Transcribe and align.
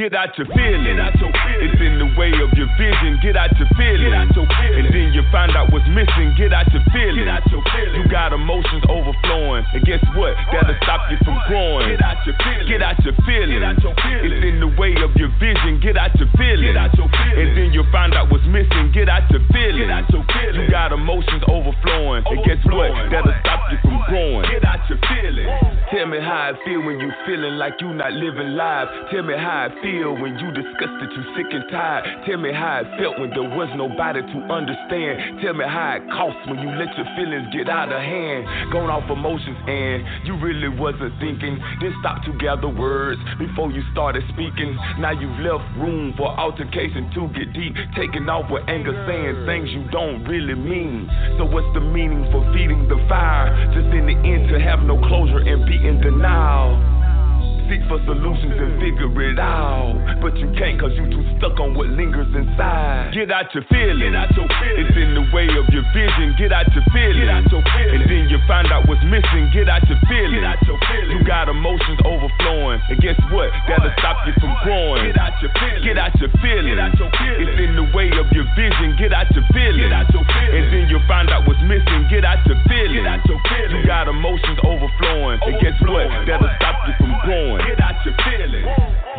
Get 0.00 0.16
out 0.16 0.32
your 0.40 0.48
feelings. 0.48 0.96
It's 0.96 1.76
in 1.76 2.00
the 2.00 2.08
way 2.16 2.32
of 2.32 2.48
your 2.56 2.72
vision. 2.80 3.20
Get 3.20 3.36
out 3.36 3.52
your 3.60 3.68
feelings. 3.76 4.32
And 4.32 4.88
then 4.88 5.12
you 5.12 5.20
find 5.28 5.52
out 5.52 5.68
what's 5.76 5.84
missing. 5.92 6.32
Get 6.40 6.56
out 6.56 6.72
your 6.72 6.80
feelings. 6.88 7.28
You 7.28 8.08
got 8.08 8.32
emotions 8.32 8.80
overflowing. 8.88 9.60
And 9.76 9.84
guess 9.84 10.00
what? 10.16 10.40
That'll 10.56 10.72
stop 10.80 11.04
you 11.12 11.20
from 11.20 11.36
growing. 11.52 11.92
Get 11.92 12.00
out 12.00 12.16
your 12.24 12.32
feelings. 12.40 12.64
Get 12.64 12.80
out 12.80 12.96
your 13.04 13.12
feelings. 13.28 13.60
It's 13.60 14.40
in 14.40 14.56
the 14.64 14.72
way 14.80 14.96
of 15.04 15.12
your 15.20 15.28
vision. 15.36 15.84
Get 15.84 16.00
out 16.00 16.16
your 16.16 16.32
feelings. 16.32 16.80
And 16.80 17.52
then 17.60 17.68
you 17.76 17.84
find 17.92 18.16
out 18.16 18.32
what's 18.32 18.48
missing. 18.48 18.96
Get 18.96 19.12
out 19.12 19.28
your 19.28 19.44
feelings. 19.52 19.84
You 19.84 20.64
got 20.72 20.96
emotions 20.96 21.44
overflowing. 21.44 22.24
And 22.24 22.40
guess 22.48 22.64
what? 22.72 22.88
That'll 23.12 23.36
stop 23.44 23.68
you 23.68 23.76
from 23.84 24.00
growing. 24.08 24.48
Get 24.48 24.64
out 24.64 24.80
your 24.88 24.96
feelings. 25.12 25.52
Tell 25.92 26.08
me 26.08 26.24
how 26.24 26.56
I 26.56 26.64
feel 26.64 26.80
when 26.88 26.96
you 27.04 27.12
feeling 27.28 27.60
like 27.60 27.76
you 27.84 27.92
not 27.92 28.16
living 28.16 28.56
life. 28.56 28.88
Tell 29.12 29.28
me 29.28 29.36
how 29.36 29.68
I 29.68 29.82
feel 29.84 29.89
when 29.98 30.38
you 30.38 30.54
disgusted, 30.54 31.10
you 31.10 31.22
sick 31.34 31.50
and 31.50 31.66
tired. 31.70 32.06
Tell 32.22 32.38
me 32.38 32.54
how 32.54 32.86
it 32.86 32.88
felt 32.94 33.18
when 33.18 33.30
there 33.30 33.42
was 33.42 33.66
nobody 33.74 34.22
to 34.22 34.38
understand. 34.46 35.42
Tell 35.42 35.54
me 35.54 35.66
how 35.66 35.98
it 35.98 36.06
costs 36.14 36.46
when 36.46 36.62
you 36.62 36.70
let 36.78 36.94
your 36.94 37.08
feelings 37.18 37.50
get 37.50 37.66
out 37.66 37.90
of 37.90 37.98
hand. 37.98 38.70
Going 38.70 38.86
off 38.86 39.10
emotions 39.10 39.58
and 39.66 40.06
you 40.22 40.38
really 40.38 40.70
wasn't 40.70 41.10
thinking. 41.18 41.58
Then 41.82 41.90
stop 41.98 42.22
to 42.22 42.32
gather 42.38 42.70
words 42.70 43.18
before 43.38 43.74
you 43.74 43.82
started 43.90 44.22
speaking. 44.30 44.78
Now 45.02 45.10
you've 45.10 45.42
left 45.42 45.66
room 45.74 46.14
for 46.14 46.30
altercation 46.38 47.10
to 47.18 47.26
get 47.34 47.50
deep. 47.50 47.74
Taking 47.98 48.30
off 48.30 48.46
with 48.46 48.62
anger, 48.70 48.94
saying 49.10 49.42
things 49.42 49.74
you 49.74 49.90
don't 49.90 50.22
really 50.24 50.54
mean. 50.54 51.10
So 51.34 51.50
what's 51.50 51.70
the 51.74 51.82
meaning 51.82 52.30
for 52.30 52.46
feeding 52.54 52.86
the 52.86 52.98
fire? 53.10 53.50
Just 53.74 53.90
in 53.90 54.06
the 54.06 54.16
end 54.22 54.54
to 54.54 54.60
have 54.62 54.86
no 54.86 54.94
closure 55.10 55.42
and 55.42 55.66
be 55.66 55.74
in 55.74 55.98
denial 55.98 56.78
seek 57.70 57.86
for 57.86 58.02
solutions 58.02 58.58
and 58.58 58.82
figure 58.82 59.06
it 59.30 59.38
out. 59.38 59.94
But 60.18 60.34
you 60.34 60.50
can't 60.58 60.74
cause 60.74 60.90
you 60.98 61.06
too 61.06 61.22
stuck 61.38 61.54
on 61.62 61.78
what 61.78 61.86
lingers 61.94 62.26
inside. 62.34 63.14
Get 63.14 63.30
out 63.30 63.46
your 63.54 63.62
feelings. 63.70 64.10
It's 64.10 64.96
in 64.98 65.14
the 65.14 65.22
way 65.30 65.46
of 65.54 65.70
your 65.70 65.86
vision. 65.94 66.34
Get 66.34 66.50
out 66.50 66.66
your 66.74 66.82
feelings. 66.90 67.46
And 67.46 68.02
then 68.10 68.26
you 68.26 68.42
find 68.50 68.66
out 68.74 68.90
what's 68.90 69.00
missing. 69.06 69.54
Get 69.54 69.70
out 69.70 69.86
your 69.86 70.02
feelings. 70.10 70.42
You 71.14 71.22
got 71.22 71.46
emotions 71.46 72.02
overflowing. 72.02 72.82
And 72.90 72.98
guess 72.98 73.16
what? 73.30 73.54
That'll 73.70 73.94
stop 74.02 74.26
you 74.26 74.34
from 74.42 74.50
growing. 74.66 75.06
Get 75.06 75.22
out 75.22 75.38
your 75.38 75.54
feelings. 76.42 76.74
It's 76.90 77.54
in 77.62 77.78
the 77.78 77.86
way 77.94 78.10
of 78.18 78.26
your 78.34 78.50
vision. 78.58 78.98
Get 78.98 79.14
out 79.14 79.30
your 79.30 79.46
feelings. 79.54 79.94
And 79.94 80.66
then 80.74 80.90
you 80.90 80.98
find 81.06 81.30
out 81.30 81.46
what's 81.46 81.62
missing. 81.62 82.10
Get 82.10 82.26
out 82.26 82.42
your 82.50 82.58
feelings. 82.66 83.06
You 83.70 83.86
got 83.86 84.10
emotions 84.10 84.58
overflowing. 84.66 85.38
And 85.46 85.54
guess 85.62 85.78
what? 85.86 86.10
That'll 86.26 86.50
stop 86.58 86.82
you 86.90 86.94
from 86.98 87.14
growing. 87.22 87.59
Get 87.66 87.80
out 87.80 87.94
your 88.04 88.16
feelings. 88.24 88.66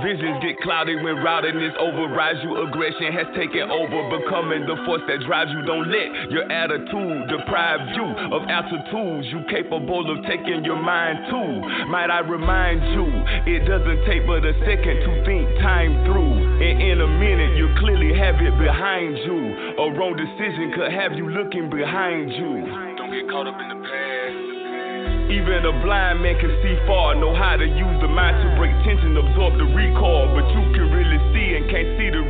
Visions 0.01 0.41
get 0.41 0.57
cloudy 0.65 0.95
when 0.95 1.21
routiness 1.21 1.75
overrides 1.77 2.39
you. 2.41 2.57
Aggression 2.65 3.13
has 3.13 3.27
taken 3.37 3.69
over, 3.69 4.17
becoming 4.17 4.65
the 4.65 4.75
force 4.85 5.01
that 5.07 5.21
drives 5.27 5.51
you. 5.53 5.61
Don't 5.61 5.85
let 5.91 6.31
your 6.31 6.49
attitude 6.49 7.29
deprive 7.29 7.81
you 7.93 8.07
of 8.33 8.41
altitudes 8.49 9.27
you 9.29 9.45
capable 9.45 10.09
of 10.09 10.25
taking 10.25 10.65
your 10.65 10.81
mind 10.81 11.29
to. 11.29 11.85
Might 11.85 12.09
I 12.09 12.19
remind 12.25 12.81
you, 12.97 13.05
it 13.45 13.67
doesn't 13.69 14.05
take 14.09 14.25
but 14.25 14.41
a 14.41 14.53
second 14.65 14.97
to 15.05 15.11
think 15.25 15.45
time 15.61 16.01
through. 16.05 16.33
And 16.65 16.81
in 16.81 17.01
a 17.01 17.07
minute, 17.07 17.57
you 17.57 17.69
clearly 17.77 18.17
have 18.17 18.41
it 18.41 18.57
behind 18.57 19.17
you. 19.21 19.85
A 19.85 19.85
wrong 19.93 20.17
decision 20.17 20.73
could 20.73 20.91
have 20.91 21.13
you 21.13 21.29
looking 21.29 21.69
behind 21.69 22.31
you. 22.31 22.65
Don't 22.97 23.11
get 23.11 23.29
caught 23.29 23.45
up 23.45 23.59
in 23.61 23.69
the 23.69 23.85
past. 23.85 24.50
Even 25.29 25.65
a 25.65 25.73
blind 25.83 26.23
man 26.23 26.39
can 26.39 26.49
see 26.63 26.75
far, 26.87 27.13
know 27.15 27.35
how 27.35 27.55
to 27.55 27.67
use 27.67 27.97
the 28.01 28.07
mind 28.07 28.41
to 28.41 28.49
break 28.57 28.73
tension, 28.81 29.15
absorb 29.15 29.57
the 29.59 29.67
recall. 29.69 30.31
But 30.33 30.47
you 30.49 30.63
can 30.73 30.89
really 30.89 31.19
see 31.35 31.55
and 31.59 31.69
can't 31.69 31.93
see 31.99 32.09
the 32.09 32.23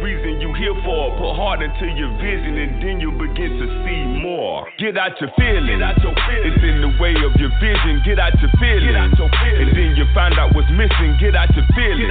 here 0.62 0.78
for. 0.86 1.10
Put 1.18 1.34
heart 1.34 1.66
into 1.66 1.90
your 1.98 2.14
vision 2.22 2.54
and 2.62 2.78
then 2.78 3.02
you 3.02 3.10
begin 3.18 3.58
to 3.58 3.66
see 3.82 4.02
more. 4.22 4.70
Get 4.78 4.94
out 4.94 5.18
your 5.18 5.34
feelings. 5.34 5.82
It's 5.82 6.62
in 6.62 6.86
the 6.86 6.94
way 7.02 7.18
of 7.18 7.34
your 7.42 7.50
vision. 7.58 8.06
Get 8.06 8.22
out 8.22 8.38
your 8.38 8.54
feelings. 8.62 8.94
And 8.94 9.74
then 9.74 9.98
you 9.98 10.06
find 10.14 10.38
out 10.38 10.54
what's 10.54 10.70
missing. 10.70 11.18
Get 11.18 11.34
out 11.34 11.50
your 11.58 11.66
feelings. 11.74 12.06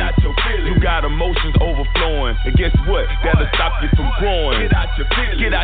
You 0.66 0.83
got 0.83 1.06
emotions 1.06 1.55
overflowing. 1.62 2.34
And 2.43 2.59
guess 2.59 2.75
what? 2.91 3.06
That'll 3.22 3.47
stop 3.55 3.78
you 3.87 3.89
from 3.94 4.10
growing. 4.19 4.66
Get 4.66 4.75
out 4.75 4.91
your 4.99 5.06
feelings. 5.15 5.55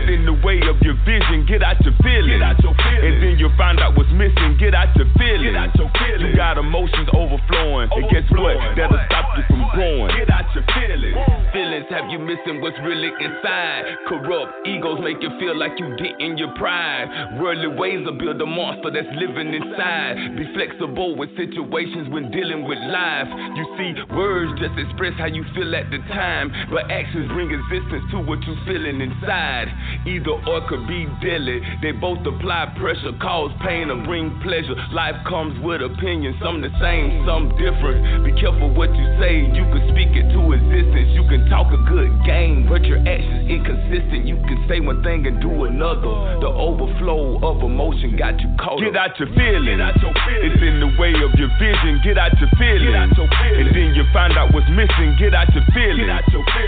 It's 0.00 0.08
in 0.08 0.24
the 0.24 0.36
way 0.40 0.64
of 0.64 0.80
your 0.80 0.96
vision. 1.04 1.44
Get 1.44 1.60
out 1.60 1.76
your 1.84 1.92
feelings. 2.00 2.40
And 2.40 3.20
then 3.20 3.36
you 3.36 3.52
find 3.60 3.84
out 3.84 3.92
what's 4.00 4.08
missing. 4.16 4.56
Get 4.56 4.72
out 4.72 4.96
your 4.96 5.12
feelings. 5.20 5.52
You 5.52 6.32
got 6.32 6.56
emotions 6.56 7.12
overflowing. 7.12 7.92
And 7.92 8.08
guess 8.08 8.24
what? 8.32 8.56
That'll 8.80 8.96
stop 9.12 9.36
you 9.36 9.44
from 9.52 9.68
growing. 9.76 10.08
Get 10.16 10.32
out 10.32 10.48
your 10.56 10.64
feelings. 10.72 11.33
Feelings 11.54 11.86
have 11.90 12.10
you 12.10 12.18
missing 12.18 12.60
what's 12.60 12.78
really 12.82 13.10
inside. 13.22 13.82
Corrupt 14.08 14.66
egos 14.66 14.98
make 15.02 15.22
you 15.22 15.30
feel 15.38 15.54
like 15.54 15.78
you 15.78 15.86
get 15.98 16.18
in 16.18 16.36
your 16.38 16.50
pride. 16.58 17.38
Worldly 17.38 17.78
ways 17.78 18.02
will 18.04 18.18
build 18.18 18.42
a 18.42 18.46
monster 18.46 18.90
that's 18.90 19.06
living 19.14 19.54
inside. 19.54 20.34
Be 20.34 20.50
flexible 20.54 21.14
with 21.14 21.30
situations 21.38 22.10
when 22.10 22.30
dealing 22.30 22.66
with 22.66 22.78
life. 22.90 23.30
You 23.54 23.64
see, 23.78 23.90
words 24.14 24.58
just 24.58 24.74
express 24.78 25.14
how 25.18 25.26
you 25.26 25.46
feel 25.54 25.74
at 25.74 25.90
the 25.90 25.98
time, 26.10 26.50
but 26.70 26.90
actions 26.90 27.30
bring 27.30 27.50
existence 27.50 28.02
to 28.10 28.18
what 28.22 28.42
you're 28.42 28.58
feeling 28.66 28.98
inside. 28.98 29.70
Either 30.06 30.34
or 30.50 30.62
could 30.66 30.86
be 30.86 31.06
deadly. 31.22 31.62
They 31.82 31.92
both 31.92 32.22
apply 32.26 32.74
pressure, 32.78 33.14
cause 33.22 33.54
pain, 33.62 33.90
or 33.90 34.02
bring 34.02 34.34
pleasure. 34.42 34.74
Life 34.90 35.22
comes 35.26 35.54
with 35.62 35.82
opinions, 35.82 36.34
some 36.42 36.62
the 36.62 36.70
same, 36.82 37.22
some 37.26 37.54
different. 37.58 38.26
Be 38.26 38.34
careful 38.40 38.74
what 38.74 38.90
you 38.94 39.06
say, 39.22 39.46
you 39.54 39.64
can 39.70 39.82
speak 39.94 40.10
it 40.14 40.30
to 40.34 40.40
existence. 40.52 41.14
You 41.14 41.23
can 41.28 41.48
talk 41.50 41.72
a 41.72 41.80
good 41.88 42.10
game, 42.24 42.66
but 42.68 42.84
your 42.84 42.98
actions 43.04 43.48
inconsistent. 43.48 44.26
You 44.26 44.36
can 44.44 44.64
say 44.68 44.80
one 44.80 45.02
thing 45.02 45.26
and 45.26 45.40
do 45.40 45.64
another. 45.64 46.40
The 46.40 46.48
overflow 46.48 47.40
of 47.42 47.62
emotion 47.62 48.16
got 48.16 48.40
you 48.40 48.48
caught. 48.58 48.80
Get 48.80 48.96
out 48.96 49.18
your 49.18 49.28
feelings. 49.34 49.80
It's 49.80 50.62
in 50.62 50.80
the 50.80 50.90
way 51.00 51.12
of 51.20 51.32
your 51.38 51.50
vision. 51.60 52.00
Get 52.04 52.18
out 52.18 52.32
your 52.40 52.50
feelings. 52.56 53.14
And 53.14 53.68
then 53.74 53.94
you 53.94 54.04
find 54.12 54.36
out 54.36 54.52
what's 54.52 54.68
missing. 54.72 55.16
Get 55.18 55.34
out 55.34 55.52
your 55.54 55.64
feelings. 55.72 56.08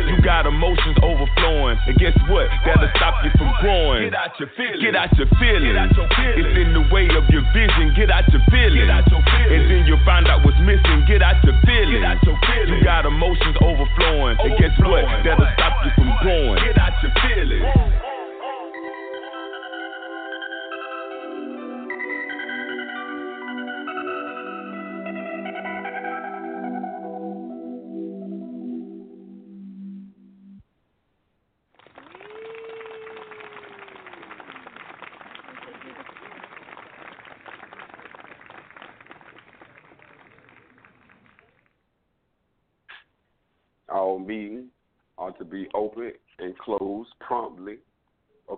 You 0.09 0.21
got 0.23 0.47
emotions 0.47 0.97
overflowing. 1.03 1.79
And 1.87 1.97
guess 1.99 2.17
what? 2.29 2.49
That'll 2.65 2.91
stop 2.97 3.25
you 3.25 3.31
from 3.37 3.51
growing. 3.61 4.09
Get 4.81 4.95
out 4.97 5.13
your 5.19 5.29
feelings. 5.37 5.93
It's 6.37 6.57
in 6.61 6.73
the 6.73 6.85
way 6.93 7.09
of 7.13 7.25
your 7.33 7.45
vision. 7.53 7.95
Get 7.97 8.11
out 8.11 8.29
your 8.33 8.43
feelings. 8.51 8.89
And 8.89 9.65
then 9.71 9.87
you 9.87 9.97
find 10.05 10.27
out 10.29 10.45
what's 10.45 10.59
missing. 10.63 11.05
Get 11.09 11.23
out 11.23 11.43
your 11.45 11.57
feelings. 11.65 12.05
You 12.67 12.85
got 12.85 13.07
emotions 13.07 13.57
overflowing. 13.63 14.37
And 14.47 14.57
guess 14.59 14.79
what? 14.79 15.03
That'll 15.25 15.45
stop 15.55 15.75
you 15.85 15.91
from 15.97 16.15
growing. 16.23 16.63
Get 16.63 16.79
out 16.79 17.03
your 17.03 17.11
feelings. 17.19 18.16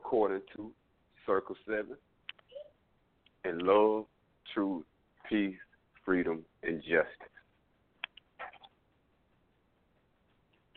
According 0.09 0.41
to 0.57 0.73
Circle 1.27 1.55
7 1.67 1.85
and 3.45 3.61
love, 3.61 4.07
truth, 4.55 4.87
peace, 5.29 5.55
freedom, 6.03 6.43
and 6.63 6.81
justice. 6.81 7.05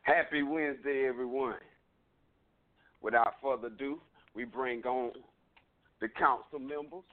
Happy 0.03 0.43
Wednesday, 0.43 1.05
everyone. 1.07 1.55
Without 3.01 3.35
further 3.41 3.67
ado, 3.67 4.01
we 4.35 4.43
bring 4.43 4.81
on 4.83 5.13
the 6.01 6.09
council 6.09 6.59
members. 6.59 7.05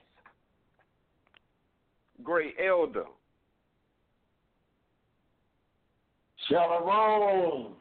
Great 2.24 2.56
Elder. 2.58 3.04
Shalom. 6.48 7.74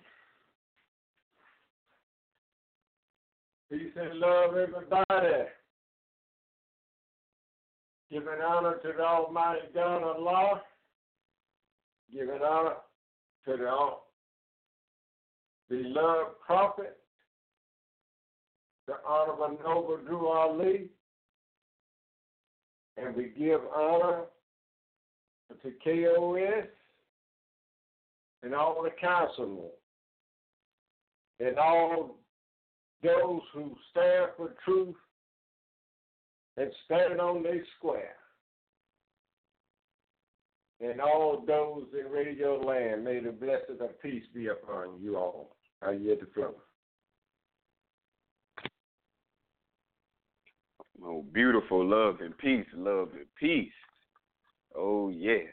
Peace 3.69 3.91
and 3.97 4.19
love, 4.19 4.55
everybody. 4.55 5.43
Giving 8.09 8.29
honor 8.47 8.75
to 8.77 8.93
the 8.95 9.03
Almighty 9.03 9.59
God 9.73 10.03
Allah. 10.03 10.61
Giving 12.13 12.39
honor 12.41 12.75
to 13.43 13.57
the 13.57 13.89
beloved 15.69 16.39
prophet, 16.45 16.95
the 18.87 18.93
Honorable 19.05 19.57
Noble 19.61 19.97
Drew 19.97 20.27
Ali. 20.29 20.87
And 22.95 23.13
we 23.17 23.33
give 23.37 23.59
honor 23.75 24.21
to 25.61 25.71
KOS 25.83 26.67
and 28.43 28.55
all 28.55 28.81
the 28.81 28.91
councilmen 28.91 29.71
and 31.41 31.59
all 31.59 32.16
those 33.03 33.41
who 33.53 33.75
stand 33.91 34.31
for 34.35 34.53
truth 34.65 34.95
and 36.57 36.71
stand 36.85 37.21
on 37.21 37.43
their 37.43 37.63
square. 37.77 38.15
And 40.79 41.01
all 41.01 41.43
those 41.45 41.85
in 41.99 42.11
radio 42.11 42.59
land, 42.59 43.03
may 43.03 43.19
the 43.19 43.31
blessing 43.31 43.77
of 43.81 44.01
peace 44.01 44.23
be 44.33 44.47
upon 44.47 45.01
you 45.01 45.17
all. 45.17 45.55
I 45.81 45.91
yield 45.91 46.19
the 46.21 46.27
floor. 46.33 46.53
Oh, 51.03 51.23
beautiful 51.31 51.85
love 51.87 52.21
and 52.21 52.37
peace, 52.37 52.65
love 52.75 53.09
and 53.13 53.25
peace. 53.39 53.71
Oh, 54.75 55.09
yes. 55.09 55.45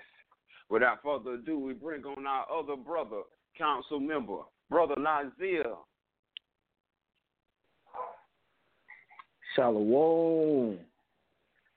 Without 0.71 1.03
further 1.03 1.35
ado, 1.35 1.59
we 1.59 1.75
bring 1.75 2.05
on 2.05 2.27
our 2.27 2.47
other 2.51 2.77
brother, 2.77 3.23
council 3.57 4.01
member, 4.01 4.39
Brother 4.71 4.97
Nazir. 4.99 5.65
Shalom. 9.55 10.79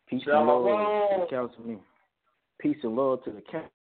Peace 0.09 0.23
Shalom. 0.23 0.65
and 0.65 0.73
love 0.73 1.09
to 1.09 1.21
the 1.21 1.27
councilman. 1.29 1.79
Peace 2.59 2.77
and 2.83 2.95
love 2.95 3.23
to 3.23 3.31
the 3.31 3.41
council. 3.41 3.71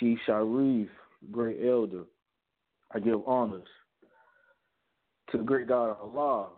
Chief 0.00 0.18
Sharif, 0.26 0.88
great 1.30 1.58
elder. 1.64 2.04
I 2.92 3.00
give 3.00 3.20
honors 3.26 3.66
to 5.30 5.38
the 5.38 5.44
great 5.44 5.68
God 5.68 5.90
of 5.90 6.16
Allah 6.16 6.48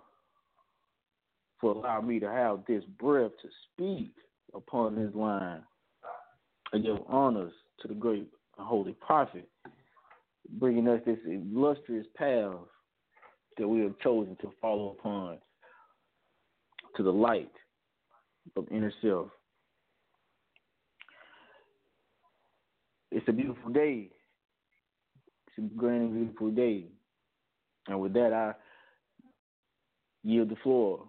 for 1.60 1.74
allowing 1.74 2.06
me 2.06 2.20
to 2.20 2.28
have 2.28 2.60
this 2.66 2.84
breath 2.98 3.32
to 3.42 3.48
speak 3.72 4.12
upon 4.54 4.94
this 4.94 5.14
line. 5.14 5.62
I 6.72 6.78
give 6.78 6.98
honors 7.08 7.52
to 7.80 7.88
the 7.88 7.94
great 7.94 8.28
and 8.58 8.66
holy 8.66 8.92
prophet, 8.92 9.48
bringing 10.58 10.88
us 10.88 11.00
this 11.04 11.18
illustrious 11.26 12.06
path 12.16 12.54
that 13.58 13.68
we 13.68 13.80
have 13.80 13.98
chosen 13.98 14.36
to 14.40 14.52
follow 14.60 14.96
upon 14.98 15.38
to 16.96 17.02
the 17.02 17.12
light 17.12 17.52
of 18.56 18.66
inner 18.70 18.92
self. 19.02 19.28
It's 23.10 23.28
a 23.28 23.32
beautiful 23.32 23.70
day. 23.70 24.08
It's 25.46 25.58
a 25.58 25.76
grand 25.76 26.02
and 26.02 26.14
beautiful 26.14 26.50
day. 26.50 26.87
And 27.88 28.00
with 28.00 28.12
that, 28.14 28.32
I 28.32 28.54
yield 30.22 30.48
the 30.48 30.56
floor. 30.62 31.08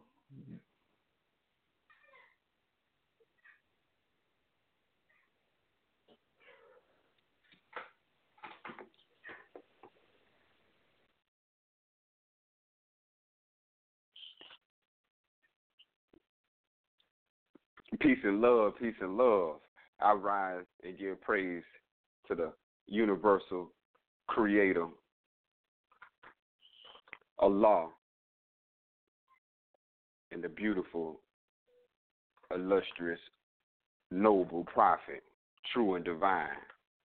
Peace 18.02 18.18
and 18.24 18.42
love, 18.42 18.74
peace 18.80 18.96
and 19.00 19.16
love. 19.16 19.58
I 20.00 20.14
rise 20.14 20.66
and 20.84 20.98
give 20.98 21.22
praise 21.22 21.64
to 22.28 22.34
the 22.34 22.52
universal 22.88 23.72
creator, 24.28 24.88
Allah, 27.38 27.90
and 30.32 30.44
the 30.44 30.50
beautiful, 30.50 31.20
illustrious, 32.54 33.20
noble 34.10 34.64
prophet, 34.64 35.22
true 35.72 35.94
and 35.94 36.04
divine, 36.04 36.48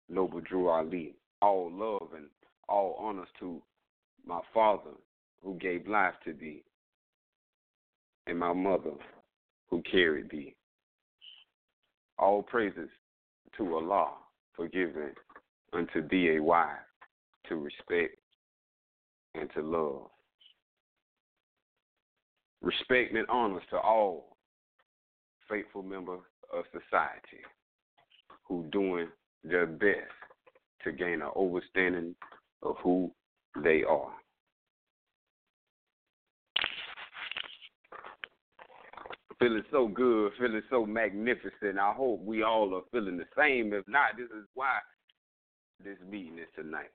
noble 0.09 0.41
Drew 0.41 0.67
Ali. 0.69 1.13
All 1.43 1.71
love 1.71 2.09
and 2.15 2.25
all 2.67 2.97
honors 2.99 3.27
to 3.39 3.61
my 4.25 4.39
father 4.51 4.95
who 5.43 5.53
gave 5.59 5.87
life 5.87 6.15
to 6.25 6.33
thee, 6.33 6.63
and 8.25 8.39
my 8.39 8.51
mother 8.51 8.93
who 9.69 9.83
carried 9.83 10.31
thee. 10.31 10.56
All 12.19 12.41
praises 12.41 12.89
to 13.57 13.75
Allah 13.75 14.13
for 14.55 14.67
giving 14.67 15.13
unto 15.73 16.07
thee 16.07 16.37
a 16.37 16.43
wife 16.43 16.69
to 17.47 17.55
respect 17.55 18.17
and 19.35 19.49
to 19.53 19.61
love. 19.61 20.09
Respect 22.61 23.13
and 23.13 23.27
honors 23.29 23.63
to 23.69 23.77
all 23.77 24.37
faithful 25.49 25.83
members 25.83 26.21
of 26.53 26.65
society 26.71 27.43
who 28.47 28.65
doing 28.71 29.07
their 29.43 29.65
best 29.65 30.11
to 30.83 30.91
gain 30.91 31.21
an 31.21 31.29
understanding 31.37 32.15
of 32.63 32.75
who 32.83 33.11
they 33.63 33.83
are. 33.83 34.11
Feeling 39.39 39.63
so 39.69 39.87
good, 39.87 40.31
feeling 40.39 40.63
so 40.69 40.85
magnificent. 40.85 41.77
I 41.79 41.93
hope 41.93 42.23
we 42.23 42.41
all 42.41 42.73
are 42.75 42.81
feeling 42.91 43.17
the 43.17 43.25
same. 43.37 43.71
If 43.71 43.87
not, 43.87 44.17
this 44.17 44.25
is 44.25 44.47
why 44.55 44.79
this 45.83 45.97
meeting 46.09 46.39
is 46.39 46.47
tonight. 46.55 46.89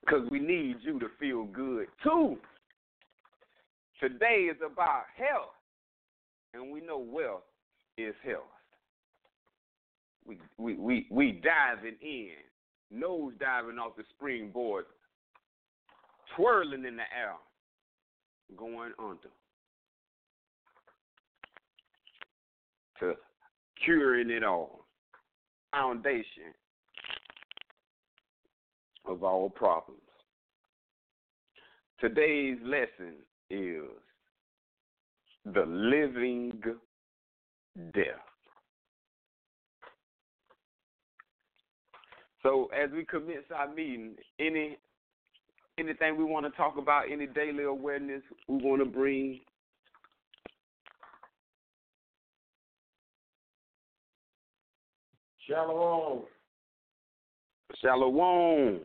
Because 0.00 0.26
we 0.30 0.38
need 0.40 0.76
you 0.80 0.98
to 0.98 1.08
feel 1.20 1.44
good 1.44 1.88
too. 2.02 2.38
Today 4.00 4.48
is 4.50 4.56
about 4.64 5.02
health, 5.14 5.52
and 6.54 6.72
we 6.72 6.80
know 6.80 6.98
wealth 6.98 7.42
is 7.98 8.14
health. 8.24 8.44
We 10.26 10.38
we 10.56 10.74
we 10.74 11.06
we 11.10 11.32
diving 11.32 11.96
in, 12.00 12.30
nose 12.90 13.34
diving 13.38 13.78
off 13.78 13.96
the 13.96 14.04
springboard, 14.16 14.86
twirling 16.34 16.86
in 16.86 16.96
the 16.96 17.02
air, 17.14 17.34
going 18.56 18.92
under. 18.98 19.28
To 23.00 23.14
curing 23.84 24.30
it 24.30 24.42
all. 24.42 24.86
Foundation 25.72 26.54
of 29.06 29.22
all 29.22 29.50
problems. 29.50 30.00
Today's 32.00 32.58
lesson 32.62 33.14
is 33.50 33.84
the 35.44 35.64
living 35.66 36.60
death. 37.92 38.04
So 42.42 42.68
as 42.76 42.90
we 42.92 43.04
commence 43.04 43.44
our 43.54 43.72
meeting, 43.72 44.14
any 44.38 44.78
anything 45.78 46.16
we 46.16 46.24
want 46.24 46.46
to 46.46 46.50
talk 46.52 46.76
about, 46.76 47.04
any 47.10 47.26
daily 47.26 47.64
awareness 47.64 48.22
we 48.48 48.56
want 48.56 48.82
to 48.82 48.86
bring 48.86 49.40
Shalom. 55.48 56.24
Shalom. 57.80 58.80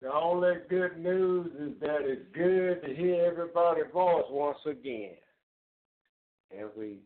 The 0.00 0.12
only 0.12 0.52
good 0.70 0.98
news 0.98 1.50
is 1.58 1.80
that 1.80 2.02
it's 2.02 2.22
good 2.32 2.82
to 2.86 2.94
hear 2.94 3.24
everybody's 3.24 3.90
voice 3.92 4.24
once 4.30 4.58
again. 4.64 5.16
And 6.56 6.68
we 6.76 6.98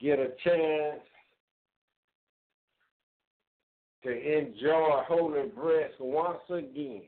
get 0.00 0.20
a 0.20 0.28
chance 0.44 1.00
to 4.02 4.38
enjoy 4.38 5.02
Holy 5.06 5.48
Breath 5.48 5.90
once 5.98 6.38
again. 6.48 7.02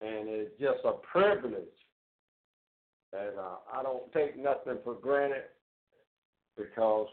And 0.00 0.28
it's 0.28 0.58
just 0.60 0.80
a 0.84 0.92
privilege. 0.92 1.64
And 3.12 3.38
uh, 3.38 3.56
I 3.74 3.82
don't 3.82 4.10
take 4.12 4.38
nothing 4.38 4.78
for 4.84 4.94
granted 4.94 5.44
because 6.56 7.08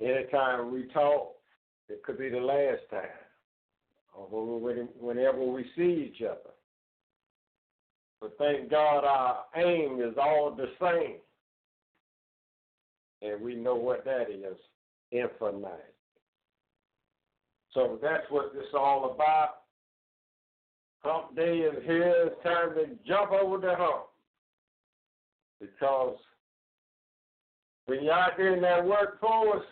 anytime 0.00 0.72
we 0.72 0.84
talk, 0.92 1.32
it 1.88 2.02
could 2.02 2.18
be 2.18 2.28
the 2.28 2.38
last 2.38 2.82
time, 2.90 3.08
or 4.14 4.60
whenever 5.00 5.44
we 5.44 5.64
see 5.76 6.10
each 6.12 6.22
other. 6.22 6.50
But 8.20 8.36
thank 8.38 8.70
God 8.70 9.04
our 9.04 9.44
aim 9.56 10.00
is 10.00 10.14
all 10.20 10.54
the 10.54 10.66
same. 10.80 11.16
And 13.22 13.40
we 13.40 13.54
know 13.54 13.76
what 13.76 14.04
that 14.04 14.30
is 14.30 14.56
infinite. 15.10 15.94
So 17.72 17.98
that's 18.00 18.24
what 18.30 18.54
this 18.54 18.64
all 18.74 19.12
about. 19.14 19.50
Hump 21.00 21.36
day 21.36 21.58
is 21.58 21.84
here. 21.84 22.14
It's 22.26 22.42
time 22.42 22.74
to 22.74 22.86
jump 23.06 23.32
over 23.32 23.58
the 23.58 23.74
hump. 23.76 24.06
Because 25.60 26.16
when 27.86 28.02
you're 28.02 28.12
out 28.12 28.32
there 28.36 28.54
in 28.54 28.62
that 28.62 28.84
workforce, 28.84 29.64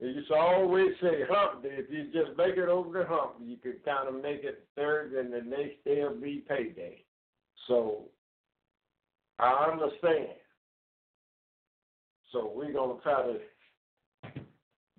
you 0.00 0.22
to 0.28 0.34
always 0.34 0.92
say 1.02 1.20
hump 1.28 1.62
day. 1.62 1.72
If 1.72 1.90
you 1.90 2.04
just 2.04 2.36
make 2.38 2.56
it 2.56 2.68
over 2.68 3.00
the 3.00 3.04
hump, 3.06 3.32
you 3.44 3.56
could 3.56 3.84
kind 3.84 4.08
of 4.08 4.22
make 4.22 4.44
it 4.44 4.66
third, 4.74 5.12
and 5.12 5.32
the 5.32 5.42
next 5.42 5.84
day 5.84 6.02
will 6.02 6.14
be 6.18 6.42
payday. 6.48 7.04
So 7.68 8.04
I 9.38 9.68
understand. 9.70 10.38
So 12.32 12.52
we're 12.54 12.72
gonna 12.72 13.00
try 13.02 13.22
to 13.24 13.38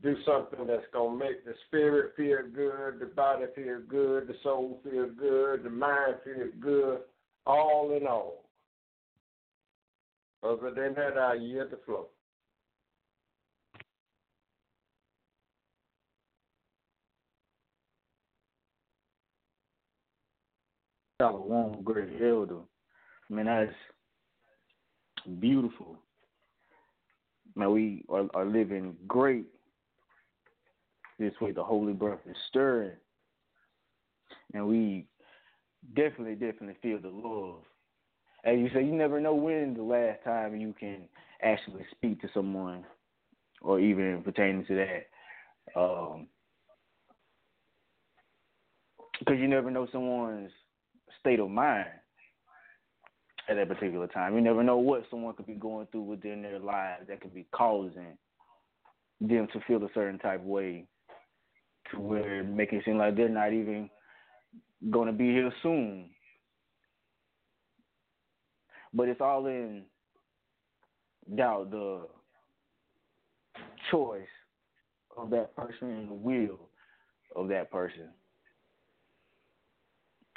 do 0.02 0.16
something 0.26 0.66
that's 0.66 0.86
gonna 0.94 1.16
make 1.16 1.46
the 1.46 1.54
spirit 1.68 2.14
feel 2.18 2.40
good, 2.54 3.00
the 3.00 3.06
body 3.16 3.46
feel 3.56 3.82
good, 3.88 4.28
the 4.28 4.36
soul 4.42 4.80
feel 4.84 5.08
good, 5.08 5.64
the 5.64 5.70
mind 5.70 6.16
feel 6.24 6.48
good, 6.60 7.02
all 7.46 7.96
in 7.96 8.08
all. 8.08 8.50
Other 10.44 10.72
than 10.72 10.96
that, 10.96 11.18
I 11.20 11.36
yield 11.36 11.70
the 11.70 11.78
floor. 11.86 12.08
Shalom, 21.22 21.84
great 21.84 22.10
elder. 22.20 22.62
I 23.30 23.34
mean, 23.34 23.46
that's 23.46 23.72
beautiful. 25.40 26.00
Man, 27.56 27.72
we 27.72 28.04
are, 28.10 28.26
are 28.34 28.46
living 28.46 28.96
great 29.08 29.46
this 31.22 31.40
way. 31.40 31.52
The 31.52 31.64
holy 31.64 31.94
breath 31.94 32.20
is 32.30 32.36
stirring. 32.50 32.98
And 34.54 34.68
we 34.68 35.06
definitely, 35.96 36.34
definitely 36.34 36.78
feel 36.82 37.00
the 37.00 37.10
love. 37.10 37.62
As 38.44 38.58
you 38.58 38.70
say, 38.74 38.84
you 38.84 38.92
never 38.92 39.22
know 39.22 39.36
when 39.36 39.74
the 39.76 39.84
last 39.84 40.24
time 40.24 40.56
you 40.58 40.74
can 40.80 41.04
actually 41.44 41.86
speak 41.92 42.22
to 42.22 42.30
someone 42.34 42.84
or 43.62 43.80
even 43.80 44.22
pertaining 44.24 44.66
to 44.66 44.76
that. 44.76 45.80
Um, 45.80 46.28
because 49.20 49.40
you 49.40 49.48
never 49.48 49.70
know 49.70 49.88
someone's 49.92 50.52
state 51.20 51.40
of 51.40 51.50
mind 51.50 51.86
at 53.48 53.56
that 53.56 53.68
particular 53.68 54.08
time. 54.08 54.34
You 54.34 54.42
never 54.42 54.64
know 54.64 54.78
what 54.78 55.04
someone 55.12 55.36
could 55.36 55.46
be 55.46 55.54
going 55.54 55.88
through 55.92 56.02
within 56.02 56.42
their 56.42 56.58
lives 56.58 57.08
that 57.08 57.22
could 57.22 57.34
be 57.34 57.46
causing 57.52 58.18
them 59.20 59.48
to 59.54 59.60
feel 59.68 59.84
a 59.84 59.90
certain 59.94 60.18
type 60.18 60.40
of 60.40 60.46
way 60.48 60.88
to 61.92 62.00
where 62.00 62.44
making 62.44 62.80
it 62.80 62.86
seem 62.86 62.98
like 62.98 63.16
they're 63.16 63.30
not 63.30 63.54
even 63.54 63.90
going 64.90 65.08
to 65.08 65.14
be 65.14 65.32
here 65.32 65.52
soon. 65.62 66.10
But 68.94 69.08
it's 69.08 69.22
all 69.22 69.46
in 69.46 69.84
doubt 71.36 71.72
the 71.72 72.08
choice 73.90 74.22
of 75.18 75.30
that 75.30 75.56
person 75.56 75.90
and 75.90 76.10
the 76.10 76.14
will 76.14 76.60
of 77.36 77.48
that 77.50 77.72
person. 77.72 78.10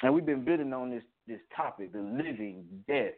And 0.03 0.15
we've 0.15 0.27
been 0.27 0.45
building 0.45 0.73
on 0.73 0.91
this 0.91 1.03
this 1.27 1.41
topic, 1.57 1.93
the 1.93 2.01
living 2.01 2.65
death. 2.87 3.15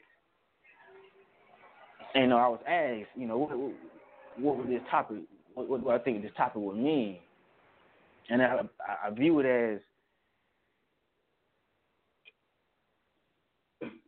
And 2.15 2.33
uh, 2.33 2.37
I 2.37 2.49
was 2.49 2.61
asked, 2.69 3.11
you 3.17 3.27
know, 3.27 3.37
what, 3.37 3.51
what 4.39 4.59
would 4.59 4.69
this 4.69 4.87
topic, 4.91 5.19
what, 5.55 5.69
what 5.69 5.83
do 5.83 5.91
I 5.91 5.99
think 5.99 6.23
this 6.23 6.31
topic 6.37 6.63
would 6.63 6.77
mean? 6.77 7.19
And 8.29 8.43
I, 8.43 8.61
I 9.05 9.11
view 9.11 9.39
it 9.41 9.47
as 9.47 9.81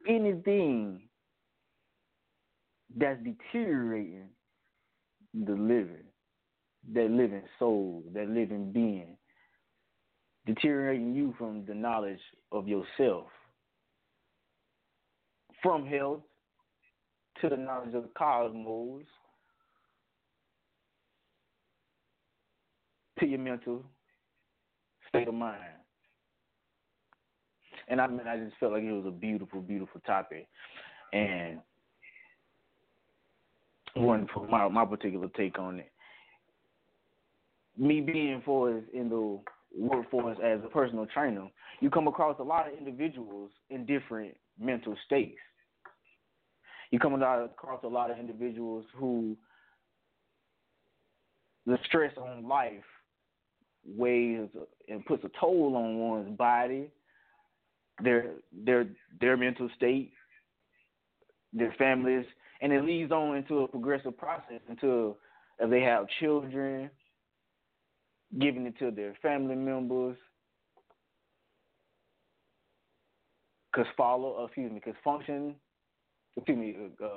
anything 0.08 1.02
that's 2.96 3.20
deteriorating 3.22 4.28
the 5.34 5.52
living, 5.52 6.04
that 6.94 7.10
living 7.10 7.42
soul, 7.58 8.02
that 8.14 8.28
living 8.28 8.72
being, 8.72 9.16
deteriorating 10.46 11.14
you 11.14 11.34
from 11.38 11.64
the 11.66 11.74
knowledge 11.74 12.20
of 12.50 12.66
yourself 12.66 13.26
from 15.62 15.86
health 15.86 16.20
to 17.40 17.48
the 17.48 17.56
knowledge 17.56 17.94
of 17.94 18.02
the 18.02 18.10
cosmos 18.16 19.04
to 23.18 23.26
your 23.26 23.38
mental 23.38 23.84
state 25.08 25.28
of 25.28 25.34
mind. 25.34 25.60
And 27.88 28.00
I 28.00 28.06
mean, 28.06 28.26
I 28.26 28.36
just 28.36 28.56
felt 28.58 28.72
like 28.72 28.82
it 28.82 28.92
was 28.92 29.06
a 29.06 29.10
beautiful, 29.10 29.60
beautiful 29.60 30.00
topic, 30.06 30.46
and 31.12 31.60
one 33.94 34.28
for 34.32 34.46
my 34.46 34.68
my 34.68 34.84
particular 34.84 35.28
take 35.36 35.58
on 35.58 35.78
it. 35.80 35.90
Me 37.78 38.00
being 38.00 38.42
for 38.44 38.82
in 38.92 39.08
the 39.08 39.40
workforce 39.76 40.36
as 40.44 40.60
a 40.64 40.68
personal 40.68 41.06
trainer, 41.06 41.46
you 41.80 41.88
come 41.88 42.08
across 42.08 42.38
a 42.40 42.42
lot 42.42 42.70
of 42.70 42.76
individuals 42.76 43.50
in 43.70 43.86
different 43.86 44.34
mental 44.58 44.96
states 45.06 45.38
you 46.90 46.98
come 46.98 47.14
across 47.14 47.82
a 47.84 47.88
lot 47.88 48.10
of 48.10 48.18
individuals 48.18 48.84
who 48.94 49.36
the 51.66 51.78
stress 51.86 52.12
on 52.16 52.48
life 52.48 52.84
weighs 53.96 54.48
and 54.88 55.04
puts 55.06 55.24
a 55.24 55.30
toll 55.40 55.76
on 55.76 55.98
one's 55.98 56.36
body, 56.36 56.88
their 58.02 58.32
their 58.64 58.86
their 59.20 59.36
mental 59.36 59.68
state, 59.76 60.12
their 61.52 61.74
families, 61.78 62.26
and 62.60 62.72
it 62.72 62.84
leads 62.84 63.12
on 63.12 63.36
into 63.36 63.60
a 63.60 63.68
progressive 63.68 64.16
process 64.16 64.60
until 64.68 65.16
if 65.58 65.70
they 65.70 65.80
have 65.80 66.06
children, 66.20 66.90
giving 68.38 68.66
it 68.66 68.78
to 68.78 68.90
their 68.90 69.16
family 69.22 69.56
members. 69.56 70.16
Cause 73.74 73.86
follow, 73.96 74.44
excuse 74.44 74.72
me, 74.72 74.80
cause 74.80 74.94
function 75.04 75.54
excuse 76.38 76.58
me, 76.58 76.76
uh, 77.02 77.08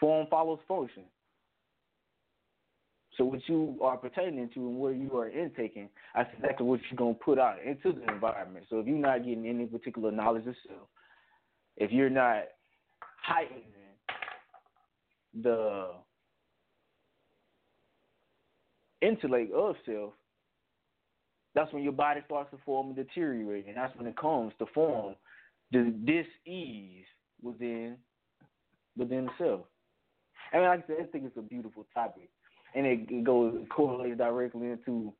form 0.00 0.26
follows 0.30 0.58
function. 0.66 1.04
So 3.16 3.24
what 3.24 3.40
you 3.48 3.78
are 3.82 3.96
pertaining 3.96 4.48
to 4.54 4.60
and 4.60 4.78
where 4.78 4.92
you 4.92 5.16
are 5.16 5.28
intaking, 5.28 5.88
that's 6.14 6.30
exactly 6.36 6.66
what 6.66 6.80
you're 6.90 6.96
gonna 6.96 7.14
put 7.14 7.38
out 7.38 7.62
into 7.62 7.92
the 7.92 8.12
environment. 8.12 8.66
So 8.68 8.80
if 8.80 8.86
you're 8.86 8.98
not 8.98 9.24
getting 9.24 9.46
any 9.46 9.66
particular 9.66 10.10
knowledge 10.10 10.46
of 10.46 10.54
self, 10.66 10.88
if 11.76 11.90
you're 11.92 12.10
not 12.10 12.44
heightening 13.22 13.62
the 15.42 15.90
intellect 19.00 19.52
of 19.52 19.76
self, 19.86 20.12
that's 21.54 21.72
when 21.72 21.84
your 21.84 21.92
body 21.92 22.20
starts 22.26 22.50
to 22.50 22.58
form 22.64 22.88
and 22.88 22.96
deteriorate, 22.96 23.66
and 23.66 23.76
that's 23.76 23.96
when 23.96 24.06
it 24.06 24.16
comes 24.16 24.52
to 24.58 24.66
form 24.74 25.14
the 25.70 25.94
dis-ease 26.04 27.04
within 27.42 27.96
within 28.96 29.28
itself. 29.28 29.62
I 30.52 30.58
mean, 30.58 30.66
like 30.66 30.84
I 30.84 30.86
said, 30.86 30.96
I 31.00 31.04
think 31.06 31.24
it's 31.24 31.36
a 31.36 31.42
beautiful 31.42 31.86
topic, 31.94 32.30
and 32.74 32.86
it, 32.86 33.24
goes 33.24 33.54
correlates 33.70 34.18
directly 34.18 34.68
into 34.70 35.12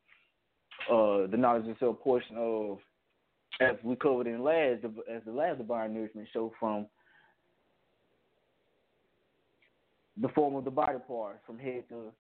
uh, 0.91 1.27
the 1.31 1.37
knowledge 1.37 1.69
of 1.69 1.77
self 1.79 2.01
portion 2.01 2.37
of 2.37 2.79
as 3.61 3.77
we 3.85 3.95
covered 3.97 4.27
in 4.27 4.43
last 4.43 4.81
as 5.13 5.23
the 5.25 5.33
last 5.33 5.59
divine 5.59 5.95
nourishment 5.95 6.29
show 6.33 6.53
from 6.59 6.87
the 10.21 10.29
form 10.29 10.55
of 10.57 10.65
the 10.65 10.71
body 10.71 10.99
parts 11.07 11.41
from 11.47 11.59
head 11.59 11.85
to 11.89 12.13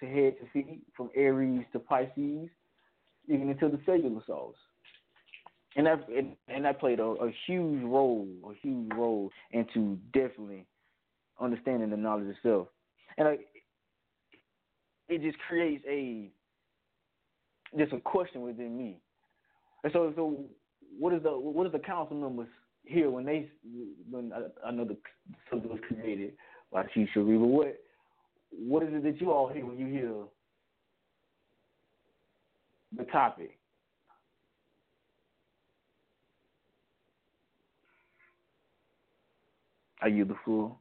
to 0.00 0.06
head 0.06 0.34
to 0.40 0.46
feet, 0.52 0.80
from 0.96 1.10
Aries 1.14 1.64
to 1.72 1.78
Pisces, 1.78 2.48
even 3.28 3.50
into 3.50 3.68
the 3.68 3.80
cellular 3.84 4.22
cells. 4.26 4.54
and 5.76 5.86
that 5.86 6.08
and, 6.08 6.36
and 6.48 6.64
that 6.64 6.80
played 6.80 7.00
a, 7.00 7.04
a 7.04 7.32
huge 7.46 7.82
role, 7.82 8.28
a 8.48 8.54
huge 8.66 8.90
role 8.94 9.30
into 9.52 9.98
definitely 10.12 10.64
understanding 11.40 11.90
the 11.90 11.96
knowledge 11.96 12.34
itself, 12.36 12.68
and 13.18 13.28
like 13.28 13.46
it 15.10 15.22
just 15.22 15.38
creates 15.40 15.84
a 15.88 16.30
just 17.76 17.92
a 17.92 18.00
question 18.00 18.42
within 18.42 18.78
me. 18.78 18.98
And 19.84 19.92
so, 19.92 20.12
so 20.16 20.44
what 20.98 21.12
is 21.12 21.22
the 21.22 21.30
what 21.30 21.66
is 21.66 21.72
the 21.72 21.78
council 21.80 22.16
members 22.16 22.48
here 22.84 23.10
when 23.10 23.24
they 23.24 23.50
when 24.10 24.32
I, 24.32 24.68
I 24.68 24.70
know 24.70 24.84
the 24.84 24.96
something 25.50 25.68
was 25.68 25.80
created 25.86 26.34
by 26.72 26.84
Chief 26.94 27.08
Sharifa? 27.14 27.40
What 27.40 27.76
what 28.52 28.82
is 28.84 28.90
it 28.92 29.02
that 29.02 29.20
you 29.20 29.32
all 29.32 29.48
hear 29.48 29.66
when 29.66 29.78
you 29.78 29.86
hear 29.86 30.12
the 32.96 33.04
topic? 33.10 33.58
Are 40.02 40.08
you 40.08 40.24
the 40.24 40.36
fool? 40.44 40.79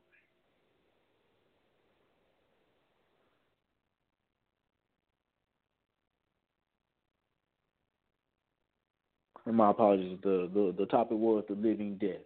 And 9.49 9.57
my 9.57 9.71
apologies. 9.71 10.19
The, 10.21 10.47
the 10.53 10.75
the 10.77 10.85
topic 10.85 11.17
was 11.17 11.43
the 11.49 11.55
living 11.55 11.97
death. 11.99 12.17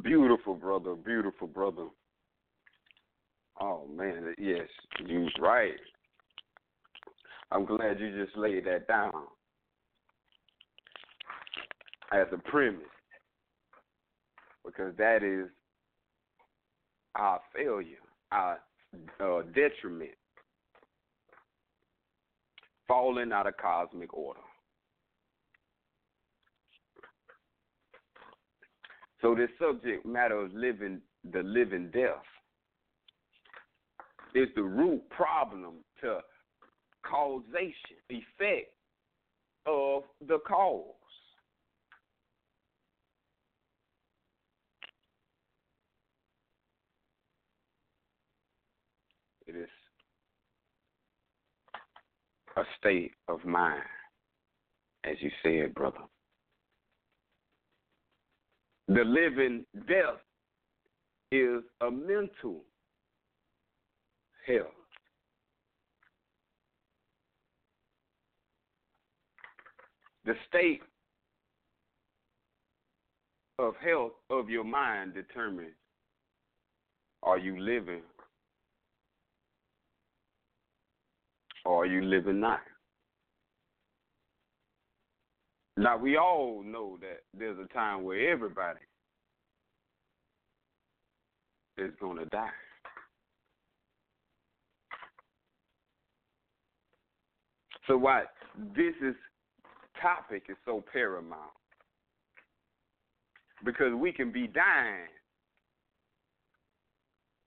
Beautiful 0.00 0.54
brother, 0.54 0.94
beautiful 0.94 1.48
brother. 1.48 1.88
Oh 3.60 3.88
man, 3.92 4.36
yes, 4.38 4.68
you're 5.04 5.28
right. 5.40 5.72
I'm 7.50 7.64
glad 7.64 7.98
you 7.98 8.24
just 8.24 8.36
laid 8.36 8.66
that 8.66 8.86
down 8.86 9.14
as 12.12 12.26
a 12.32 12.38
premise 12.50 12.82
because 14.64 14.94
that 14.96 15.22
is 15.22 15.48
our 17.14 17.40
failure, 17.54 17.96
our 18.32 18.58
uh, 19.20 19.42
detriment, 19.54 20.10
falling 22.86 23.32
out 23.32 23.46
of 23.46 23.56
cosmic 23.56 24.12
order. 24.14 24.40
So 29.20 29.34
this 29.34 29.50
subject 29.60 30.06
matter 30.06 30.38
of 30.38 30.52
living 30.52 31.00
the 31.32 31.42
living 31.42 31.90
death 31.92 32.22
is 34.34 34.48
the 34.54 34.62
root 34.62 35.02
problem 35.10 35.76
to 36.00 36.20
causation, 37.04 37.74
effect 38.10 38.72
of 39.66 40.04
the 40.26 40.38
cause. 40.46 40.84
It 49.46 49.56
is 49.56 49.68
a 52.58 52.64
state 52.78 53.12
of 53.28 53.44
mind, 53.44 53.82
as 55.04 55.14
you 55.20 55.30
said, 55.42 55.74
brother. 55.74 55.98
The 58.88 59.04
living 59.04 59.64
death 59.86 60.18
is 61.30 61.62
a 61.80 61.90
mental 61.90 62.64
hell. 64.46 64.72
The 70.24 70.34
state 70.48 70.82
of 73.58 73.74
health 73.76 74.12
of 74.30 74.50
your 74.50 74.64
mind 74.64 75.14
determines 75.14 75.74
are 77.22 77.38
you 77.38 77.60
living 77.60 78.02
or 81.68 81.82
are 81.82 81.86
you 81.86 82.00
living 82.00 82.40
not? 82.40 82.60
Now 85.76 85.98
we 85.98 86.16
all 86.16 86.62
know 86.64 86.96
that 87.02 87.20
there's 87.38 87.58
a 87.58 87.72
time 87.74 88.04
where 88.04 88.32
everybody 88.32 88.80
is 91.76 91.92
going 92.00 92.16
to 92.16 92.24
die. 92.24 92.48
So 97.86 97.98
why 97.98 98.22
this 98.74 98.94
is 99.02 99.14
topic 100.00 100.44
is 100.48 100.56
so 100.64 100.82
paramount 100.90 101.52
because 103.64 103.92
we 103.94 104.10
can 104.10 104.32
be 104.32 104.46
dying 104.46 105.08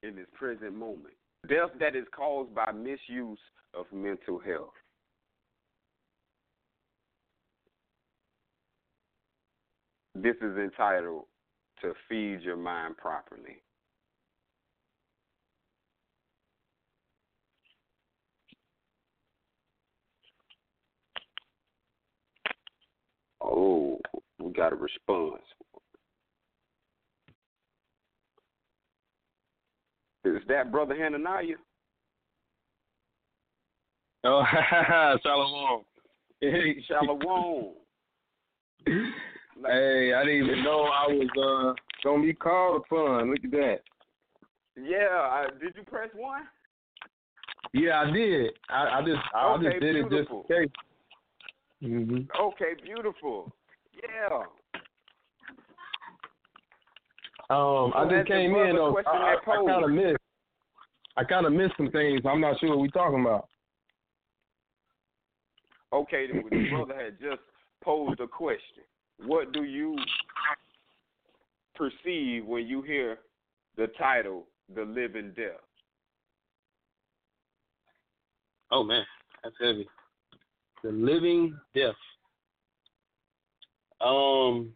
in 0.03 0.15
this 0.15 0.27
present 0.37 0.75
moment. 0.75 1.15
Death 1.51 1.71
that 1.81 1.97
is 1.97 2.05
caused 2.15 2.55
by 2.55 2.71
misuse 2.71 3.37
of 3.73 3.85
mental 3.91 4.39
health. 4.39 4.71
This 10.15 10.37
is 10.37 10.57
entitled 10.57 11.25
to 11.81 11.91
feed 12.07 12.39
your 12.39 12.55
mind 12.55 12.95
properly. 12.95 13.61
Oh, 23.41 23.99
we 24.39 24.53
got 24.53 24.71
a 24.71 24.77
response. 24.77 25.41
Is 30.23 30.41
that 30.47 30.71
Brother 30.71 30.95
Hananiah? 30.95 31.55
Oh, 34.23 34.43
Shalom. 35.23 35.81
Hey, 36.39 36.83
Shalom. 36.87 37.73
hey, 38.85 40.13
I 40.13 40.23
didn't 40.23 40.45
even 40.45 40.63
know 40.63 40.83
I 40.83 41.07
was 41.07 41.29
uh 41.37 41.73
gonna 42.03 42.23
be 42.23 42.33
called 42.33 42.83
upon. 42.85 43.31
Look 43.31 43.43
at 43.43 43.51
that. 43.51 43.77
Yeah, 44.77 45.09
I, 45.09 45.47
did 45.59 45.75
you 45.75 45.83
press 45.83 46.09
one? 46.15 46.43
Yeah, 47.73 48.01
I 48.01 48.11
did. 48.11 48.51
I, 48.69 48.99
I 48.99 49.01
just 49.01 49.19
I 49.35 49.53
okay, 49.55 49.63
just 49.65 49.81
did 49.81 49.93
beautiful. 49.93 50.45
it 50.49 50.51
just 50.51 50.51
in 50.51 50.65
case. 50.67 50.75
Mm-hmm. 51.83 52.41
Okay, 52.41 52.81
beautiful. 52.83 53.51
Yeah. 54.03 54.43
Um, 57.51 57.91
I 57.95 58.07
just 58.09 58.29
came 58.29 58.55
in 58.55 58.75
though. 58.77 58.93
question 58.93 59.11
I, 59.13 59.35
that 59.35 59.43
posed. 59.43 59.67
kind 59.67 59.83
of 59.83 59.91
missed. 59.91 60.17
I 61.17 61.23
kind 61.25 61.45
of 61.45 61.51
missed 61.51 61.73
some 61.75 61.91
things. 61.91 62.21
I'm 62.25 62.39
not 62.39 62.57
sure 62.59 62.69
what 62.69 62.79
we're 62.79 62.87
talking 62.87 63.19
about. 63.19 63.49
Okay, 65.91 66.27
then 66.31 66.43
the 66.49 66.69
brother 66.69 66.95
had 66.95 67.19
just 67.19 67.41
posed 67.83 68.21
a 68.21 68.27
question. 68.27 68.83
What 69.25 69.51
do 69.51 69.63
you 69.63 69.97
perceive 71.75 72.45
when 72.45 72.67
you 72.67 72.81
hear 72.83 73.19
the 73.75 73.87
title 73.99 74.45
"The 74.73 74.83
Living 74.83 75.33
Death"? 75.35 75.59
Oh 78.71 78.85
man, 78.85 79.03
that's 79.43 79.55
heavy. 79.59 79.89
The 80.83 80.91
living 80.91 81.59
death. 81.75 81.95
Um, 83.99 84.73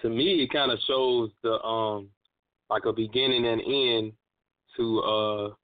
to 0.00 0.08
me, 0.08 0.42
it 0.42 0.52
kind 0.52 0.70
of 0.70 0.78
shows 0.86 1.30
the 1.42 1.60
um, 1.62 2.08
like 2.68 2.84
a 2.84 2.92
beginning 2.92 3.46
and 3.46 3.60
end 3.60 4.12
to 4.76 5.00
uh, 5.00 5.54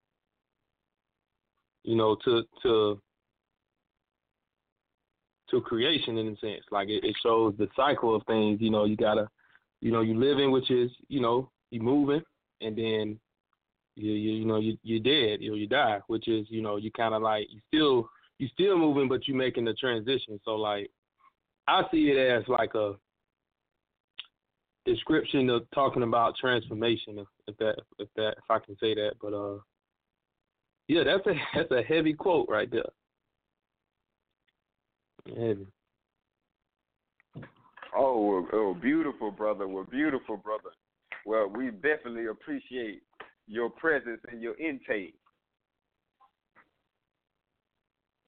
you 1.85 1.97
know, 1.97 2.17
to 2.25 2.43
to 2.63 3.01
to 5.51 5.61
creation 5.61 6.19
in 6.19 6.29
a 6.29 6.37
sense. 6.37 6.65
Like 6.71 6.89
it, 6.89 7.05
it 7.05 7.17
shows 7.23 7.55
the 7.59 7.69
cycle 7.77 8.15
of 8.15 8.23
things. 8.27 8.61
You 8.61 8.71
know, 8.71 8.85
you 8.85 8.97
gotta, 8.97 9.29
you 9.81 9.91
know, 9.91 10.01
you 10.01 10.19
living, 10.19 10.51
which 10.51 10.71
is, 10.71 10.91
you 11.09 11.21
know, 11.21 11.51
you 11.71 11.81
moving, 11.81 12.23
and 12.61 12.77
then 12.77 13.19
you 13.97 14.13
you, 14.13 14.33
you 14.33 14.45
know 14.45 14.59
you 14.59 14.77
you're 14.83 15.01
dead 15.01 15.41
or 15.41 15.57
you 15.57 15.67
die, 15.67 16.01
which 16.07 16.29
is 16.29 16.47
you 16.49 16.63
know 16.63 16.77
you 16.77 16.91
kind 16.93 17.15
of 17.15 17.23
like 17.23 17.47
you 17.51 17.61
still 17.69 18.09
you 18.39 18.49
still 18.49 18.79
moving, 18.79 19.09
but 19.09 19.29
you 19.29 19.35
making 19.35 19.65
the 19.65 19.75
transition. 19.75 20.41
So 20.45 20.53
like 20.53 20.91
I 21.69 21.83
see 21.91 22.11
it 22.11 22.19
as 22.19 22.47
like 22.49 22.75
a 22.75 22.95
description 24.85 25.49
of 25.51 25.63
talking 25.75 26.03
about 26.03 26.37
transformation, 26.37 27.19
if, 27.19 27.27
if 27.47 27.57
that 27.59 27.77
if 27.99 28.09
that 28.17 28.35
if 28.39 28.51
I 28.51 28.59
can 28.59 28.77
say 28.79 28.95
that. 28.95 29.13
But 29.21 29.35
uh, 29.35 29.59
yeah, 30.89 31.05
that's 31.05 31.27
a 31.27 31.35
that's 31.57 31.71
a 31.71 31.83
heavy 31.83 32.13
quote 32.13 32.49
right 32.49 32.71
there. 32.71 32.83
Heavy. 35.29 35.67
Oh, 37.95 38.49
oh, 38.53 38.75
beautiful, 38.75 39.31
brother. 39.31 39.69
Well, 39.69 39.87
beautiful, 39.91 40.39
brother. 40.39 40.71
Well, 41.27 41.49
we 41.49 41.71
definitely 41.71 42.27
appreciate 42.27 43.03
your 43.47 43.69
presence 43.69 44.21
and 44.31 44.41
your 44.41 44.57
intake. 44.59 45.15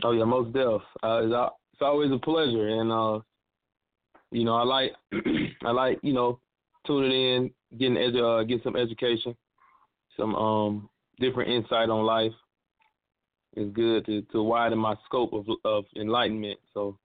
Oh 0.02 0.12
yeah, 0.12 0.24
most 0.24 0.52
deaf. 0.52 0.82
Uh, 1.02 1.22
it's, 1.22 1.52
it's 1.72 1.82
always 1.82 2.12
a 2.12 2.18
pleasure, 2.18 2.68
and 2.68 2.92
uh, 2.92 3.20
you 4.30 4.44
know, 4.44 4.56
I 4.56 4.64
like, 4.64 4.92
I 5.64 5.70
like, 5.70 5.98
you 6.02 6.12
know, 6.12 6.40
tuning 6.86 7.12
in, 7.12 7.50
getting 7.78 7.96
edu- 7.96 8.40
uh, 8.40 8.44
get 8.44 8.62
some 8.62 8.76
education, 8.76 9.36
some 10.16 10.34
um 10.34 10.88
different 11.18 11.50
insight 11.50 11.90
on 11.90 12.04
life. 12.04 12.32
It's 13.54 13.72
good 13.74 14.06
to 14.06 14.22
to 14.32 14.42
widen 14.42 14.78
my 14.78 14.94
scope 15.04 15.32
of 15.32 15.46
of 15.64 15.84
enlightenment. 15.96 16.58
So 16.72 16.98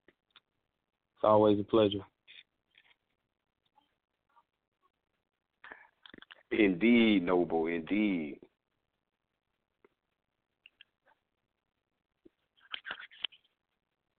it's 1.16 1.24
always 1.24 1.58
a 1.60 1.64
pleasure. 1.64 2.00
Indeed, 6.50 7.22
noble, 7.22 7.66
indeed. 7.66 8.38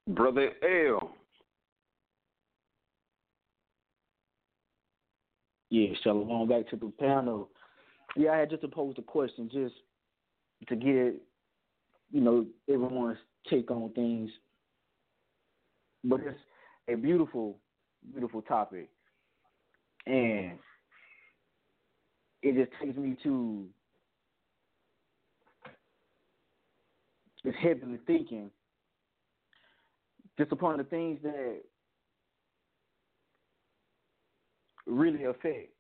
Brother 0.07 0.51
L. 0.63 1.20
Yeah, 5.71 5.95
shalom 6.03 6.49
back 6.49 6.69
to 6.71 6.77
the 6.77 6.93
panel. 6.99 7.49
Yeah, 8.17 8.33
I 8.33 8.39
had 8.39 8.51
just 8.51 8.63
to 8.63 8.69
pose 8.69 8.97
a 8.99 9.03
question 9.03 9.49
just 9.53 9.75
to 10.69 10.75
get, 10.75 11.15
you 12.11 12.21
know, 12.21 12.45
everyone's 12.69 13.19
take 13.49 13.71
on 13.71 13.93
things. 13.93 14.31
But 16.03 16.21
it's 16.21 16.39
a 16.89 16.97
beautiful, 16.97 17.59
beautiful 18.11 18.43
topic. 18.43 18.91
And 20.07 20.59
it 22.43 22.57
just 22.57 22.73
takes 22.83 22.97
me 22.97 23.17
to 23.23 23.67
just 27.45 27.57
heavily 27.59 27.99
thinking 28.07 28.51
just 30.37 30.51
upon 30.51 30.79
the 30.79 30.85
things 30.85 31.21
that 31.23 31.61
really 34.91 35.25
affect 35.25 35.71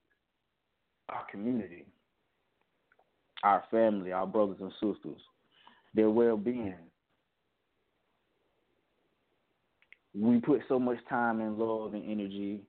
our 1.08 1.26
community, 1.30 1.84
our 3.42 3.64
family, 3.70 4.12
our 4.12 4.26
brothers 4.26 4.58
and 4.60 4.72
sisters, 4.72 5.20
their 5.94 6.10
well 6.10 6.36
being. 6.36 6.74
We 10.14 10.40
put 10.40 10.60
so 10.68 10.78
much 10.78 10.98
time 11.08 11.40
and 11.40 11.58
love 11.58 11.94
and 11.94 12.04
energy 12.04 12.60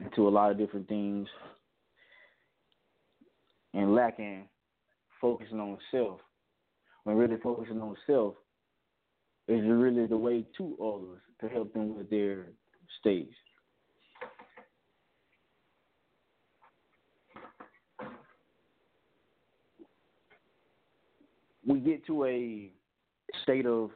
into 0.00 0.28
a 0.28 0.30
lot 0.30 0.50
of 0.50 0.58
different 0.58 0.88
things 0.88 1.28
and 3.74 3.94
lacking 3.94 4.48
focusing 5.20 5.60
on 5.60 5.78
self. 5.90 6.20
When 7.04 7.16
really 7.16 7.36
focusing 7.42 7.80
on 7.80 7.96
self 8.06 8.34
is 9.48 9.62
really 9.64 10.06
the 10.06 10.16
way 10.16 10.44
to 10.58 10.76
others 10.82 11.20
to 11.40 11.48
help 11.48 11.72
them 11.72 11.96
with 11.96 12.10
their 12.10 12.46
stage. 13.00 13.32
We 21.66 21.80
get 21.80 22.06
to 22.06 22.24
a 22.24 22.70
state 23.42 23.66
of 23.66 23.90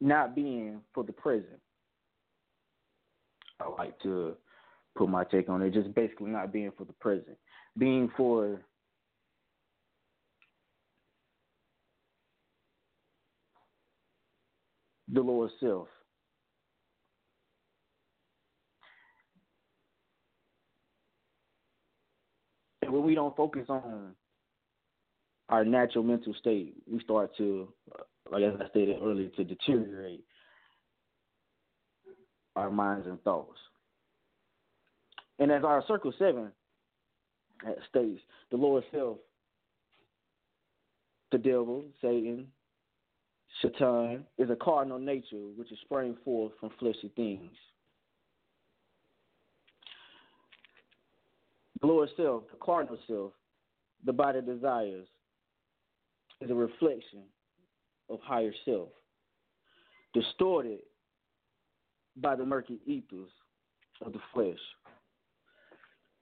not 0.00 0.34
being 0.34 0.80
for 0.94 1.02
the 1.04 1.12
present. 1.12 1.60
I 3.60 3.68
like 3.68 3.98
to 4.02 4.36
put 4.96 5.08
my 5.08 5.24
take 5.24 5.48
on 5.48 5.62
it, 5.62 5.72
just 5.72 5.94
basically 5.94 6.30
not 6.30 6.52
being 6.52 6.70
for 6.76 6.84
the 6.84 6.92
present, 6.94 7.38
being 7.78 8.10
for 8.16 8.60
the 15.12 15.20
lower 15.20 15.48
self. 15.60 15.88
And 22.86 22.94
when 22.94 23.02
we 23.02 23.16
don't 23.16 23.34
focus 23.36 23.64
on 23.68 24.14
our 25.48 25.64
natural 25.64 26.04
mental 26.04 26.32
state, 26.38 26.74
we 26.88 27.00
start 27.00 27.36
to, 27.36 27.72
like 28.30 28.44
I 28.44 28.68
stated 28.68 28.98
earlier, 29.02 29.28
to 29.30 29.42
deteriorate 29.42 30.24
our 32.54 32.70
minds 32.70 33.08
and 33.08 33.20
thoughts. 33.22 33.58
And 35.40 35.50
as 35.50 35.64
our 35.64 35.82
circle 35.88 36.12
seven 36.16 36.52
states, 37.90 38.20
the 38.52 38.56
lower 38.56 38.82
self, 38.92 39.18
the 41.32 41.38
devil, 41.38 41.86
Satan, 42.00 42.46
Shaitan, 43.62 44.24
is 44.38 44.48
a 44.48 44.56
carnal 44.56 45.00
nature 45.00 45.48
which 45.56 45.72
is 45.72 45.78
sprang 45.84 46.16
forth 46.24 46.52
from 46.60 46.70
fleshy 46.78 47.10
things. 47.16 47.50
The 51.80 51.86
lower 51.86 52.08
self, 52.16 52.44
the 52.50 52.56
carnal 52.60 52.98
self, 53.06 53.32
the 54.04 54.12
body 54.12 54.40
desires, 54.40 55.06
is 56.40 56.50
a 56.50 56.54
reflection 56.54 57.24
of 58.08 58.20
higher 58.22 58.52
self, 58.64 58.88
distorted 60.14 60.80
by 62.16 62.36
the 62.36 62.44
murky 62.44 62.78
ethers 62.86 63.30
of 64.00 64.12
the 64.12 64.20
flesh. 64.32 64.58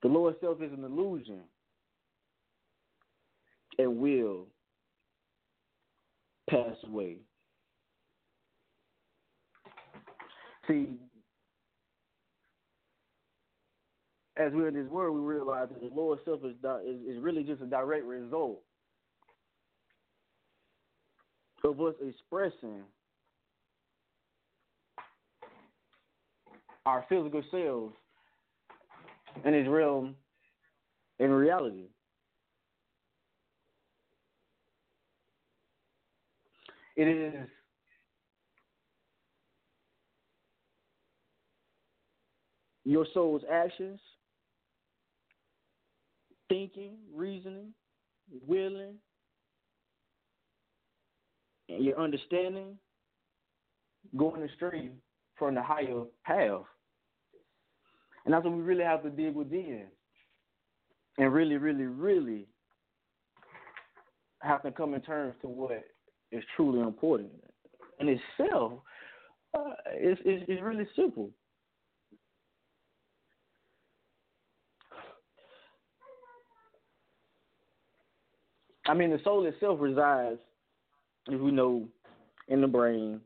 The 0.02 0.08
lower 0.08 0.34
self 0.40 0.60
is 0.60 0.72
an 0.72 0.84
illusion 0.84 1.40
and 3.78 3.96
will 3.96 4.46
pass 6.48 6.76
away. 6.86 7.16
See, 10.68 10.88
as 14.36 14.52
we're 14.52 14.68
in 14.68 14.74
this 14.74 14.90
world, 14.90 15.16
we 15.16 15.22
realize 15.22 15.68
that 15.70 15.80
the 15.80 15.94
lower 15.94 16.16
self 16.24 16.40
is, 16.44 16.54
is, 16.86 17.16
is 17.16 17.22
really 17.22 17.44
just 17.44 17.62
a 17.62 17.66
direct 17.66 18.04
result 18.04 18.62
of 21.64 21.80
us 21.80 21.94
expressing 22.06 22.82
our 26.84 27.04
physical 27.08 27.42
selves 27.50 27.94
in 29.44 29.52
this 29.52 29.66
realm 29.68 30.14
in 31.18 31.30
reality. 31.30 31.86
It 36.96 37.08
is 37.08 37.34
your 42.84 43.06
soul's 43.14 43.42
actions, 43.50 43.98
thinking, 46.48 46.96
reasoning, 47.14 47.72
willing, 48.46 48.94
and 51.68 51.84
your 51.84 51.98
understanding 51.98 52.78
going 54.16 54.42
astray 54.42 54.90
from 55.36 55.54
the 55.54 55.62
higher 55.62 56.02
path. 56.24 56.62
And 58.24 58.32
that's 58.32 58.44
what 58.44 58.54
we 58.54 58.62
really 58.62 58.84
have 58.84 59.02
to 59.02 59.10
dig 59.10 59.34
within. 59.34 59.86
And 61.18 61.32
really, 61.32 61.56
really, 61.56 61.84
really 61.84 62.46
have 64.40 64.62
to 64.62 64.70
come 64.70 64.94
in 64.94 65.00
terms 65.00 65.34
to 65.42 65.48
what 65.48 65.84
is 66.32 66.42
truly 66.56 66.80
important. 66.80 67.30
And 67.98 68.08
itself, 68.08 68.72
uh, 69.56 69.70
it's, 69.92 70.20
it's, 70.24 70.44
it's 70.48 70.62
really 70.62 70.86
simple. 70.96 71.30
I 78.86 78.94
mean, 78.94 79.10
the 79.10 79.20
soul 79.24 79.46
itself 79.46 79.78
resides, 79.80 80.38
as 81.32 81.40
we 81.40 81.50
know, 81.50 81.88
in 82.48 82.60
the 82.60 82.66
brain. 82.66 83.20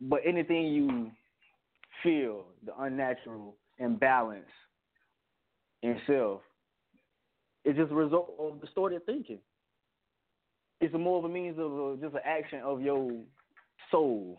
But 0.00 0.20
anything 0.26 0.66
you 0.68 1.10
feel, 2.02 2.44
the 2.64 2.72
unnatural 2.78 3.56
imbalance 3.78 4.44
in 5.82 6.00
self, 6.06 6.40
is 7.64 7.76
just 7.76 7.92
a 7.92 7.94
result 7.94 8.34
of 8.38 8.60
distorted 8.60 9.04
thinking. 9.04 9.40
It's 10.80 10.94
more 10.94 11.18
of 11.18 11.24
a 11.24 11.28
means 11.28 11.58
of 11.58 11.72
a, 11.72 11.96
just 12.00 12.14
an 12.14 12.20
action 12.24 12.60
of 12.60 12.80
your 12.80 13.10
soul. 13.90 14.38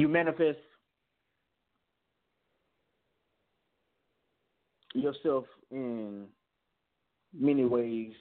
You 0.00 0.08
manifest 0.08 0.58
yourself 4.94 5.44
in 5.70 6.26
many 7.32 7.64
ways. 7.64 8.12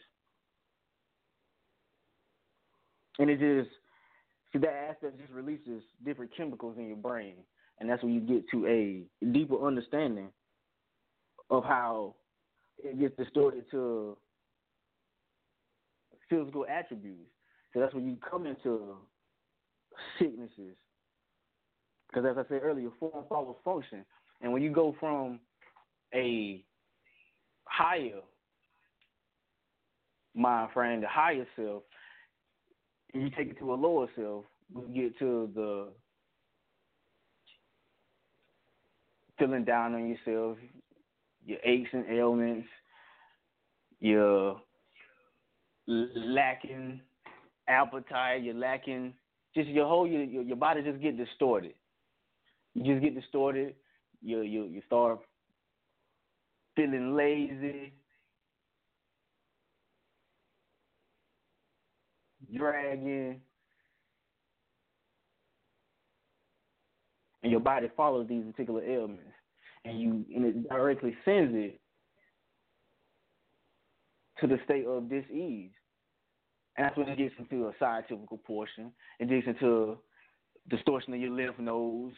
And 3.20 3.30
it 3.30 3.40
just 3.40 3.74
see 4.54 4.60
that 4.60 4.90
aspect 4.90 5.20
just 5.20 5.32
releases 5.32 5.82
different 6.06 6.32
chemicals 6.36 6.76
in 6.78 6.88
your 6.88 6.98
brain. 6.98 7.36
And 7.80 7.90
that's 7.90 8.04
when 8.04 8.14
you 8.14 8.22
get 8.22 8.50
to 8.52 8.66
a 8.68 9.26
deeper 9.32 9.66
understanding 9.66 10.30
of 11.50 11.64
how 11.64 12.16
it 12.84 13.00
gets 13.00 13.16
distorted 13.18 13.66
to 13.72 14.18
physical 16.30 16.66
attributes. 16.70 17.30
So 17.74 17.80
that's 17.80 17.94
when 17.94 18.08
you 18.08 18.18
come 18.30 18.46
into 18.46 18.96
sicknesses. 20.20 20.76
Because 22.18 22.32
as 22.32 22.46
I 22.46 22.50
said 22.50 22.62
earlier, 22.64 22.90
form 23.00 23.26
follows 23.30 23.58
function. 23.64 24.04
And 24.42 24.52
when 24.52 24.64
you 24.64 24.72
go 24.72 24.96
from 25.00 25.40
a 26.16 26.64
higher 27.66 28.22
mind 30.34 30.72
frame, 30.74 31.02
the 31.02 31.08
higher 31.08 31.46
self, 31.56 31.84
and 33.14 33.22
you 33.22 33.30
take 33.30 33.50
it 33.50 33.60
to 33.60 33.72
a 33.72 33.76
lower 33.76 34.08
self, 34.16 34.46
you 34.90 35.10
get 35.10 35.20
to 35.20 35.50
the 35.54 35.90
feeling 39.38 39.64
down 39.64 39.94
on 39.94 40.08
yourself, 40.08 40.58
your 41.46 41.60
aches 41.64 41.90
and 41.94 42.06
ailments, 42.10 42.68
your 44.00 44.60
lacking 45.86 47.00
appetite, 47.68 48.42
you're 48.42 48.56
lacking 48.56 49.14
just 49.54 49.70
your 49.70 49.86
whole 49.86 50.08
your 50.08 50.24
your, 50.24 50.42
your 50.42 50.58
body 50.58 50.82
just 50.82 51.00
get 51.00 51.16
distorted. 51.16 51.74
You 52.78 52.94
just 52.94 53.04
get 53.04 53.20
distorted. 53.20 53.74
You 54.22 54.42
you 54.42 54.66
you 54.66 54.84
start 54.86 55.20
feeling 56.76 57.16
lazy, 57.16 57.92
dragging, 62.56 63.42
and 67.42 67.52
your 67.52 67.62
body 67.62 67.90
follows 67.98 68.28
these 68.30 68.44
particular 68.52 68.84
ailments, 68.84 69.24
and 69.84 70.00
you 70.00 70.24
and 70.36 70.46
it 70.46 70.70
directly 70.70 71.16
sends 71.26 71.56
it 71.56 71.80
to 74.40 74.46
the 74.46 74.60
state 74.66 74.86
of 74.86 75.10
disease. 75.10 75.72
And 76.76 76.86
that's 76.86 76.96
when 76.96 77.10
it 77.10 77.18
gets 77.18 77.34
into 77.40 77.70
a 77.70 77.74
scientific 77.80 78.28
portion. 78.46 78.92
It 79.20 79.30
gets 79.30 79.48
into 79.48 79.98
distortion 80.70 81.16
of 81.16 81.20
your 81.20 81.32
lymph 81.32 81.58
nodes, 81.58 82.16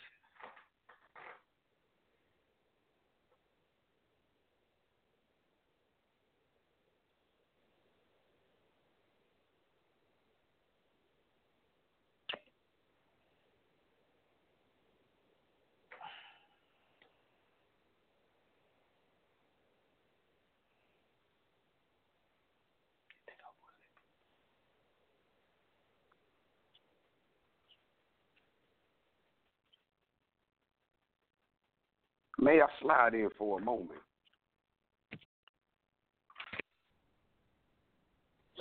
May 32.50 32.62
I 32.62 32.66
slide 32.82 33.14
in 33.14 33.30
for 33.38 33.60
a 33.60 33.64
moment? 33.64 34.00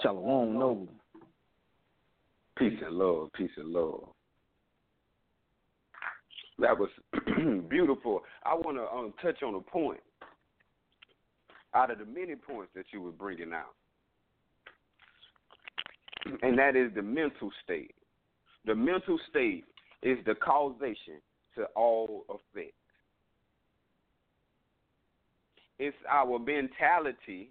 Shalom, 0.03 0.59
no. 0.59 0.87
Peace 2.59 2.79
and 2.85 2.97
love, 2.97 3.31
peace 3.33 3.51
and 3.57 3.71
love. 3.71 4.11
That 6.59 6.79
was 6.79 6.91
beautiful. 7.71 8.21
I 8.45 8.53
want 8.57 8.77
to 8.77 8.83
um, 8.95 9.15
touch 9.23 9.43
on 9.43 9.55
a 9.55 9.61
point 9.61 10.01
out 11.75 11.91
of 11.91 11.97
the 11.97 12.05
many 12.05 12.35
points 12.35 12.71
that 12.75 12.85
you 12.93 13.01
were 13.01 13.11
bringing 13.11 13.55
out, 13.55 13.75
and 16.43 16.59
that 16.59 16.77
is 16.77 16.91
the 16.95 17.01
mental 17.01 17.51
state. 17.65 17.95
The 18.67 18.75
mental 18.75 19.19
state 19.31 19.65
is 20.03 20.19
the 20.27 20.35
causation 20.35 21.23
to 21.55 21.65
all 21.75 22.27
effects. 22.29 22.75
It's 25.79 25.97
our 26.11 26.39
mentality 26.39 27.51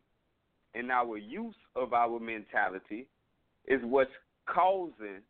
and 0.73 0.91
our 0.91 1.17
use 1.17 1.55
of 1.75 1.93
our 1.93 2.19
mentality 2.19 3.07
is 3.67 3.81
what's 3.83 4.11
causing 4.45 5.21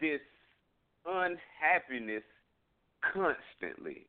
this 0.00 0.20
unhappiness 1.06 2.22
constantly. 3.12 4.06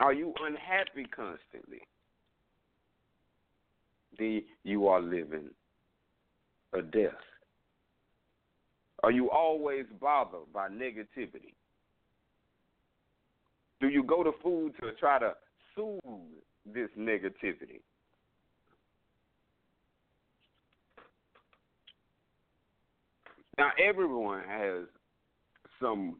Are 0.00 0.12
you 0.12 0.34
unhappy 0.40 1.06
constantly? 1.14 1.80
Then 4.18 4.42
you 4.62 4.88
are 4.88 5.00
living 5.00 5.50
a 6.72 6.82
death. 6.82 7.12
Are 9.02 9.10
you 9.10 9.30
always 9.30 9.86
bothered 10.00 10.52
by 10.52 10.68
negativity? 10.68 11.55
Do 13.80 13.88
you 13.88 14.02
go 14.02 14.22
to 14.22 14.32
food 14.42 14.72
to 14.80 14.92
try 14.92 15.18
to 15.18 15.34
soothe 15.74 16.00
this 16.64 16.88
negativity? 16.98 17.80
Now, 23.58 23.70
everyone 23.82 24.42
has 24.48 24.84
some 25.80 26.16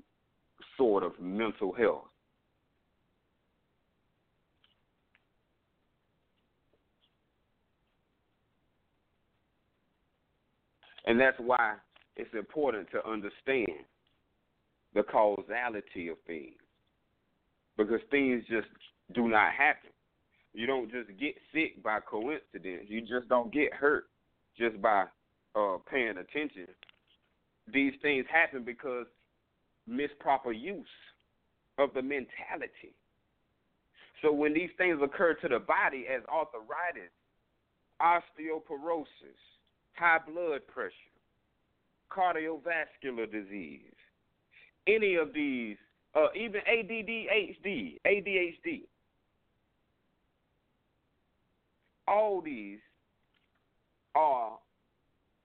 sort 0.77 1.03
of 1.03 1.13
mental 1.21 1.73
health. 1.73 2.05
And 11.07 11.21
that's 11.21 11.37
why 11.39 11.75
it's 12.17 12.35
important 12.35 12.89
to 12.91 13.07
understand 13.09 13.85
the 14.95 15.05
causality 15.05 16.09
of 16.09 16.17
things 16.27 16.57
because 17.77 18.01
things 18.11 18.45
just 18.49 18.69
do 19.15 19.29
not 19.29 19.53
happen. 19.53 19.91
You 20.53 20.67
don't 20.67 20.91
just 20.91 21.09
get 21.21 21.35
sick 21.53 21.83
by 21.83 22.01
coincidence. 22.01 22.87
You 22.89 23.01
just 23.03 23.29
don't 23.29 23.53
get 23.53 23.75
hurt 23.75 24.05
just 24.59 24.81
by 24.81 25.05
uh, 25.55 25.77
paying 25.91 26.17
attention. 26.17 26.67
These 27.73 27.93
things 28.01 28.25
happen 28.33 28.65
because 28.65 29.07
misproper 29.87 30.53
use 30.53 30.87
of 31.79 31.93
the 31.95 32.03
mentality. 32.03 32.95
So 34.23 34.33
when 34.33 34.55
these 34.55 34.71
things 34.79 34.99
occur 35.03 35.35
to 35.35 35.49
the 35.49 35.59
body 35.59 36.07
as 36.09 36.23
arthritis, 36.27 37.13
osteoporosis, 38.01 39.07
high 39.95 40.19
blood 40.27 40.61
pressure, 40.67 40.93
cardiovascular 42.11 43.31
disease, 43.31 43.93
any 44.87 45.17
of 45.17 45.35
these 45.35 45.77
uh, 46.17 46.29
even 46.35 46.61
ADDHD, 46.63 48.01
ADHD. 48.07 48.83
All 52.09 52.41
these 52.41 52.79
are 54.15 54.59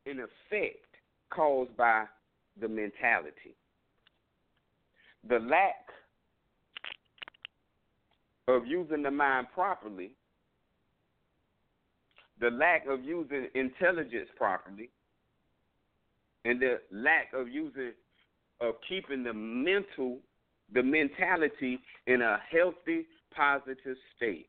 in 0.05 0.19
effect 0.19 0.85
caused 1.29 1.75
by 1.75 2.05
the 2.59 2.67
mentality. 2.67 3.55
The 5.27 5.39
lack 5.39 5.87
of 8.47 8.65
using 8.65 9.03
the 9.03 9.11
mind 9.11 9.47
properly, 9.53 10.11
the 12.39 12.49
lack 12.49 12.87
of 12.87 13.03
using 13.03 13.47
intelligence 13.55 14.29
properly, 14.37 14.89
and 16.45 16.59
the 16.59 16.79
lack 16.91 17.33
of 17.33 17.49
using 17.49 17.91
of 18.61 18.75
keeping 18.87 19.23
the 19.23 19.33
mental 19.33 20.19
the 20.73 20.83
mentality 20.83 21.79
in 22.07 22.21
a 22.21 22.37
healthy, 22.49 23.05
positive 23.35 23.97
state. 24.15 24.47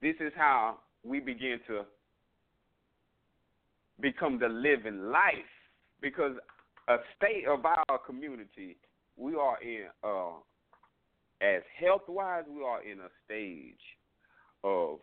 This 0.00 0.16
is 0.20 0.32
how 0.36 0.78
we 1.04 1.20
begin 1.20 1.60
to 1.68 1.82
become 4.00 4.38
the 4.38 4.48
living 4.48 5.10
life 5.10 5.32
because 6.00 6.32
a 6.88 6.96
state 7.16 7.44
of 7.48 7.64
our 7.64 7.98
community, 8.04 8.76
we 9.16 9.36
are 9.36 9.60
in, 9.62 9.86
uh, 10.02 10.38
as 11.40 11.62
health 11.78 12.02
wise, 12.08 12.44
we 12.48 12.64
are 12.64 12.82
in 12.82 12.98
a 12.98 13.08
stage 13.24 13.80
of 14.64 14.98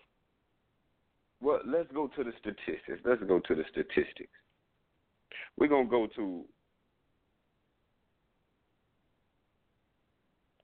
well, 1.41 1.61
let's 1.65 1.89
go 1.93 2.07
to 2.07 2.23
the 2.23 2.33
statistics. 2.39 3.01
Let's 3.05 3.23
go 3.23 3.39
to 3.39 3.55
the 3.55 3.63
statistics. 3.71 4.29
We're 5.57 5.67
gonna 5.67 5.89
go 5.89 6.07
to 6.17 6.43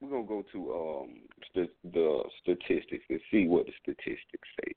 we're 0.05 0.23
gonna 0.23 0.27
go 0.27 0.43
to 0.51 0.73
um 0.73 1.09
st- 1.51 1.93
the 1.93 2.23
statistics 2.41 3.03
and 3.09 3.19
see 3.31 3.47
what 3.47 3.65
the 3.65 3.71
statistics 3.81 4.47
say. 4.61 4.73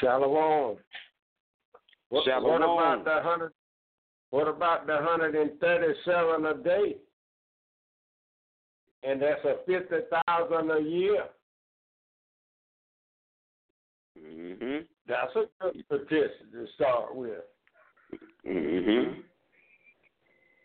Shalom. 0.00 0.76
What, 2.08 2.24
Shalom. 2.24 2.44
what 2.44 2.62
about 2.62 3.04
the 3.04 3.22
hundred? 3.22 3.52
What 4.30 4.48
about 4.48 4.86
the 4.86 4.98
hundred 5.00 5.34
and 5.34 5.58
thirty-seven 5.60 6.46
a 6.46 6.54
day? 6.62 6.96
And 9.02 9.20
that's 9.20 9.44
a 9.44 9.56
fifty 9.66 9.96
thousand 10.26 10.70
a 10.70 10.80
year. 10.80 11.24
Mhm. 14.18 14.86
That's 15.06 15.34
a 15.36 15.46
good 15.60 15.84
statistic 15.86 16.52
to 16.52 16.66
start 16.74 17.14
with. 17.14 17.42
Mhm. 18.46 19.24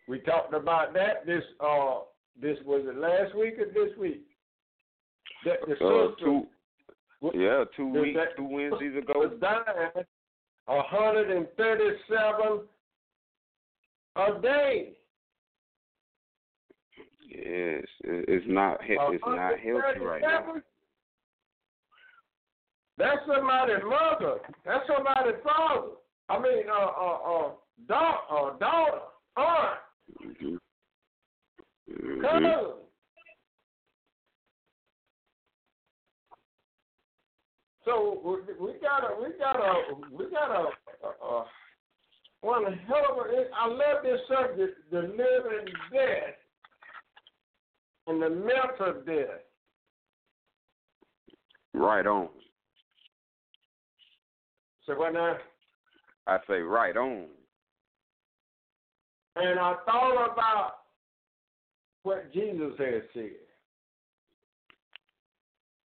We 0.08 0.20
talked 0.20 0.54
about 0.54 0.94
that 0.94 1.26
this 1.26 1.44
uh 1.60 2.02
this 2.40 2.58
was 2.66 2.86
it 2.86 2.96
last 2.98 3.34
week 3.36 3.56
or 3.60 3.66
this 3.66 3.96
week? 3.98 4.24
That 5.46 5.60
the 5.68 5.74
Uh, 5.74 6.10
system 6.10 6.16
two. 6.20 6.48
Yeah, 7.34 7.64
two 7.76 7.88
weeks, 7.88 8.20
two 8.36 8.44
Wednesdays 8.44 8.94
was 8.94 9.04
ago. 9.04 9.28
dying 9.38 10.06
a 10.68 10.82
hundred 10.84 11.32
and 11.32 11.48
thirty-seven 11.58 12.68
a 14.16 14.40
day. 14.42 14.98
Yes, 17.28 17.86
it's 18.04 18.46
not. 18.48 18.80
It's 18.84 19.26
not 19.26 19.60
healthy 19.60 20.00
right 20.00 20.22
now. 20.22 20.42
137? 20.42 20.64
That's 22.98 23.26
somebody's 23.28 23.84
mother. 23.84 24.40
That's 24.64 24.88
somebody's 24.88 25.42
father. 25.44 25.88
I 26.30 26.40
mean, 26.40 26.70
uh, 26.70 26.74
uh, 26.74 27.18
uh, 27.18 27.52
da- 27.88 28.22
uh 28.30 28.58
daughter, 28.58 29.02
aunt, 29.36 29.80
Mhm. 30.22 30.60
Mhm. 31.90 32.22
cousin. 32.22 32.82
So 37.84 38.20
we, 38.60 38.74
got 38.80 39.04
a, 39.04 39.22
we 39.22 39.38
got 39.38 39.58
a, 39.58 39.94
we 40.12 40.30
got 40.32 40.50
a, 40.50 40.70
uh, 41.06 41.40
uh, 41.40 41.46
one 42.42 42.74
hell 42.88 43.06
of 43.12 43.28
a. 43.28 43.50
I 43.56 43.68
love 43.68 44.04
this 44.04 44.20
subject: 44.28 44.92
the 44.92 45.02
living 45.02 45.74
death 45.92 46.36
and 48.08 48.22
the 48.22 48.30
mental 48.30 49.02
death. 49.06 49.42
Right 51.74 52.08
on. 52.08 52.30
So 54.86 54.98
what 54.98 55.14
now? 55.14 55.38
I 56.26 56.40
say 56.48 56.60
right 56.62 56.96
on. 56.98 57.28
And 59.36 59.60
I 59.60 59.76
thought 59.86 60.32
about 60.32 60.72
what 62.04 62.32
Jesus 62.34 62.74
had 62.78 63.04
said. 63.14 63.32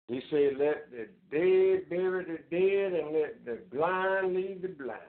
He 0.08 0.22
said, 0.30 0.58
"Let 0.58 0.92
the 0.92 1.08
dead 1.32 1.90
bury 1.90 2.26
the 2.26 2.40
dead, 2.50 2.94
and 2.94 3.14
let 3.14 3.46
the 3.46 3.64
blind 3.72 4.36
lead 4.36 4.62
the 4.62 4.70
blind." 4.70 5.02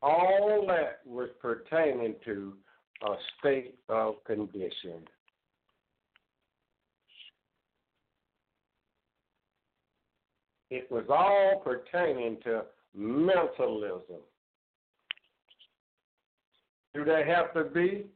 All 0.00 0.66
that 0.66 1.04
was 1.06 1.30
pertaining 1.40 2.14
to 2.24 2.56
a 3.02 3.16
state 3.38 3.78
of 3.88 4.22
condition. 4.24 5.08
It 10.70 10.90
was 10.90 11.04
all 11.08 11.60
pertaining 11.60 12.40
to 12.42 12.66
mentalism. 12.94 14.20
Do 16.94 17.04
they 17.04 17.24
have 17.26 17.52
to 17.54 17.64
be? 17.64 18.06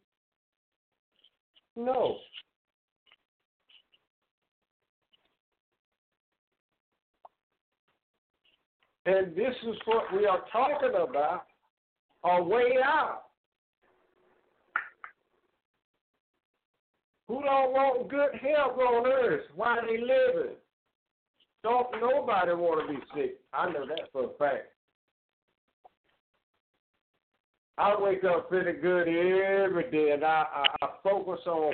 No. 1.76 2.16
And 9.06 9.34
this 9.34 9.54
is 9.66 9.76
what 9.86 10.12
we 10.14 10.26
are 10.26 10.44
talking 10.52 10.90
about 10.90 11.46
a 12.24 12.42
way 12.42 12.74
out. 12.84 13.22
Who 17.28 17.42
don't 17.42 17.72
want 17.72 18.10
good 18.10 18.30
health 18.40 18.78
on 18.78 19.06
earth 19.06 19.44
while 19.54 19.80
they 19.86 19.98
living? 19.98 20.56
Don't 21.62 21.88
nobody 22.00 22.52
want 22.52 22.86
to 22.86 22.94
be 22.94 23.00
sick. 23.14 23.40
I 23.52 23.70
know 23.70 23.86
that 23.86 24.12
for 24.12 24.24
a 24.24 24.38
fact. 24.38 24.68
I 27.78 27.94
wake 28.00 28.24
up 28.24 28.50
feeling 28.50 28.80
good 28.82 29.06
every 29.08 29.90
day, 29.90 30.10
and 30.12 30.24
I, 30.24 30.44
I, 30.52 30.84
I 30.84 30.88
focus 31.02 31.40
on 31.46 31.72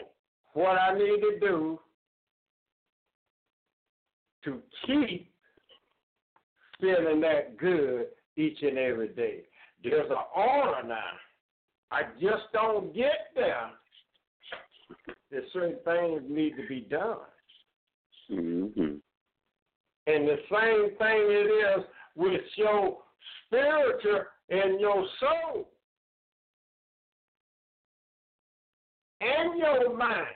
what 0.53 0.79
I 0.79 0.93
need 0.97 1.21
to 1.21 1.39
do 1.41 1.81
to 4.45 4.61
keep 4.87 5.31
feeling 6.81 7.21
that 7.23 7.57
good 7.57 8.07
each 8.37 8.59
and 8.63 8.77
every 8.77 9.09
day. 9.09 9.45
There's 9.83 10.11
an 10.11 10.17
order 10.37 10.87
now. 10.87 11.01
I 11.91 12.03
just 12.21 12.53
don't 12.53 12.95
get 12.95 13.31
there. 13.35 13.71
There's 15.31 15.51
certain 15.53 15.79
things 15.85 16.23
need 16.29 16.57
to 16.57 16.67
be 16.69 16.81
done. 16.81 17.19
Mhm. 18.31 19.01
And 20.07 20.29
the 20.29 20.37
same 20.51 20.97
thing 20.99 21.23
it 21.31 21.79
is 21.79 21.85
with 22.15 22.43
your 22.57 22.99
spiritual 23.47 24.25
and 24.51 24.81
your 24.81 25.07
soul 25.21 25.69
and 29.21 29.59
your 29.59 29.97
mind. 29.97 30.27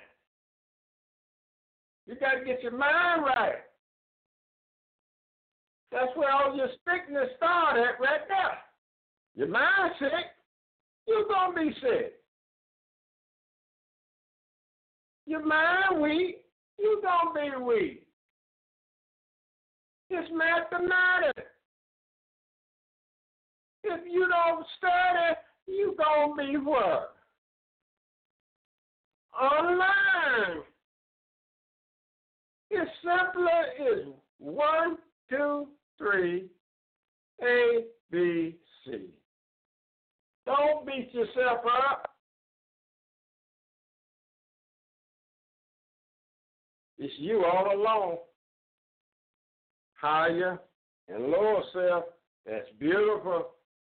You 2.07 2.15
got 2.15 2.39
to 2.39 2.45
get 2.45 2.63
your 2.63 2.73
mind 2.73 3.23
right. 3.25 3.57
That's 5.93 6.15
where 6.17 6.33
all 6.33 6.57
your 6.57 6.69
sickness 6.87 7.29
start 7.37 7.77
at 7.77 8.01
right 8.01 8.27
there. 8.29 8.59
Your 9.37 9.49
mind 9.49 9.93
sick, 9.99 10.11
you're 11.07 11.27
going 11.27 11.55
to 11.55 11.71
be 11.71 11.77
sick. 11.81 12.15
Your 15.27 15.45
mind 15.45 16.01
weak, 16.01 16.45
you're 16.79 17.03
going 17.03 17.53
to 17.53 17.59
be 17.59 17.65
weak. 17.65 18.08
It's 20.11 20.31
mathematics. 20.33 21.51
If 23.85 24.01
you 24.11 24.27
don't 24.29 24.67
study, 24.79 25.41
you 25.67 25.95
gonna 25.99 26.35
be 26.37 26.57
what? 26.57 27.15
Unlearned. 29.41 30.65
It's 32.71 32.91
simpler 33.03 33.51
as 33.51 34.07
one, 34.39 34.97
two, 35.31 35.69
three, 35.99 36.47
A, 37.43 37.85
B, 38.11 38.57
C. 38.85 39.11
Don't 40.47 40.87
beat 40.87 41.13
yourself 41.13 41.61
up. 41.67 42.11
It's 46.99 47.15
you 47.19 47.45
all 47.45 47.73
alone 47.73 48.19
higher 50.01 50.59
and 51.09 51.25
lower 51.25 51.63
self. 51.73 52.05
That's 52.47 52.69
beautiful. 52.79 53.51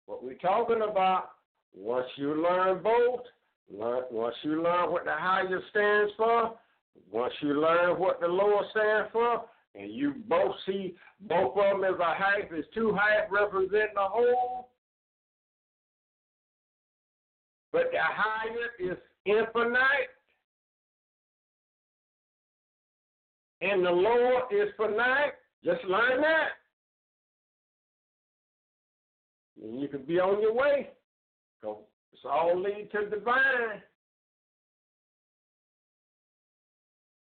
What 0.06 0.24
we're 0.24 0.34
talking 0.34 0.82
about, 0.82 1.30
once 1.74 2.06
you 2.16 2.42
learn 2.42 2.82
both, 2.82 3.20
once 3.68 4.34
you 4.42 4.62
learn 4.62 4.90
what 4.90 5.04
the 5.04 5.12
higher 5.12 5.60
stands 5.70 6.12
for, 6.16 6.54
once 7.10 7.32
you 7.40 7.60
learn 7.60 7.98
what 7.98 8.20
the 8.20 8.26
lower 8.26 8.64
stands 8.72 9.10
for, 9.12 9.44
and 9.76 9.92
you 9.92 10.14
both 10.26 10.54
see 10.66 10.96
both 11.20 11.56
of 11.56 11.80
them 11.80 11.84
as 11.84 12.00
a 12.00 12.14
half, 12.14 12.52
as 12.56 12.64
two 12.74 12.92
half 12.92 13.30
representing 13.30 13.94
a 13.96 14.08
whole, 14.08 14.70
but 17.72 17.84
the 17.92 17.98
higher 18.00 18.90
is 18.92 18.98
infinite, 19.26 20.10
and 23.60 23.84
the 23.84 23.90
lower 23.90 24.42
is 24.50 24.70
finite. 24.76 25.34
Just 25.64 25.84
learn 25.84 26.20
that. 26.20 26.48
And 29.62 29.80
you 29.80 29.88
can 29.88 30.02
be 30.04 30.18
on 30.18 30.40
your 30.40 30.54
way. 30.54 30.90
So 31.62 31.80
it's 32.12 32.22
all 32.24 32.60
lead 32.60 32.88
to 32.92 33.10
the 33.10 33.16
divine. 33.16 33.82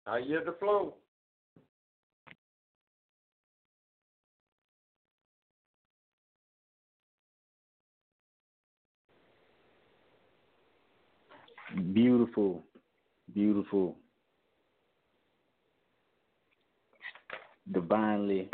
I 0.05 0.21
hear 0.21 0.43
the 0.43 0.55
flow. 0.59 0.95
beautiful, 11.93 12.63
beautiful, 13.33 13.97
divinely 17.71 18.49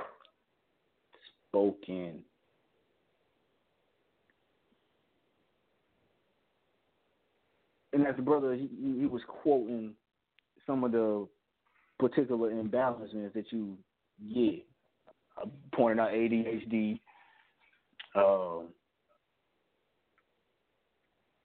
spoken. 1.50 2.24
And 7.92 8.06
as 8.06 8.16
the 8.16 8.22
brother, 8.22 8.54
he, 8.54 8.70
he 9.00 9.06
was 9.08 9.22
quoting 9.28 9.94
some 10.68 10.84
of 10.84 10.92
the 10.92 11.28
particular 11.98 12.52
imbalances 12.52 13.34
that 13.34 13.46
you 13.52 13.78
get, 14.34 14.66
uh, 15.42 15.48
pointing 15.74 16.00
out 16.00 16.12
ADHD, 16.12 17.00
uh, 18.16 18.66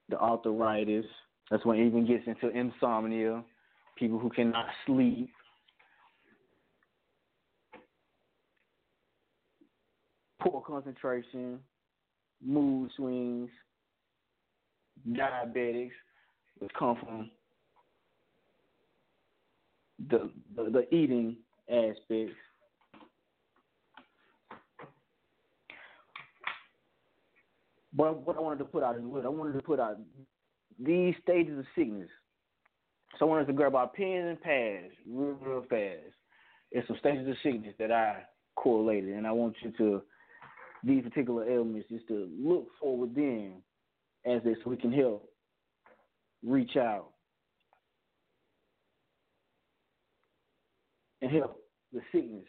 the 0.08 0.18
arthritis. 0.18 1.06
That's 1.50 1.64
when 1.64 1.78
it 1.78 1.86
even 1.86 2.06
gets 2.06 2.26
into 2.26 2.50
insomnia, 2.50 3.42
people 3.96 4.18
who 4.18 4.30
cannot 4.30 4.66
sleep. 4.86 5.30
Poor 10.44 10.60
concentration, 10.60 11.58
mood 12.44 12.90
swings, 12.96 13.48
diabetics, 15.08 15.92
which 16.58 16.70
come 16.78 16.96
from 16.96 17.30
the 20.10 20.30
the, 20.54 20.70
the 20.70 20.94
eating 20.94 21.36
aspects. 21.70 22.36
But 27.96 28.26
what 28.26 28.36
I 28.36 28.40
wanted 28.40 28.58
to 28.58 28.64
put 28.64 28.82
out 28.82 28.96
is 28.96 29.02
what 29.02 29.24
I 29.24 29.28
wanted 29.28 29.54
to 29.54 29.62
put 29.62 29.80
out 29.80 29.96
these 30.78 31.14
stages 31.22 31.58
of 31.58 31.64
sickness. 31.74 32.08
So 33.18 33.26
I 33.26 33.28
wanted 33.28 33.46
to 33.46 33.52
grab 33.52 33.76
our 33.76 33.86
pens 33.86 34.26
and 34.28 34.40
pads 34.40 34.92
real, 35.08 35.38
real 35.40 35.64
fast. 35.70 36.12
It's 36.72 36.86
some 36.88 36.96
stages 36.98 37.28
of 37.28 37.36
sickness 37.42 37.74
that 37.78 37.92
I 37.92 38.24
correlated, 38.56 39.14
and 39.14 39.26
I 39.26 39.32
want 39.32 39.54
you 39.62 39.70
to 39.78 40.02
these 40.84 41.02
particular 41.02 41.48
ailments 41.48 41.88
just 41.88 42.06
to 42.08 42.28
look 42.38 42.68
for 42.80 42.96
within 42.96 43.62
as 44.26 44.42
this 44.42 44.56
so 44.62 44.70
we 44.70 44.76
can 44.76 44.92
help 44.92 45.28
reach 46.44 46.76
out 46.76 47.10
and 51.22 51.30
help 51.30 51.58
the 51.92 52.00
sickness, 52.12 52.44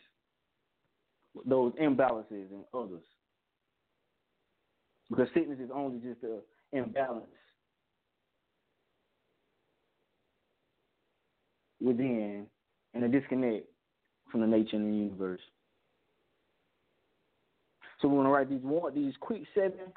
those 1.45 1.71
imbalances 1.73 2.49
and 2.51 2.63
others. 2.73 3.03
Because 5.09 5.27
sickness 5.33 5.59
is 5.59 5.69
only 5.73 5.99
just 5.99 6.23
an 6.23 6.41
imbalance 6.73 7.27
within 11.79 12.47
and 12.93 13.03
a 13.03 13.07
disconnect 13.07 13.67
from 14.31 14.41
the 14.41 14.47
nature 14.47 14.75
and 14.75 14.91
the 14.91 14.97
universe. 14.97 15.41
So 18.06 18.10
we're 18.10 18.18
gonna 18.22 18.30
write 18.30 18.51
these 18.51 18.62
one 18.62 18.93
these 18.93 19.16
quick 19.20 19.41
seven 19.56 19.91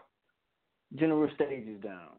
general 0.94 1.28
stages 1.34 1.78
down. 1.82 2.12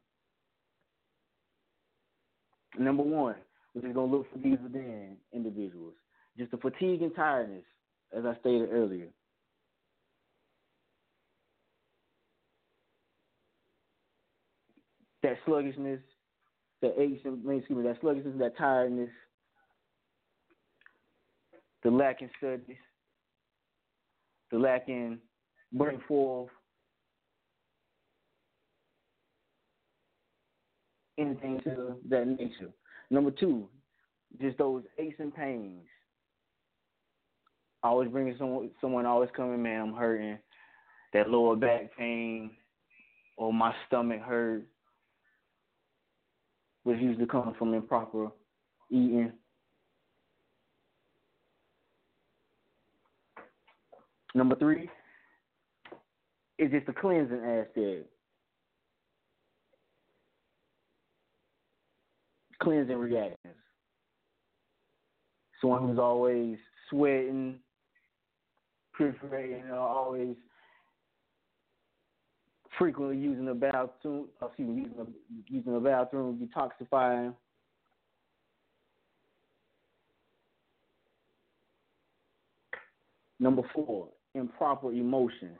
Number 2.78 3.02
one, 3.02 3.38
we're 3.74 3.82
just 3.82 3.96
gonna 3.96 4.06
look 4.06 4.32
for 4.32 4.38
these 4.38 4.60
within 4.62 5.18
individuals. 5.34 5.96
Just 6.38 6.52
the 6.52 6.58
fatigue 6.58 7.02
and 7.02 7.16
tiredness, 7.16 7.64
as 8.16 8.24
I 8.24 8.36
stated 8.40 8.70
earlier. 8.72 9.08
That 15.24 15.38
sluggishness, 15.44 16.02
that 16.84 16.94
aches 17.02 17.22
excuse 17.26 17.70
me, 17.70 17.82
that 17.82 17.98
sluggishness, 18.00 18.36
that 18.38 18.56
tiredness, 18.60 19.10
the 21.82 21.90
lack 21.90 22.22
in 22.22 22.30
studies, 22.38 22.78
the 24.52 24.60
lack 24.60 24.88
in 24.88 25.18
bring 25.74 26.00
forth 26.08 26.50
anything 31.18 31.60
to 31.64 31.96
that 32.10 32.28
nature. 32.28 32.70
Number 33.10 33.32
two, 33.32 33.68
just 34.42 34.58
those 34.58 34.84
aches 34.98 35.20
and 35.20 35.34
pains. 35.34 35.86
Always 37.82 38.10
bringing 38.10 38.36
someone, 38.38 38.72
someone 38.82 39.06
always 39.06 39.30
coming, 39.36 39.62
man, 39.62 39.82
I'm 39.82 39.94
hurting. 39.94 40.38
That 41.14 41.30
lower 41.30 41.56
back 41.56 41.96
pain, 41.98 42.52
or 43.38 43.52
my 43.52 43.74
stomach 43.88 44.22
hurt, 44.22 44.68
was 46.84 46.98
usually 47.00 47.26
coming 47.26 47.56
from 47.58 47.74
improper 47.74 48.30
eating. 48.92 49.32
Number 54.36 54.56
three 54.56 54.90
is 56.60 56.72
just 56.72 56.86
the 56.86 56.94
cleansing 56.94 57.40
aspect. 57.40 58.06
Cleansing 62.62 62.98
reactions. 62.98 63.56
Someone 65.62 65.88
who's 65.88 66.00
always 66.00 66.58
sweating, 66.90 67.60
perforating, 68.94 69.64
or 69.72 69.78
always 69.78 70.36
frequently 72.78 73.18
using 73.18 73.46
the 73.46 73.54
bathroom, 73.54 74.28
oh, 74.42 74.48
excuse 74.48 74.70
me, 74.70 74.76
using 74.76 74.98
the, 74.98 75.08
using 75.48 75.74
the 75.74 75.80
bathroom, 75.80 76.50
detoxifying. 76.58 77.34
Number 83.40 83.62
four, 83.74 84.10
improper 84.36 84.92
emotions. 84.92 85.58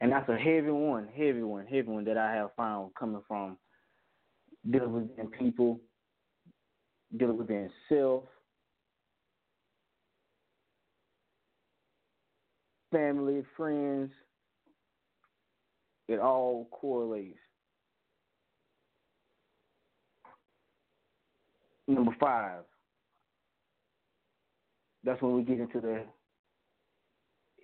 And 0.00 0.12
that's 0.12 0.28
a 0.28 0.36
heavy 0.36 0.70
one, 0.70 1.08
heavy 1.14 1.42
one, 1.42 1.66
heavy 1.66 1.88
one 1.88 2.04
that 2.04 2.16
I 2.16 2.32
have 2.34 2.50
found 2.56 2.92
coming 2.98 3.22
from 3.26 3.56
dealing 4.70 4.92
with 4.92 5.32
people, 5.32 5.80
dealing 7.16 7.36
with 7.36 7.50
self, 7.88 8.24
family, 12.92 13.42
friends. 13.56 14.10
It 16.06 16.20
all 16.20 16.68
correlates. 16.70 17.38
Number 21.86 22.14
five, 22.20 22.62
that's 25.04 25.20
when 25.22 25.34
we 25.34 25.42
get 25.42 25.60
into 25.60 25.80
the 25.80 26.04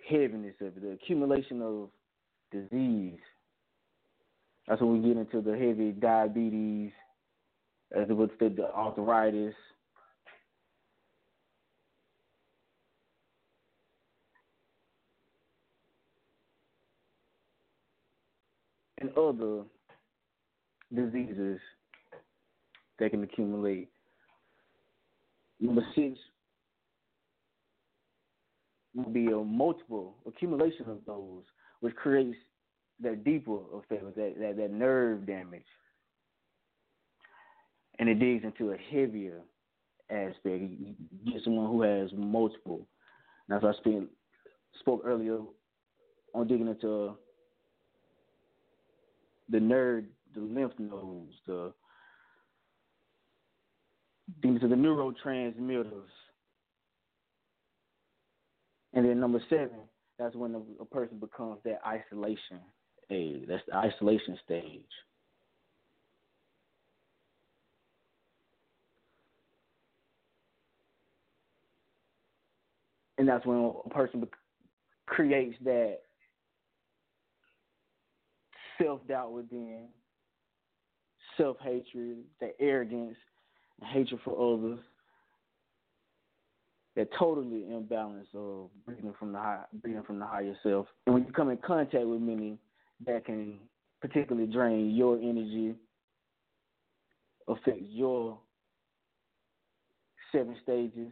heaviness 0.09 0.55
of 0.61 0.67
it, 0.67 0.81
the 0.81 0.91
accumulation 0.91 1.61
of 1.61 1.89
disease. 2.61 3.19
That's 4.67 4.81
when 4.81 5.01
we 5.01 5.07
get 5.07 5.17
into 5.17 5.41
the 5.41 5.57
heavy 5.57 5.91
diabetes, 5.91 6.91
as 7.95 8.09
it 8.09 8.13
would 8.13 8.31
the, 8.39 8.55
the 8.55 8.71
arthritis. 8.73 9.53
And 18.99 19.15
other 19.17 19.63
diseases 20.93 21.59
that 22.97 23.11
can 23.11 23.23
accumulate. 23.23 23.89
Number 25.59 25.85
six 25.93 26.17
will 28.95 29.11
be 29.11 29.27
a 29.27 29.37
multiple 29.37 30.15
accumulation 30.25 30.85
of 30.89 30.99
those 31.05 31.43
which 31.85 31.95
creates 31.97 32.35
that 32.99 33.23
deeper 33.23 33.59
effect, 33.75 34.15
that, 34.15 34.33
that, 34.39 34.57
that 34.57 34.71
nerve 34.71 35.27
damage. 35.27 35.61
And 37.99 38.09
it 38.09 38.15
digs 38.15 38.43
into 38.43 38.71
a 38.71 38.77
heavier 38.91 39.41
aspect. 40.09 40.63
You 40.63 40.95
get 41.31 41.43
someone 41.43 41.67
who 41.67 41.83
has 41.83 42.09
multiple. 42.17 42.87
Now, 43.47 43.57
as 43.57 43.63
I 43.63 43.73
speak, 43.77 43.99
spoke 44.79 45.03
earlier 45.05 45.37
on 46.33 46.47
digging 46.47 46.69
into 46.69 47.13
the 49.49 49.59
nerve, 49.59 50.05
the 50.33 50.41
lymph 50.41 50.73
nodes, 50.79 51.35
the 51.45 51.71
digging 54.41 54.55
into 54.55 54.67
the 54.67 54.73
neurotransmitters. 54.73 56.09
And 58.93 59.05
then 59.05 59.19
number 59.19 59.39
seven, 59.51 59.81
that's 60.17 60.35
when 60.35 60.55
a, 60.55 60.61
a 60.81 60.85
person 60.85 61.19
becomes 61.19 61.59
that 61.65 61.79
isolation 61.85 62.59
age. 63.11 63.43
That's 63.47 63.63
the 63.67 63.75
isolation 63.75 64.37
stage. 64.45 64.81
And 73.17 73.27
that's 73.27 73.45
when 73.45 73.73
a 73.85 73.89
person 73.89 74.21
be- 74.21 74.27
creates 75.05 75.55
that 75.63 75.99
self 78.81 79.05
doubt 79.07 79.31
within, 79.31 79.87
self 81.37 81.57
hatred, 81.61 82.17
that 82.41 82.55
arrogance, 82.59 83.15
hatred 83.83 84.19
for 84.25 84.55
others, 84.55 84.79
that 86.95 87.09
totally 87.19 87.65
imbalance 87.69 88.27
of 88.33 88.69
breathing 88.85 89.13
from 89.19 89.33
the 89.33 89.37
high, 89.37 89.63
breathing 89.81 90.03
from 90.03 90.19
the 90.19 90.25
higher 90.25 90.55
self. 90.63 90.87
And 91.05 91.13
when 91.13 91.25
you 91.25 91.33
come 91.33 91.49
in 91.49 91.57
contact 91.57 92.05
with 92.05 92.21
many 92.21 92.57
that 93.05 93.25
can 93.25 93.59
particularly 94.01 94.47
drain 94.51 94.95
your 94.95 95.17
energy, 95.17 95.75
affect 97.47 97.81
your 97.81 98.37
seven 100.31 100.55
stages. 100.63 101.11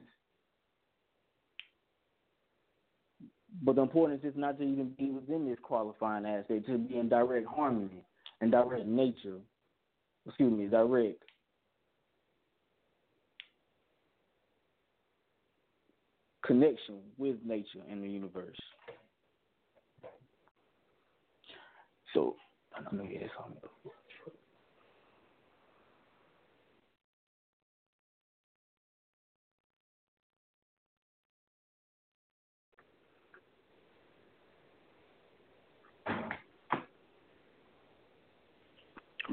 But 3.61 3.75
the 3.75 3.81
importance 3.81 4.21
is 4.23 4.34
not 4.36 4.57
to 4.57 4.63
even 4.63 4.93
be 4.97 5.11
within 5.11 5.47
this 5.47 5.59
qualifying 5.61 6.25
aspect, 6.25 6.65
to 6.67 6.77
be 6.77 6.97
in 6.97 7.09
direct 7.09 7.47
harmony 7.47 8.03
and 8.41 8.51
direct 8.51 8.86
nature. 8.86 9.38
Excuse 10.25 10.57
me, 10.57 10.67
direct 10.67 11.21
connection 16.45 16.99
with 17.17 17.37
nature 17.45 17.79
and 17.89 18.03
the 18.03 18.09
universe. 18.09 18.57
So, 22.13 22.35
I 22.75 22.81
know 22.95 23.03
had 23.17 23.29
something. 23.37 23.69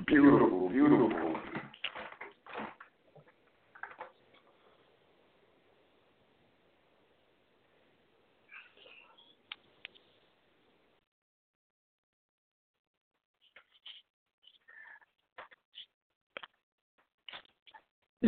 Beautiful, 0.07 0.69
beautiful. 0.71 1.20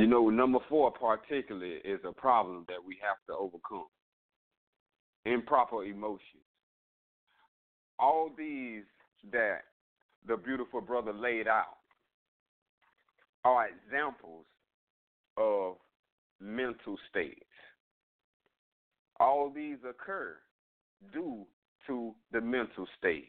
You 0.03 0.09
know, 0.09 0.31
number 0.31 0.59
four, 0.69 0.91
particularly, 0.91 1.77
is 1.85 2.01
a 2.05 2.11
problem 2.11 2.65
that 2.67 2.85
we 2.85 2.99
have 3.01 3.19
to 3.29 3.41
overcome. 3.41 3.87
Improper 5.27 5.85
emotions. 5.85 6.43
All 8.01 8.29
these 8.37 8.83
that 9.31 9.61
the 10.27 10.37
beautiful 10.37 10.81
brother 10.81 11.13
laid 11.13 11.47
out 11.47 11.79
are 13.45 13.69
examples 13.69 14.45
of 15.37 15.77
mental 16.41 16.97
states. 17.09 17.39
All 19.21 19.53
these 19.55 19.79
occur 19.89 20.35
due 21.13 21.47
to 21.87 22.13
the 22.33 22.41
mental 22.41 22.89
state. 22.99 23.29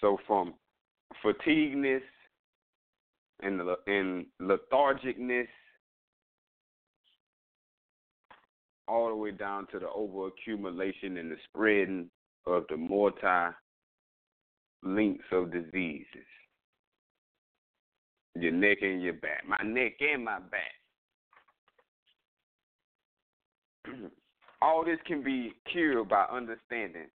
So 0.00 0.16
from 0.26 0.54
fatigueness 1.22 2.02
and 3.42 3.60
and 3.86 4.26
lethargicness 4.40 5.48
all 8.88 9.08
the 9.08 9.14
way 9.14 9.30
down 9.30 9.66
to 9.72 9.78
the 9.78 9.86
overaccumulation 9.86 11.18
and 11.18 11.30
the 11.30 11.36
spreading 11.48 12.10
of 12.46 12.64
the 12.68 12.76
multi 12.76 13.54
links 14.82 15.24
of 15.32 15.52
diseases. 15.52 16.06
Your 18.34 18.52
neck 18.52 18.78
and 18.82 19.02
your 19.02 19.14
back. 19.14 19.46
My 19.46 19.58
neck 19.64 19.92
and 20.00 20.24
my 20.24 20.38
back. 20.40 20.72
all 24.62 24.84
this 24.84 24.98
can 25.06 25.22
be 25.22 25.52
cured 25.70 26.08
by 26.08 26.24
understanding 26.24 27.08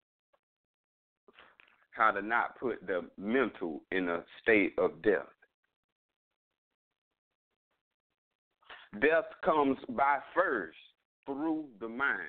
how 1.98 2.12
to 2.12 2.22
not 2.22 2.58
put 2.58 2.86
the 2.86 3.02
mental 3.18 3.82
in 3.90 4.08
a 4.08 4.22
state 4.40 4.72
of 4.78 5.02
death. 5.02 5.26
Death 9.00 9.26
comes 9.44 9.76
by 9.90 10.18
first 10.34 10.78
through 11.26 11.66
the 11.80 11.88
mind. 11.88 12.20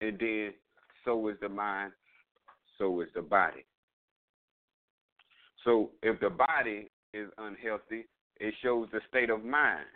And 0.00 0.18
then 0.18 0.52
so 1.04 1.28
is 1.28 1.36
the 1.40 1.48
mind, 1.48 1.92
so 2.78 3.00
is 3.00 3.08
the 3.14 3.22
body. 3.22 3.64
So 5.64 5.90
if 6.02 6.18
the 6.20 6.30
body 6.30 6.90
is 7.12 7.28
unhealthy, 7.38 8.06
it 8.40 8.54
shows 8.62 8.88
the 8.92 9.00
state 9.08 9.30
of 9.30 9.44
mind. 9.44 9.86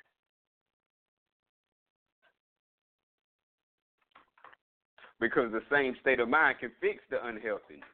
Because 5.21 5.51
the 5.53 5.63
same 5.71 5.97
state 6.01 6.21
of 6.21 6.29
mind 6.29 6.59
can 6.61 6.71
fix 6.81 7.03
the 7.11 7.25
unhealthiness. 7.27 7.85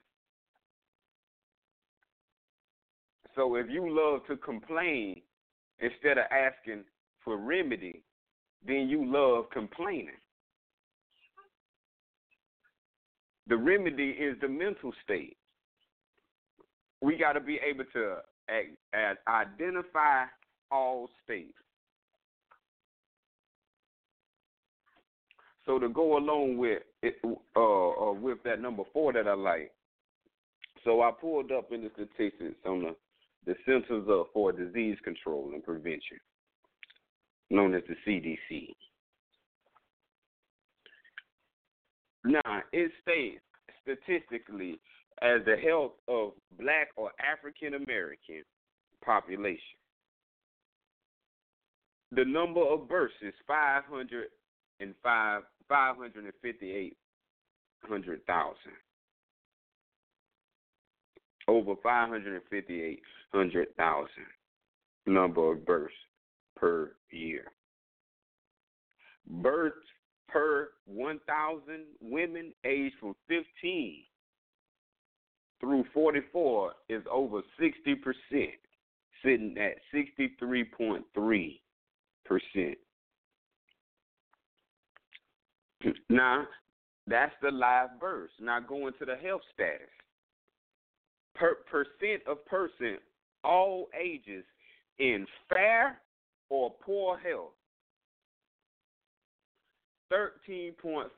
So 3.34 3.56
if 3.56 3.66
you 3.68 3.88
love 3.88 4.20
to 4.28 4.36
complain 4.36 5.20
instead 5.80 6.18
of 6.18 6.24
asking 6.30 6.84
for 7.24 7.36
remedy, 7.36 8.02
then 8.66 8.88
you 8.88 9.04
love 9.04 9.46
complaining. 9.52 10.08
The 13.46 13.56
remedy 13.56 14.10
is 14.10 14.36
the 14.40 14.48
mental 14.48 14.92
state. 15.02 15.36
We 17.00 17.18
got 17.18 17.32
to 17.32 17.40
be 17.40 17.58
able 17.68 17.84
to 17.92 18.16
identify 19.28 20.24
all 20.70 21.08
states. 21.22 21.52
So 25.66 25.78
to 25.78 25.88
go 25.88 26.16
along 26.18 26.58
with 26.58 26.82
uh, 27.24 27.60
uh, 27.60 28.12
with 28.12 28.38
that 28.44 28.60
number 28.60 28.82
four 28.92 29.12
that 29.12 29.28
I 29.28 29.34
like, 29.34 29.72
so 30.84 31.02
I 31.02 31.10
pulled 31.18 31.52
up 31.52 31.72
in 31.72 31.82
the 31.82 31.90
statistics 31.94 32.56
on 32.66 32.82
the 32.82 32.96
the 33.46 33.54
Centers 33.66 34.06
of 34.08 34.26
for 34.32 34.52
Disease 34.52 34.96
Control 35.04 35.50
and 35.52 35.62
Prevention, 35.62 36.18
known 37.50 37.74
as 37.74 37.82
the 37.88 37.96
CDC. 38.06 38.74
Now 42.24 42.62
it 42.72 42.90
states 43.02 43.42
statistically 43.82 44.80
as 45.20 45.44
the 45.44 45.56
health 45.56 45.92
of 46.08 46.32
Black 46.58 46.88
or 46.96 47.10
African 47.20 47.74
American 47.74 48.42
population. 49.04 49.78
The 52.12 52.24
number 52.24 52.62
of 52.62 52.88
births 52.88 53.14
is 53.22 53.34
505 53.46 55.42
five 55.68 55.96
hundred 55.96 56.24
and 56.24 56.32
fifty-eight 56.42 56.96
hundred 57.82 58.26
thousand. 58.26 58.72
Over 61.46 61.74
five 61.82 62.08
hundred 62.08 62.34
and 62.34 62.42
fifty-eight 62.50 63.02
hundred 63.32 63.76
thousand 63.76 64.26
number 65.06 65.52
of 65.52 65.66
births 65.66 65.94
per 66.56 66.92
year. 67.10 67.44
Births 69.26 69.76
per 70.28 70.70
1,000 70.86 71.84
women 72.00 72.52
aged 72.64 72.94
from 73.00 73.14
15 73.28 74.04
through 75.60 75.84
44 75.94 76.72
is 76.88 77.02
over 77.10 77.40
60%, 77.60 77.74
sitting 79.24 79.56
at 79.58 79.76
63.3%. 79.94 82.76
Now, 86.08 86.46
that's 87.06 87.34
the 87.42 87.50
live 87.50 87.90
verse. 88.00 88.30
Now, 88.40 88.60
going 88.60 88.94
to 88.98 89.04
the 89.04 89.16
health 89.16 89.42
status. 89.52 89.88
Per 91.34 91.56
percent 91.70 92.22
of 92.26 92.44
person, 92.46 92.98
all 93.42 93.88
ages, 94.00 94.44
in 94.98 95.26
fair 95.48 96.00
or 96.48 96.72
poor 96.84 97.18
health. 97.18 97.52
13.5%. 100.12 101.08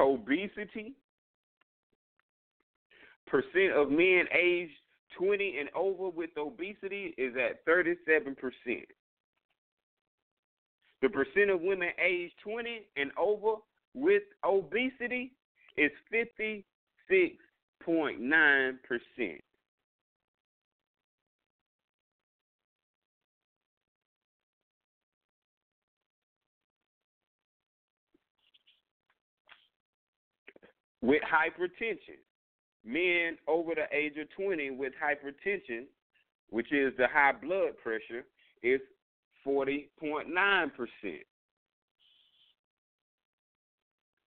Obesity, 0.00 0.96
percent 3.32 3.72
of 3.74 3.90
men 3.90 4.26
aged 4.32 4.72
20 5.18 5.56
and 5.58 5.68
over 5.74 6.08
with 6.08 6.30
obesity 6.38 7.14
is 7.18 7.34
at 7.36 7.66
37%. 7.66 8.36
The 11.00 11.08
percent 11.08 11.50
of 11.50 11.60
women 11.60 11.88
aged 11.98 12.34
20 12.44 12.82
and 12.96 13.10
over 13.18 13.56
with 13.94 14.22
obesity 14.44 15.32
is 15.76 15.90
56%. 16.14 16.62
40.9 17.86 18.74
percent. 18.86 19.40
With 31.00 31.22
hypertension, 31.22 32.20
men 32.84 33.36
over 33.46 33.74
the 33.74 33.94
age 33.96 34.16
of 34.18 34.28
20 34.36 34.70
with 34.72 34.92
hypertension, 35.02 35.84
which 36.50 36.72
is 36.72 36.92
the 36.98 37.06
high 37.06 37.32
blood 37.32 37.76
pressure, 37.82 38.24
is 38.62 38.80
40.9 39.46 40.74
percent. 40.74 41.22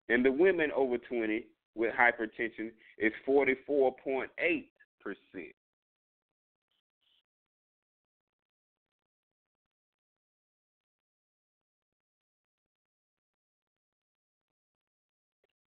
And 0.08 0.24
the 0.24 0.32
women 0.32 0.70
over 0.76 0.98
20 0.98 1.46
with 1.74 1.92
hypertension 1.94 2.70
is 2.98 3.12
44.8%. 3.26 4.28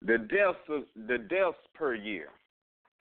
The 0.03 0.17
deaths 0.17 0.87
the 0.97 1.19
deaths 1.19 1.59
per 1.75 1.95
year. 1.95 2.29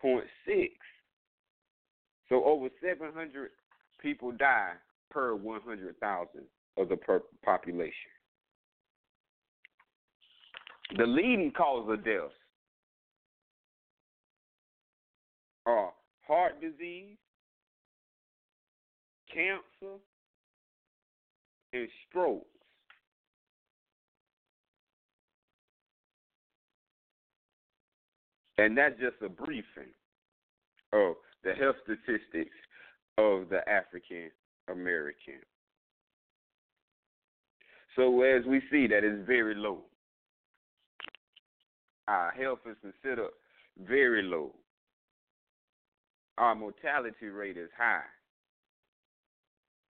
point 0.00 0.24
six. 0.46 0.72
So 2.28 2.44
over 2.44 2.68
seven 2.82 3.12
hundred 3.14 3.50
people 4.00 4.32
die 4.32 4.72
per 5.10 5.34
one 5.34 5.60
hundred 5.62 5.98
thousand 6.00 6.44
of 6.76 6.88
the 6.88 6.98
population. 7.44 7.92
The 10.96 11.06
leading 11.06 11.52
cause 11.52 11.88
of 11.90 12.04
deaths 12.04 12.32
are 15.66 15.92
heart 16.26 16.60
disease, 16.60 17.16
cancer, 19.32 19.96
and 21.72 21.88
strokes. 22.08 22.46
And 28.58 28.76
that's 28.76 28.98
just 28.98 29.16
a 29.22 29.28
briefing 29.28 29.92
of 30.92 31.14
the 31.44 31.52
health 31.52 31.76
statistics 31.84 32.56
of 33.18 33.48
the 33.48 33.60
African 33.68 34.30
American. 34.70 35.40
So 37.94 38.22
as 38.22 38.44
we 38.46 38.62
see 38.70 38.86
that 38.88 39.04
is 39.04 39.26
very 39.26 39.54
low. 39.54 39.80
Our 42.08 42.30
health 42.30 42.60
is 42.70 42.76
considered 42.82 43.30
very 43.78 44.22
low 44.22 44.52
our 46.38 46.54
mortality 46.54 47.26
rate 47.26 47.56
is 47.56 47.70
high. 47.76 48.00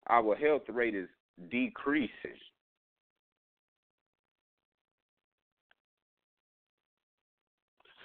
Our 0.08 0.36
health 0.36 0.62
rate 0.68 0.94
is 0.94 1.08
decreasing. 1.50 2.38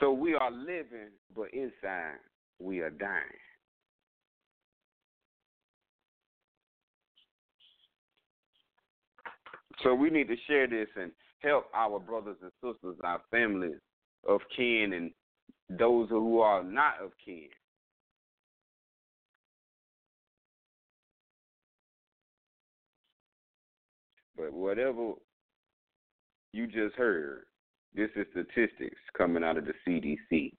So 0.03 0.11
we 0.11 0.33
are 0.33 0.51
living, 0.51 1.11
but 1.33 1.47
inside 1.53 2.17
we 2.59 2.81
are 2.81 2.89
dying. 2.89 3.23
So 9.81 9.95
we 9.95 10.09
need 10.09 10.27
to 10.27 10.35
share 10.45 10.67
this 10.67 10.89
and 10.97 11.09
help 11.41 11.67
our 11.73 12.01
brothers 12.01 12.35
and 12.41 12.51
sisters, 12.61 12.97
our 13.05 13.21
families 13.31 13.77
of 14.27 14.41
kin, 14.53 14.91
and 14.91 15.79
those 15.79 16.09
who 16.09 16.41
are 16.41 16.65
not 16.65 16.95
of 17.01 17.11
kin 17.23 17.47
But 24.35 24.51
whatever 24.51 25.13
you 26.51 26.67
just 26.67 26.95
heard, 26.95 27.45
this 27.95 28.09
is 28.15 28.25
statistics 28.31 28.99
coming 29.17 29.43
out 29.43 29.57
of 29.57 29.65
the 29.65 29.73
CDC. 29.87 30.53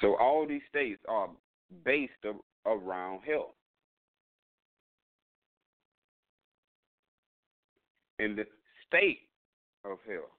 So 0.00 0.16
all 0.16 0.46
these 0.48 0.62
states 0.68 1.00
are 1.08 1.28
based 1.84 2.12
around 2.66 3.20
health. 3.22 3.54
And 8.18 8.36
the 8.36 8.44
state 8.86 9.20
of 9.84 9.98
health 10.06 10.30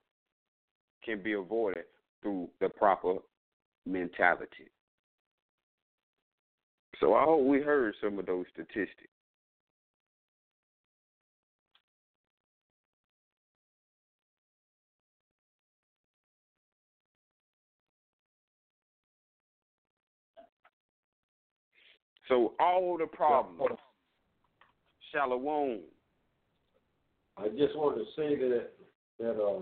can 1.04 1.22
be 1.22 1.34
avoided 1.34 1.84
through 2.22 2.50
the 2.60 2.70
proper 2.70 3.16
mentality. 3.86 4.70
So 7.00 7.14
I 7.14 7.24
hope 7.24 7.46
we 7.46 7.60
heard 7.62 7.96
some 8.02 8.20
of 8.20 8.26
those 8.26 8.46
statistics. 8.54 9.13
So 22.34 22.54
all 22.60 22.98
the 22.98 23.06
problems, 23.06 23.78
Shalom. 25.12 25.82
I 27.38 27.48
just 27.50 27.76
want 27.76 27.96
to 27.98 28.06
say 28.16 28.36
that 28.36 28.70
that 29.20 29.40
uh, 29.40 29.60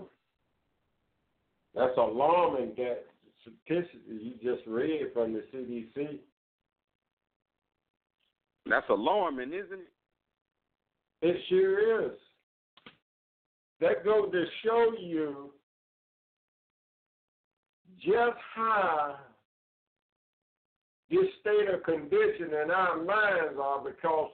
that's 1.74 1.98
alarming 1.98 2.72
that 2.78 3.04
statistic 3.42 4.00
you 4.08 4.32
just 4.42 4.66
read 4.66 5.08
from 5.12 5.34
the 5.34 5.44
CDC 5.52 6.20
that's 8.64 8.88
alarming, 8.88 9.48
isn't 9.48 9.80
it? 9.80 9.92
It 11.20 11.36
sure 11.50 12.06
is. 12.06 12.12
That 13.80 14.02
goes 14.02 14.32
to 14.32 14.44
show 14.64 14.92
you 14.98 15.50
just 18.02 18.38
how 18.54 19.18
this 21.12 21.28
state 21.40 21.68
of 21.72 21.82
condition 21.82 22.56
in 22.64 22.70
our 22.70 22.96
minds 22.96 23.58
are 23.62 23.84
because 23.84 24.30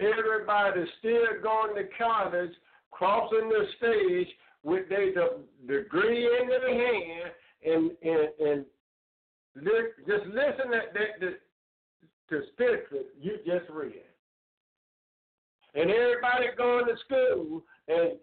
everybody's 0.00 0.88
still 0.98 1.40
going 1.42 1.76
to 1.76 1.84
college, 1.96 2.50
crossing 2.90 3.48
the 3.48 3.64
stage 3.78 4.28
with 4.64 4.88
their 4.88 5.12
degree 5.66 6.28
in 6.40 6.48
their 6.48 6.74
hand, 6.74 7.30
and 7.64 7.90
and 8.02 8.28
and 8.40 8.64
just 10.06 10.26
listen 10.26 10.74
at 10.74 10.92
that 10.94 11.20
to 12.28 12.42
scripture 12.52 13.06
you 13.20 13.38
just 13.46 13.70
read. 13.70 14.02
And 15.74 15.90
everybody 15.90 16.46
going 16.56 16.86
to 16.86 16.96
school 17.04 17.62
and 17.86 18.18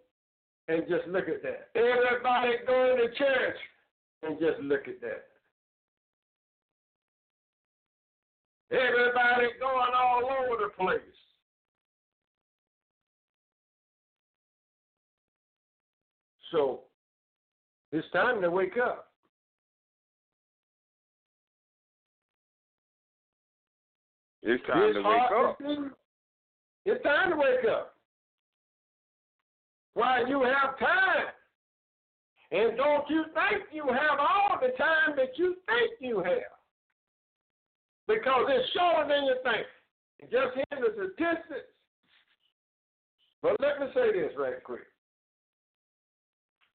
and 0.67 0.83
just 0.89 1.07
look 1.07 1.29
at 1.29 1.41
that. 1.43 1.69
Everybody 1.75 2.53
going 2.67 2.97
to 2.97 3.07
church 3.17 3.57
and 4.23 4.39
just 4.39 4.59
look 4.61 4.87
at 4.87 4.99
that. 5.01 5.25
Everybody 8.73 9.49
going 9.59 9.91
all 9.95 10.23
over 10.25 10.63
the 10.63 10.69
place. 10.83 10.99
So 16.51 16.81
it's 17.91 18.09
time 18.11 18.41
to 18.41 18.49
wake 18.49 18.77
up. 18.83 19.09
It's 24.41 24.63
time 24.65 24.83
it's 24.83 24.97
to 24.97 25.03
wake 25.03 25.21
up. 25.35 25.57
It's 26.85 27.03
time 27.03 27.29
to 27.29 27.37
wake 27.37 27.65
up. 27.71 27.93
While 29.93 30.27
you 30.27 30.41
have 30.41 30.79
time. 30.79 31.27
And 32.51 32.75
don't 32.75 33.07
you 33.09 33.25
think 33.33 33.65
you 33.71 33.85
have 33.87 34.19
all 34.19 34.59
the 34.59 34.75
time 34.77 35.15
that 35.15 35.37
you 35.37 35.55
think 35.67 35.91
you 35.99 36.17
have. 36.19 36.62
Because 38.07 38.45
it's 38.49 38.69
shorter 38.71 39.07
than 39.07 39.25
you 39.25 39.35
think. 39.43 39.65
Just 40.31 40.55
hear 40.55 40.79
the 40.79 40.93
statistics. 40.93 41.69
But 43.41 43.59
let 43.59 43.79
me 43.79 43.87
say 43.93 44.13
this 44.13 44.31
right 44.37 44.63
quick. 44.63 44.87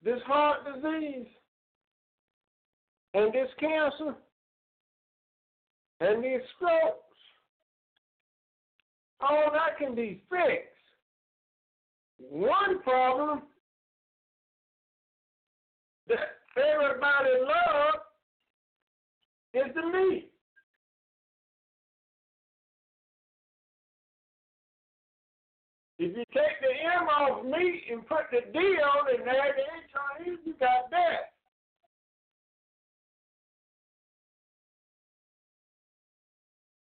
This 0.03 0.19
heart 0.25 0.59
disease 0.65 1.27
and 3.13 3.33
this 3.33 3.49
cancer 3.59 4.15
and 5.99 6.23
these 6.23 6.41
strokes. 6.55 7.03
All 9.21 9.51
that 9.51 9.77
can 9.77 9.95
be 9.95 10.21
fixed. 10.29 10.67
One 12.19 12.81
problem 12.83 13.41
that 16.07 16.17
everybody 16.55 17.29
loves 17.41 18.03
is 19.53 19.75
the 19.75 19.87
meat. 19.87 20.31
If 25.99 26.15
you 26.15 26.23
take 26.33 26.61
the 26.61 27.01
M 27.01 27.09
off 27.09 27.43
meat 27.43 27.83
and 27.91 28.07
put 28.07 28.31
the 28.31 28.39
D 28.53 28.57
on 28.57 29.19
and 29.19 29.27
add 29.27 29.35
the 29.57 30.27
H 30.27 30.27
it, 30.27 30.39
you 30.45 30.53
got 30.57 30.89
that. 30.91 31.33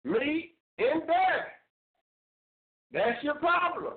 Meat 0.04 0.56
and 0.78 1.06
dairy. 1.06 1.48
That's 2.92 3.24
your 3.24 3.36
problem. 3.36 3.94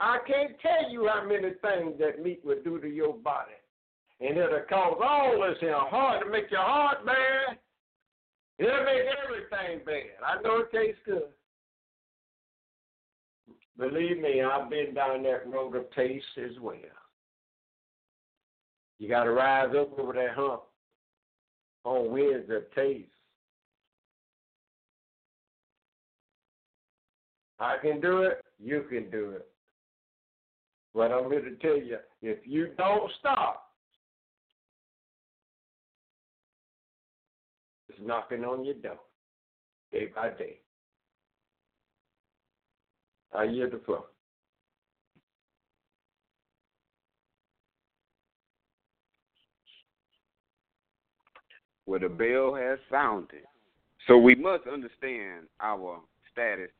I 0.00 0.18
can't 0.26 0.52
tell 0.60 0.90
you 0.90 1.06
how 1.06 1.26
many 1.26 1.50
things 1.60 1.98
that 1.98 2.22
meat 2.22 2.40
will 2.42 2.62
do 2.64 2.80
to 2.80 2.88
your 2.88 3.12
body. 3.12 3.52
And 4.20 4.38
it'll 4.38 4.60
cause 4.66 4.98
all 5.02 5.46
this 5.46 5.58
in 5.60 5.68
your 5.68 5.88
heart 5.88 6.24
to 6.24 6.30
make 6.30 6.50
your 6.50 6.62
heart 6.62 7.04
bad. 7.04 7.58
It'll 8.58 8.84
make 8.84 9.04
everything 9.24 9.84
bad. 9.84 10.24
I 10.26 10.40
know 10.40 10.60
it 10.60 10.72
tastes 10.72 11.00
good. 11.04 11.24
Believe 13.78 14.20
me, 14.20 14.42
I've 14.42 14.68
been 14.68 14.94
down 14.94 15.22
that 15.22 15.46
road 15.50 15.74
of 15.74 15.90
taste 15.92 16.24
as 16.38 16.58
well. 16.60 16.76
You 18.98 19.08
got 19.08 19.24
to 19.24 19.32
rise 19.32 19.74
up 19.78 19.98
over 19.98 20.12
that 20.12 20.34
hump 20.34 20.62
on 21.84 22.10
winds 22.10 22.50
of 22.50 22.70
taste. 22.74 23.08
I 27.58 27.76
can 27.80 28.00
do 28.00 28.22
it, 28.22 28.44
you 28.58 28.84
can 28.88 29.10
do 29.10 29.30
it. 29.30 29.46
But 30.94 31.12
I'm 31.12 31.30
here 31.30 31.42
to 31.42 31.56
tell 31.56 31.76
you, 31.76 31.98
if 32.20 32.38
you 32.44 32.70
don't 32.76 33.10
stop, 33.18 33.70
it's 37.88 37.98
knocking 38.02 38.44
on 38.44 38.64
your 38.64 38.74
door 38.74 38.98
day 39.92 40.08
by 40.14 40.30
day. 40.30 40.60
I 43.32 43.44
yield 43.44 43.72
the 43.72 43.78
floor. 43.78 44.04
The 52.00 52.08
bell 52.08 52.54
has 52.54 52.78
sounded. 52.90 53.42
So 54.06 54.16
we 54.16 54.34
must 54.34 54.66
understand 54.66 55.46
our 55.60 56.00
status 56.32 56.70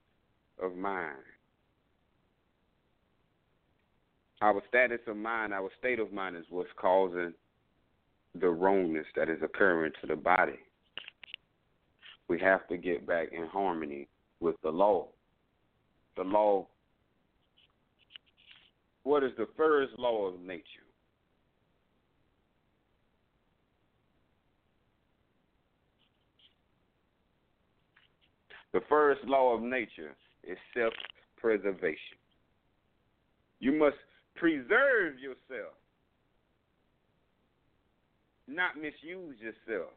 of 0.63 0.75
mind. 0.75 1.19
Our 4.41 4.63
status 4.69 5.01
of 5.07 5.17
mind, 5.17 5.53
our 5.53 5.69
state 5.79 5.99
of 5.99 6.11
mind 6.13 6.37
is 6.37 6.45
what's 6.49 6.71
causing 6.77 7.35
the 8.41 8.49
wrongness 8.49 9.05
that 9.17 9.29
is 9.29 9.43
occurring 9.43 9.93
to 10.01 10.07
the 10.07 10.17
body. 10.17 10.59
We 12.29 12.41
have 12.41 12.67
to 12.69 12.79
get 12.79 13.07
back 13.07 13.29
in 13.33 13.47
harmony 13.47 14.09
with 14.41 14.57
the 14.63 14.71
law. 14.71 15.09
The 16.17 16.25
law, 16.25 16.67
what 19.05 19.23
is 19.23 19.33
the 19.39 19.49
first 19.57 19.93
law 19.99 20.27
of 20.27 20.41
nature? 20.41 20.65
The 28.73 28.81
first 28.89 29.23
law 29.25 29.55
of 29.55 29.63
nature 29.63 30.15
is 30.45 30.57
self 30.75 30.93
preservation. 31.37 32.19
You 33.59 33.73
must 33.73 33.97
preserve 34.37 35.19
yourself, 35.19 35.75
not 38.47 38.77
misuse 38.77 39.37
yourself. 39.41 39.91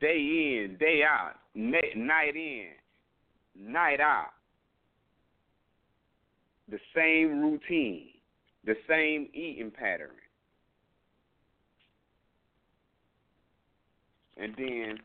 Day 0.00 0.16
in, 0.16 0.76
day 0.80 1.02
out, 1.08 1.34
night 1.54 2.34
in, 2.34 2.68
night 3.58 4.00
out. 4.00 4.30
The 6.68 6.78
same 6.94 7.40
routine, 7.40 8.08
the 8.64 8.74
same 8.88 9.28
eating 9.32 9.70
pattern. 9.70 10.10
And 14.36 14.54
then 14.58 14.98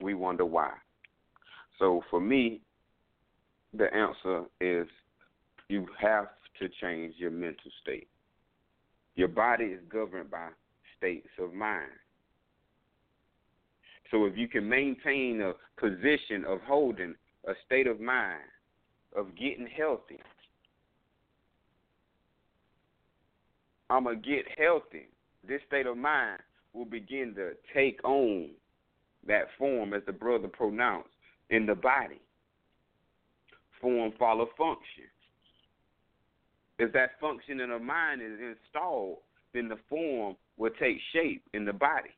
we 0.00 0.14
wonder 0.14 0.44
why. 0.44 0.72
So 1.78 2.02
for 2.10 2.20
me, 2.20 2.60
the 3.74 3.92
answer 3.94 4.44
is 4.60 4.86
you 5.68 5.86
have 6.00 6.28
to 6.60 6.68
change 6.80 7.14
your 7.18 7.30
mental 7.30 7.70
state. 7.82 8.08
Your 9.14 9.28
body 9.28 9.64
is 9.64 9.80
governed 9.90 10.30
by 10.30 10.48
states 10.96 11.28
of 11.38 11.52
mind. 11.54 11.90
So 14.12 14.26
if 14.26 14.36
you 14.36 14.46
can 14.46 14.68
maintain 14.68 15.40
a 15.40 15.54
position 15.80 16.44
of 16.46 16.60
holding 16.60 17.14
a 17.48 17.54
state 17.66 17.86
of 17.86 17.98
mind, 17.98 18.42
of 19.16 19.34
getting 19.34 19.66
healthy, 19.66 20.20
I'm 23.88 24.04
going 24.04 24.22
to 24.22 24.28
get 24.28 24.44
healthy. 24.56 25.08
This 25.46 25.60
state 25.66 25.86
of 25.86 25.96
mind 25.96 26.40
will 26.74 26.84
begin 26.84 27.34
to 27.36 27.52
take 27.74 28.04
on 28.04 28.50
that 29.26 29.46
form 29.58 29.94
as 29.94 30.02
the 30.06 30.12
brother 30.12 30.48
pronounced 30.48 31.08
in 31.48 31.64
the 31.66 31.74
body. 31.74 32.20
Form 33.80 34.12
follow 34.18 34.48
function. 34.58 35.04
If 36.78 36.92
that 36.92 37.18
function 37.20 37.60
in 37.60 37.70
the 37.70 37.78
mind 37.78 38.20
is 38.20 38.38
installed, 38.40 39.18
then 39.54 39.68
the 39.68 39.78
form 39.88 40.36
will 40.58 40.70
take 40.78 40.98
shape 41.12 41.42
in 41.54 41.64
the 41.64 41.72
body. 41.72 42.10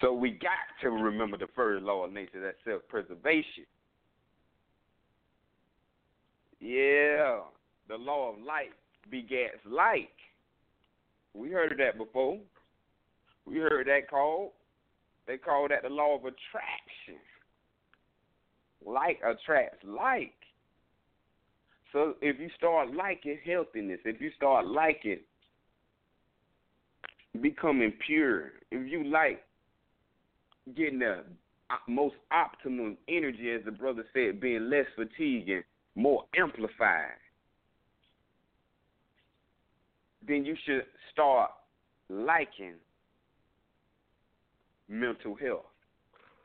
So 0.00 0.12
we 0.12 0.30
got 0.30 0.50
to 0.82 0.90
remember 0.90 1.38
the 1.38 1.48
first 1.54 1.82
law 1.82 2.04
of 2.04 2.12
nature, 2.12 2.40
that 2.42 2.56
self 2.64 2.82
preservation. 2.88 3.64
Yeah, 6.60 7.40
the 7.88 7.96
law 7.96 8.32
of 8.32 8.40
life 8.40 8.74
begets 9.10 9.58
like. 9.64 10.08
We 11.34 11.50
heard 11.50 11.72
of 11.72 11.78
that 11.78 11.98
before. 11.98 12.38
We 13.46 13.56
heard 13.58 13.86
that 13.86 14.10
called. 14.10 14.52
They 15.26 15.38
call 15.38 15.68
that 15.68 15.82
the 15.82 15.88
law 15.88 16.16
of 16.16 16.20
attraction. 16.20 17.20
Like 18.84 19.18
attracts 19.24 19.78
like. 19.84 20.32
So 21.92 22.14
if 22.20 22.38
you 22.38 22.48
start 22.56 22.92
liking 22.94 23.38
healthiness, 23.44 24.00
if 24.04 24.20
you 24.20 24.30
start 24.36 24.66
liking 24.66 25.20
becoming 27.40 27.92
pure, 28.06 28.52
if 28.70 28.90
you 28.90 29.04
like 29.04 29.42
getting 30.74 30.98
the 30.98 31.24
most 31.88 32.14
optimum 32.32 32.96
energy, 33.08 33.52
as 33.52 33.64
the 33.64 33.70
brother 33.70 34.04
said, 34.12 34.40
being 34.40 34.70
less 34.70 34.86
fatiguing, 34.96 35.62
more 35.94 36.24
amplified, 36.38 37.18
then 40.26 40.44
you 40.44 40.56
should 40.64 40.84
start 41.12 41.50
liking 42.08 42.74
mental 44.88 45.34
health. 45.34 45.66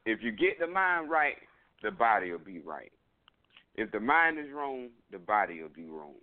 If 0.05 0.21
you 0.21 0.31
get 0.31 0.59
the 0.59 0.67
mind 0.67 1.09
right, 1.09 1.35
the 1.83 1.91
body 1.91 2.31
will 2.31 2.39
be 2.39 2.59
right. 2.59 2.91
If 3.75 3.91
the 3.91 3.99
mind 3.99 4.39
is 4.39 4.51
wrong, 4.53 4.89
the 5.11 5.19
body 5.19 5.61
will 5.61 5.69
be 5.69 5.85
wrong. 5.85 6.13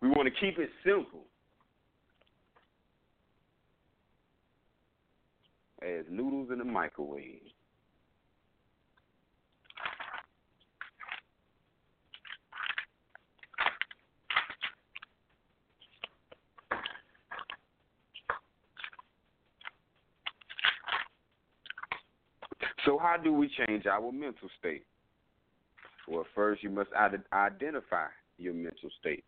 We 0.00 0.08
want 0.08 0.28
to 0.32 0.40
keep 0.40 0.58
it 0.58 0.68
simple. 0.84 1.24
As 5.84 6.04
noodles 6.08 6.50
in 6.52 6.58
the 6.58 6.64
microwave. 6.64 7.40
So, 22.84 22.98
how 22.98 23.16
do 23.16 23.32
we 23.32 23.48
change 23.48 23.86
our 23.86 24.12
mental 24.12 24.48
state? 24.58 24.84
Well, 26.08 26.26
first, 26.34 26.62
you 26.62 26.70
must 26.70 26.90
identify 26.92 28.06
your 28.38 28.54
mental 28.54 28.90
state. 29.00 29.24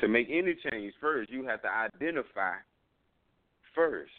To 0.00 0.08
make 0.08 0.28
any 0.30 0.56
change, 0.70 0.92
first, 1.00 1.30
you 1.30 1.44
have 1.46 1.62
to 1.62 1.68
identify 1.68 2.54
first. 3.74 4.10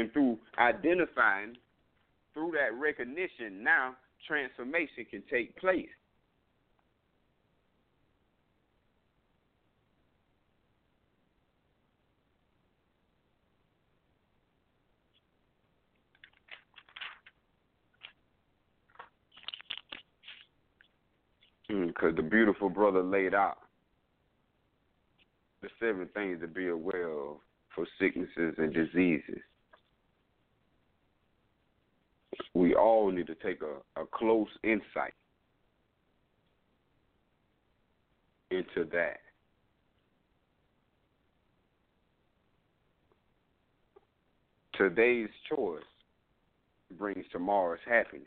And 0.00 0.10
through 0.14 0.38
identifying, 0.56 1.58
through 2.32 2.52
that 2.52 2.72
recognition, 2.74 3.62
now 3.62 3.96
transformation 4.26 5.04
can 5.10 5.22
take 5.30 5.54
place. 5.58 5.88
Because 21.68 22.12
hmm, 22.12 22.16
the 22.16 22.22
beautiful 22.22 22.70
brother 22.70 23.02
laid 23.02 23.34
out 23.34 23.58
the 25.60 25.68
seven 25.78 26.08
things 26.14 26.40
to 26.40 26.48
be 26.48 26.68
aware 26.68 27.10
of 27.10 27.36
for 27.74 27.86
sicknesses 27.98 28.54
and 28.56 28.72
diseases. 28.72 29.42
We 32.60 32.74
all 32.74 33.10
need 33.10 33.26
to 33.28 33.34
take 33.36 33.60
a, 33.62 34.02
a 34.02 34.04
close 34.04 34.50
insight 34.62 35.14
into 38.50 38.84
that. 38.92 39.20
Today's 44.76 45.30
choice 45.48 45.80
brings 46.98 47.24
tomorrow's 47.32 47.78
happiness. 47.88 48.26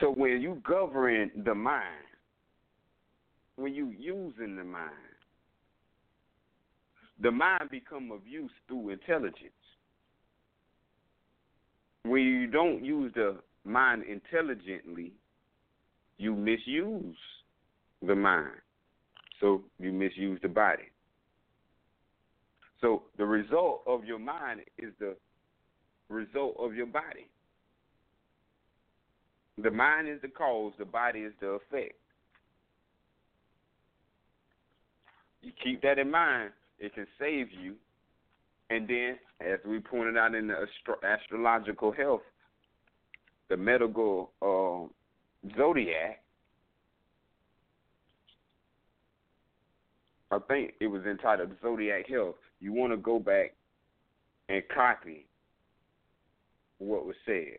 So 0.00 0.10
when 0.10 0.40
you 0.40 0.60
govern 0.66 1.30
the 1.44 1.54
mind, 1.54 1.84
when 3.54 3.72
you 3.72 3.94
using 3.96 4.56
the 4.56 4.64
mind, 4.64 4.90
the 7.22 7.30
mind 7.30 7.70
become 7.70 8.10
of 8.10 8.26
use 8.26 8.50
through 8.66 8.90
intelligence. 8.90 9.52
When 12.06 12.22
you 12.22 12.46
don't 12.46 12.84
use 12.84 13.12
the 13.14 13.38
mind 13.64 14.04
intelligently, 14.04 15.12
you 16.18 16.34
misuse 16.34 17.16
the 18.06 18.14
mind. 18.14 18.60
So 19.40 19.62
you 19.78 19.92
misuse 19.92 20.38
the 20.40 20.48
body. 20.48 20.84
So 22.80 23.02
the 23.18 23.24
result 23.24 23.82
of 23.86 24.04
your 24.04 24.18
mind 24.18 24.60
is 24.78 24.92
the 25.00 25.16
result 26.08 26.56
of 26.58 26.74
your 26.74 26.86
body. 26.86 27.28
The 29.58 29.70
mind 29.70 30.08
is 30.08 30.20
the 30.22 30.28
cause, 30.28 30.74
the 30.78 30.84
body 30.84 31.20
is 31.20 31.32
the 31.40 31.48
effect. 31.48 31.94
You 35.42 35.52
keep 35.62 35.82
that 35.82 35.98
in 35.98 36.10
mind, 36.10 36.50
it 36.78 36.94
can 36.94 37.06
save 37.18 37.48
you. 37.50 37.74
And 38.70 38.88
then, 38.88 39.18
as 39.40 39.58
we 39.66 39.78
pointed 39.78 40.16
out 40.16 40.34
in 40.34 40.48
the 40.48 40.54
astro- 40.54 41.00
astrological 41.06 41.92
health, 41.92 42.22
the 43.48 43.56
medical 43.56 44.32
uh, 44.42 44.88
zodiac, 45.56 46.22
I 50.30 50.38
think 50.48 50.74
it 50.80 50.88
was 50.88 51.04
entitled 51.04 51.50
Zodiac 51.62 52.08
Health. 52.08 52.34
You 52.60 52.72
want 52.72 52.92
to 52.92 52.96
go 52.96 53.20
back 53.20 53.54
and 54.48 54.62
copy 54.74 55.26
what 56.78 57.06
was 57.06 57.14
said 57.24 57.58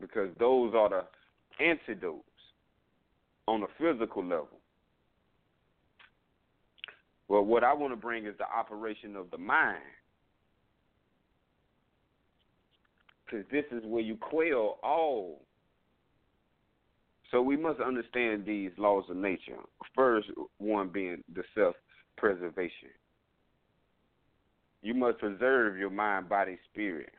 because 0.00 0.28
those 0.38 0.74
are 0.74 0.90
the 0.90 1.64
antidotes 1.64 2.22
on 3.46 3.62
a 3.62 3.66
physical 3.78 4.22
level. 4.22 4.58
Well, 7.34 7.42
what 7.42 7.64
I 7.64 7.74
want 7.74 7.92
to 7.92 7.96
bring 7.96 8.26
is 8.26 8.34
the 8.38 8.44
operation 8.44 9.16
of 9.16 9.28
the 9.32 9.38
mind. 9.38 9.82
Because 13.26 13.44
this 13.50 13.64
is 13.72 13.82
where 13.84 14.04
you 14.04 14.16
quell 14.16 14.78
all. 14.84 15.40
So 17.32 17.42
we 17.42 17.56
must 17.56 17.80
understand 17.80 18.46
these 18.46 18.70
laws 18.78 19.06
of 19.10 19.16
nature. 19.16 19.56
First 19.96 20.28
one 20.58 20.90
being 20.90 21.24
the 21.34 21.42
self 21.56 21.74
preservation. 22.16 22.90
You 24.82 24.94
must 24.94 25.18
preserve 25.18 25.76
your 25.76 25.90
mind, 25.90 26.28
body, 26.28 26.56
spirit. 26.70 27.14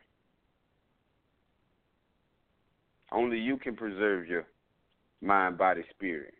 Only 3.12 3.38
you 3.38 3.58
can 3.58 3.76
preserve 3.76 4.28
your 4.28 4.46
mind, 5.20 5.58
body, 5.58 5.82
spirit. 5.94 6.32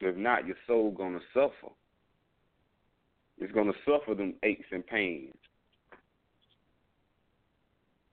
If 0.00 0.16
not, 0.16 0.46
your 0.46 0.56
soul 0.66 0.90
gonna 0.90 1.20
suffer. 1.34 1.72
It's 3.38 3.52
gonna 3.52 3.72
suffer 3.84 4.14
them 4.14 4.34
aches 4.42 4.66
and 4.72 4.86
pains. 4.86 5.34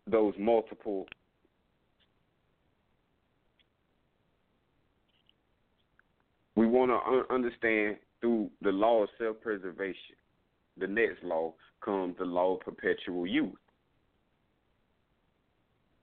Those 0.09 0.33
multiple 0.37 1.07
we 6.55 6.65
want 6.65 6.91
to 6.91 7.33
understand 7.33 7.97
through 8.21 8.49
the 8.61 8.71
law 8.71 9.03
of 9.03 9.09
self-preservation. 9.19 10.15
The 10.77 10.87
next 10.87 11.23
law 11.23 11.53
comes 11.81 12.15
the 12.17 12.25
law 12.25 12.55
of 12.55 12.61
perpetual 12.61 13.27
youth 13.27 13.53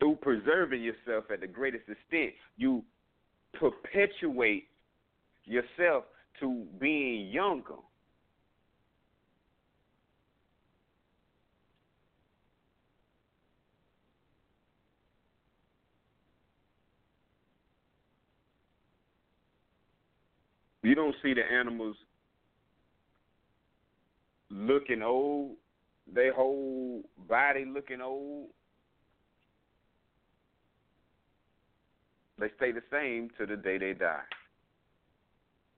through 0.05 0.16
preserving 0.16 0.82
yourself 0.82 1.24
at 1.32 1.41
the 1.41 1.47
greatest 1.47 1.85
extent, 1.89 2.32
you 2.59 2.85
perpetuate 3.55 4.68
yourself 5.47 6.05
to 6.40 6.64
being 6.80 7.28
younger. 7.30 7.74
You 20.82 20.95
don't 20.95 21.14
see 21.22 21.32
the 21.32 21.40
animals 21.42 21.97
looking 24.51 25.03
old, 25.03 25.57
their 26.12 26.34
whole 26.34 27.03
body 27.26 27.64
looking 27.64 28.03
old. 28.03 28.49
They 32.38 32.49
stay 32.57 32.72
the 32.72 32.82
same 32.90 33.30
to 33.38 33.47
the 33.47 33.57
day 33.57 33.78
they 33.78 33.95
die 33.95 34.24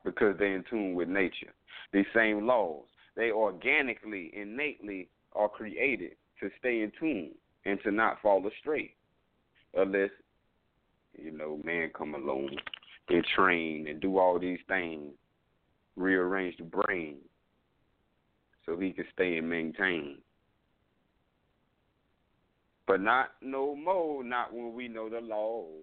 because 0.07 0.37
they're 0.39 0.55
in 0.55 0.65
tune 0.71 0.95
with 0.95 1.09
nature. 1.09 1.53
These 1.93 2.07
same 2.15 2.47
laws, 2.47 2.85
they 3.17 3.33
organically, 3.33 4.31
innately 4.35 5.09
are 5.35 5.49
created 5.49 6.13
to 6.41 6.49
stay 6.59 6.81
in 6.81 6.93
tune 6.99 7.33
and 7.67 7.79
to 7.83 7.91
not 7.91 8.23
fall 8.23 8.47
astray, 8.47 8.95
unless 9.75 10.11
you 11.19 11.37
know 11.37 11.61
man 11.65 11.91
come 11.97 12.15
along 12.15 12.51
and 13.09 13.25
train 13.35 13.89
and 13.89 14.01
do 14.01 14.17
all 14.19 14.39
these 14.39 14.61
things, 14.69 15.13
rearrange 15.97 16.57
the 16.57 16.65
brain 16.65 17.17
so 18.65 18.79
he 18.79 18.93
can 18.93 19.05
stay 19.13 19.37
and 19.39 19.51
maintain. 19.51 20.19
But 22.87 23.01
not 23.01 23.31
no 23.43 23.75
more, 23.75 24.23
not 24.23 24.55
when 24.55 24.73
we 24.73 24.87
know 24.87 25.09
the 25.09 25.21
laws. 25.21 25.83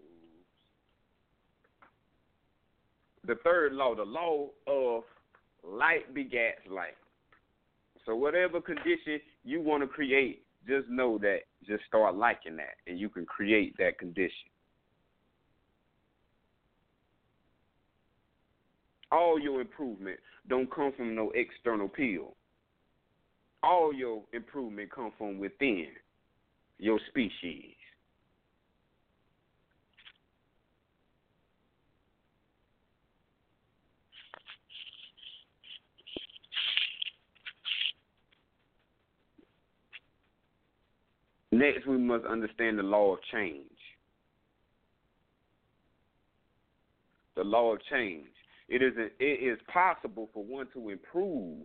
The 3.25 3.35
third 3.43 3.73
law, 3.73 3.95
the 3.95 4.03
law 4.03 4.47
of 4.67 5.03
light 5.63 6.13
begats 6.13 6.69
light. 6.69 6.95
So 8.05 8.15
whatever 8.15 8.59
condition 8.59 9.19
you 9.43 9.61
want 9.61 9.81
to 9.83 9.87
create, 9.87 10.43
just 10.67 10.89
know 10.89 11.17
that 11.19 11.39
just 11.65 11.83
start 11.87 12.15
liking 12.15 12.57
that 12.57 12.75
and 12.87 12.99
you 12.99 13.09
can 13.09 13.25
create 13.25 13.77
that 13.77 13.97
condition. 13.97 14.49
All 19.11 19.39
your 19.39 19.61
improvement 19.61 20.19
don't 20.49 20.73
come 20.73 20.91
from 20.97 21.15
no 21.15 21.31
external 21.35 21.87
pill. 21.87 22.35
All 23.61 23.93
your 23.93 24.23
improvement 24.33 24.91
come 24.91 25.11
from 25.17 25.39
within 25.39 25.87
your 26.79 26.99
species. 27.09 27.75
Next, 41.63 41.87
we 41.87 41.97
must 41.97 42.25
understand 42.25 42.77
the 42.77 42.83
law 42.83 43.13
of 43.13 43.19
change. 43.31 43.63
The 47.37 47.43
law 47.45 47.73
of 47.73 47.79
change. 47.89 48.27
It 48.67 48.83
is 48.83 48.91
a, 48.97 49.05
it 49.17 49.53
is 49.53 49.57
possible 49.71 50.29
for 50.33 50.43
one 50.43 50.67
to 50.73 50.89
improve 50.89 51.59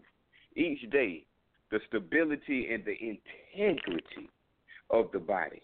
each 0.54 0.88
day 0.92 1.24
the 1.72 1.80
stability 1.88 2.68
and 2.72 2.84
the 2.84 2.92
integrity 2.92 4.30
of 4.90 5.06
the 5.12 5.18
body. 5.18 5.62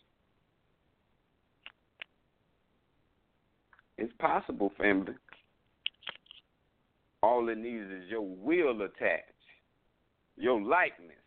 It's 3.98 4.12
possible, 4.18 4.72
family. 4.76 5.14
All 7.22 7.48
it 7.50 7.58
needs 7.58 7.88
is 7.88 8.10
your 8.10 8.26
will 8.26 8.82
attached 8.82 9.30
your 10.36 10.60
likeness. 10.60 11.23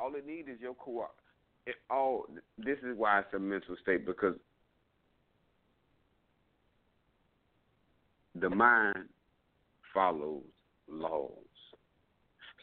All 0.00 0.14
it 0.14 0.26
needs 0.26 0.48
is 0.48 0.60
your 0.60 0.74
co 0.74 1.06
it 1.66 1.76
all 1.90 2.26
this 2.58 2.78
is 2.78 2.96
why 2.96 3.20
it's 3.20 3.34
a 3.34 3.38
mental 3.38 3.76
state 3.82 4.06
because 4.06 4.34
the 8.40 8.48
mind 8.48 9.08
follows 9.92 10.42
laws. 10.88 11.32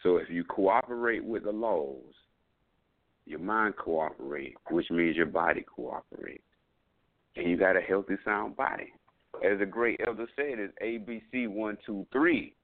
So 0.04 0.18
if 0.18 0.30
you 0.30 0.44
cooperate 0.44 1.24
with 1.24 1.44
the 1.44 1.52
laws, 1.52 2.14
your 3.26 3.40
mind 3.40 3.76
cooperates, 3.76 4.56
which 4.70 4.90
means 4.90 5.16
your 5.16 5.26
body 5.26 5.66
cooperates. 5.76 6.44
And 7.36 7.50
you 7.50 7.58
got 7.58 7.76
a 7.76 7.82
healthy 7.82 8.16
sound 8.24 8.56
body. 8.56 8.94
As 9.46 9.62
a 9.62 9.66
great 9.66 10.00
elder 10.08 10.28
said, 10.36 10.58
it's 10.58 10.74
ABC 10.84 11.48
one, 11.48 11.78
two, 11.86 12.08
three. 12.12 12.56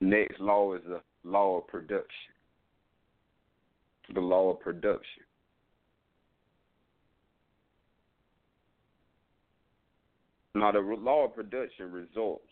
Next 0.00 0.40
law 0.40 0.74
is 0.74 0.82
the 0.86 1.00
law 1.24 1.58
of 1.58 1.66
production. 1.66 2.06
The 4.14 4.20
law 4.20 4.50
of 4.50 4.60
production. 4.60 5.24
Now, 10.54 10.72
the 10.72 10.80
law 10.80 11.26
of 11.26 11.34
production 11.34 11.92
results 11.92 12.44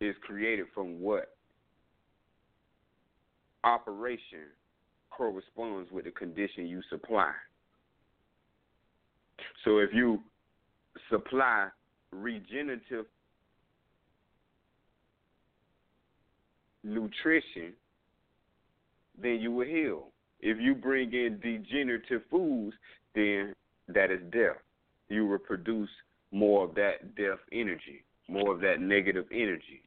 is 0.00 0.14
created 0.22 0.66
from 0.74 1.00
what? 1.00 1.34
Operation 3.64 4.46
corresponds 5.10 5.90
with 5.90 6.04
the 6.04 6.10
condition 6.10 6.66
you 6.66 6.82
supply. 6.90 7.32
So 9.64 9.78
if 9.78 9.90
you 9.92 10.20
supply 11.10 11.68
regenerative 12.12 13.06
nutrition, 16.84 17.72
then 19.20 19.38
you 19.40 19.52
will 19.52 19.66
heal. 19.66 20.08
If 20.40 20.58
you 20.60 20.74
bring 20.74 21.12
in 21.12 21.40
degenerative 21.40 22.22
foods, 22.30 22.76
then 23.14 23.54
that 23.88 24.10
is 24.10 24.20
death. 24.30 24.56
You 25.08 25.26
will 25.26 25.38
produce 25.38 25.90
more 26.30 26.64
of 26.64 26.74
that 26.74 27.16
death 27.16 27.38
energy, 27.52 28.04
more 28.28 28.54
of 28.54 28.60
that 28.60 28.80
negative 28.80 29.26
energy. 29.32 29.82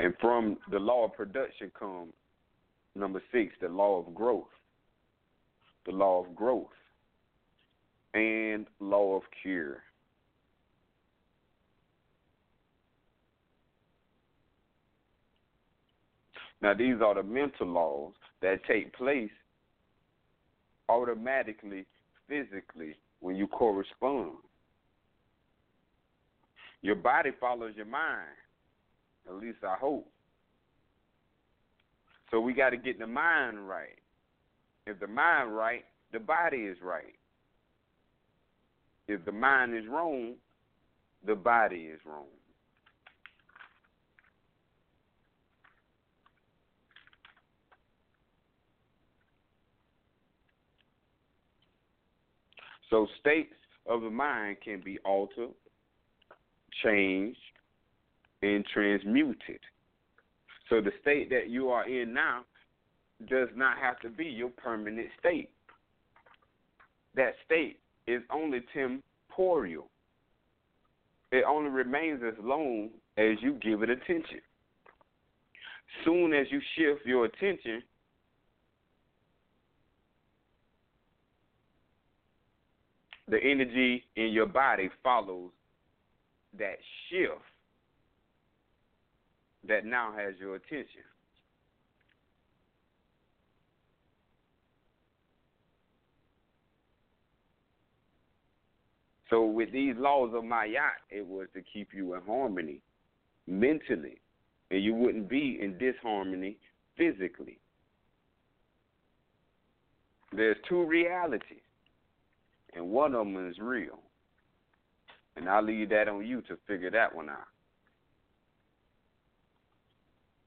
And 0.00 0.14
from 0.18 0.56
the 0.70 0.78
law 0.78 1.04
of 1.04 1.12
production 1.12 1.70
comes 1.78 2.14
number 2.94 3.22
six, 3.30 3.52
the 3.60 3.68
law 3.68 3.98
of 3.98 4.14
growth. 4.14 4.48
The 5.84 5.92
law 5.92 6.24
of 6.24 6.34
growth 6.34 6.68
and 8.14 8.66
law 8.80 9.16
of 9.16 9.22
cure. 9.42 9.82
Now, 16.62 16.72
these 16.72 16.96
are 17.04 17.14
the 17.14 17.22
mental 17.22 17.66
laws 17.66 18.12
that 18.40 18.64
take 18.66 18.94
place 18.94 19.30
automatically, 20.88 21.84
physically, 22.26 22.96
when 23.20 23.36
you 23.36 23.46
correspond. 23.46 24.32
Your 26.80 26.96
body 26.96 27.32
follows 27.38 27.74
your 27.76 27.86
mind. 27.86 28.28
At 29.28 29.34
least 29.36 29.58
I 29.62 29.76
hope. 29.76 30.10
So 32.30 32.40
we 32.40 32.52
got 32.52 32.70
to 32.70 32.76
get 32.76 32.98
the 32.98 33.06
mind 33.06 33.68
right. 33.68 33.98
If 34.86 35.00
the 35.00 35.06
mind 35.06 35.54
right, 35.54 35.84
the 36.12 36.18
body 36.18 36.58
is 36.58 36.78
right. 36.82 37.14
If 39.08 39.24
the 39.24 39.32
mind 39.32 39.76
is 39.76 39.84
wrong, 39.88 40.34
the 41.26 41.34
body 41.34 41.88
is 41.92 42.00
wrong. 42.04 42.26
So 52.88 53.06
states 53.20 53.54
of 53.86 54.02
the 54.02 54.10
mind 54.10 54.58
can 54.64 54.80
be 54.84 54.98
altered, 55.04 55.50
changed, 56.82 57.38
and 58.42 58.64
transmuted. 58.72 59.60
So 60.68 60.80
the 60.80 60.92
state 61.00 61.30
that 61.30 61.48
you 61.48 61.68
are 61.68 61.88
in 61.88 62.14
now 62.14 62.44
does 63.28 63.48
not 63.54 63.78
have 63.78 64.00
to 64.00 64.08
be 64.08 64.24
your 64.24 64.50
permanent 64.50 65.08
state. 65.18 65.50
That 67.14 67.34
state 67.44 67.78
is 68.06 68.22
only 68.32 68.60
temporal. 68.72 69.88
It 71.32 71.44
only 71.46 71.70
remains 71.70 72.22
as 72.26 72.34
long 72.42 72.90
as 73.16 73.36
you 73.40 73.58
give 73.62 73.82
it 73.82 73.90
attention. 73.90 74.40
Soon 76.04 76.32
as 76.32 76.46
you 76.50 76.60
shift 76.76 77.04
your 77.04 77.26
attention 77.26 77.82
the 83.30 83.38
energy 83.42 84.04
in 84.16 84.28
your 84.28 84.46
body 84.46 84.90
follows 85.02 85.50
that 86.58 86.76
shift 87.08 87.49
that 89.68 89.84
now 89.84 90.12
has 90.16 90.34
your 90.38 90.56
attention. 90.56 91.02
So 99.30 99.44
with 99.44 99.70
these 99.72 99.94
laws 99.96 100.32
of 100.34 100.44
Maat, 100.44 100.98
it 101.08 101.24
was 101.24 101.46
to 101.54 101.62
keep 101.72 101.90
you 101.94 102.14
in 102.14 102.20
harmony 102.22 102.80
mentally, 103.46 104.20
and 104.70 104.82
you 104.82 104.92
wouldn't 104.92 105.28
be 105.28 105.58
in 105.62 105.78
disharmony 105.78 106.56
physically. 106.96 107.58
There's 110.32 110.56
two 110.68 110.84
realities, 110.84 111.62
and 112.74 112.90
one 112.90 113.14
of 113.14 113.26
them 113.26 113.48
is 113.48 113.58
real. 113.58 114.00
And 115.36 115.48
I'll 115.48 115.62
leave 115.62 115.90
that 115.90 116.08
on 116.08 116.26
you 116.26 116.42
to 116.42 116.56
figure 116.66 116.90
that 116.90 117.14
one 117.14 117.28
out. 117.28 117.46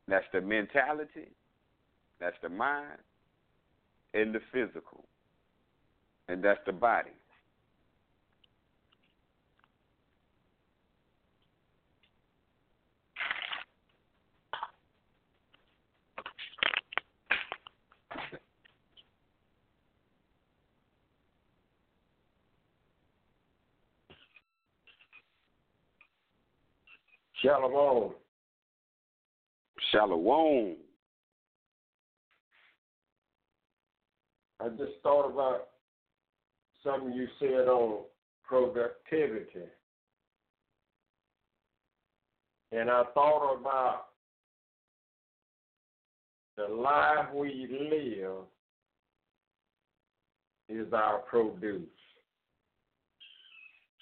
That's 0.07 0.25
the 0.33 0.41
mentality, 0.41 1.31
that's 2.19 2.35
the 2.41 2.49
mind, 2.49 2.99
and 4.13 4.33
the 4.35 4.39
physical. 4.51 5.05
And 6.27 6.43
that's 6.43 6.59
the 6.65 6.71
body. 6.71 7.11
Shalom. 27.41 28.13
Shalom. 29.93 30.75
I 34.59 34.69
just 34.69 34.93
thought 35.03 35.29
about 35.29 35.67
something 36.83 37.13
you 37.13 37.27
said 37.39 37.67
on 37.67 37.99
productivity. 38.43 39.67
And 42.71 42.89
I 42.89 43.03
thought 43.13 43.53
about 43.53 44.05
the 46.57 46.73
life 46.73 47.31
we 47.35 47.67
live 47.69 48.45
is 50.69 50.91
our 50.91 51.19
produce, 51.19 51.81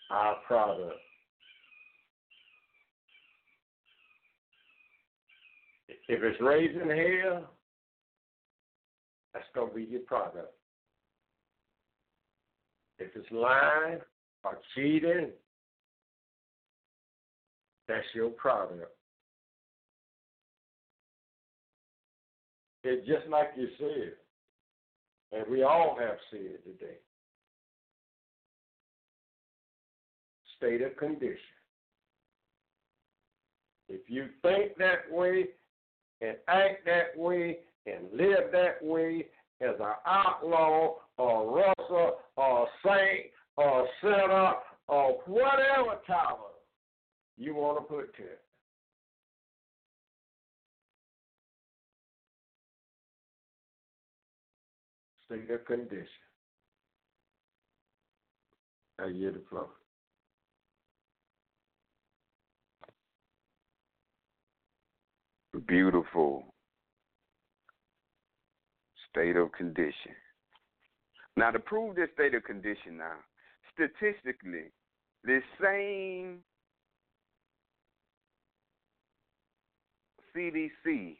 our 0.10 0.36
product. 0.48 1.00
If 6.08 6.24
it's 6.24 6.42
raising 6.42 6.90
hell, 6.90 7.50
that's 9.34 9.46
to 9.56 9.68
be 9.74 9.84
your 9.84 10.02
product. 10.02 10.54
If 13.00 13.16
it's 13.16 13.32
lying 13.32 14.00
or 14.44 14.58
cheating, 14.76 15.30
that's 17.88 18.06
your 18.14 18.30
product. 18.30 18.92
it's 22.84 23.08
just 23.08 23.28
like 23.30 23.52
you 23.56 23.68
said, 23.78 24.14
and 25.32 25.46
we 25.50 25.64
all 25.64 25.96
have 26.00 26.18
said 26.32 26.64
today. 26.64 26.98
State 30.58 30.82
of 30.82 30.98
condition. 30.98 31.38
If 33.88 34.02
you 34.08 34.28
think 34.42 34.78
that 34.78 35.12
way 35.12 35.46
and 36.22 36.38
act 36.48 36.86
that 36.86 37.18
way 37.18 37.58
and 37.86 38.06
live 38.14 38.52
that 38.52 38.78
way 38.82 39.26
as 39.62 39.76
an 39.80 39.94
outlaw 40.06 40.96
or 41.18 41.44
a 41.44 41.64
Russell 41.80 42.18
or 42.38 42.64
a 42.64 42.66
saint 42.86 43.26
or 43.58 43.84
a 43.84 43.88
sinner 44.02 44.54
or 44.88 45.20
whatever 45.26 46.00
title 46.08 46.52
you 47.38 47.56
want 47.56 47.78
to 47.78 47.84
put 47.84 48.16
to 48.18 48.24
it. 48.24 48.42
Of 55.50 55.64
condition. 55.64 56.06
I 59.00 59.14
hear 59.14 59.32
the 59.32 59.42
flow. 59.50 59.70
Beautiful 65.68 66.46
state 69.10 69.36
of 69.36 69.52
condition. 69.52 70.16
Now, 71.36 71.52
to 71.52 71.60
prove 71.60 71.96
this 71.96 72.10
state 72.14 72.34
of 72.34 72.44
condition, 72.44 72.98
now, 72.98 73.16
statistically, 73.74 74.72
this 75.24 75.44
same 75.62 76.40
CDC 80.36 81.18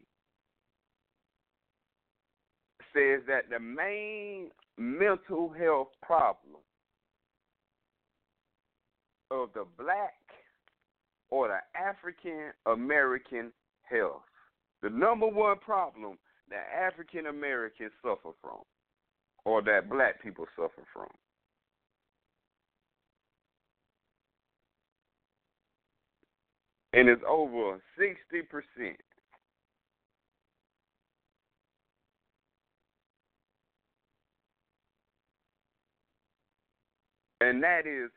says 2.94 3.22
that 3.28 3.50
the 3.50 3.60
main 3.60 4.50
mental 4.78 5.50
health 5.50 5.90
problem 6.02 6.62
of 9.30 9.50
the 9.54 9.66
black 9.78 10.14
or 11.30 11.48
the 11.48 11.80
African 11.80 12.52
American 12.66 13.52
health, 13.92 14.24
the 14.82 14.90
number 14.90 15.28
one 15.28 15.58
problem 15.60 16.18
that 16.50 16.68
African 16.76 17.28
Americans 17.28 17.92
suffer 18.02 18.36
from 18.42 18.62
or 19.46 19.62
that 19.64 19.90
black 19.90 20.22
people 20.22 20.46
suffer 20.56 20.84
from. 20.94 21.08
And 26.94 27.08
it's 27.08 27.22
over 27.28 27.80
60%. 28.00 28.96
And 37.40 37.64
that 37.64 37.88
is 37.88 38.12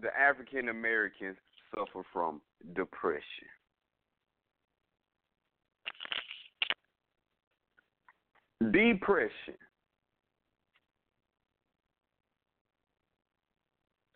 the 0.00 0.08
African 0.18 0.68
Americans 0.68 1.36
suffer 1.74 2.02
from 2.12 2.42
depression. 2.74 3.48
Depression. 8.70 9.54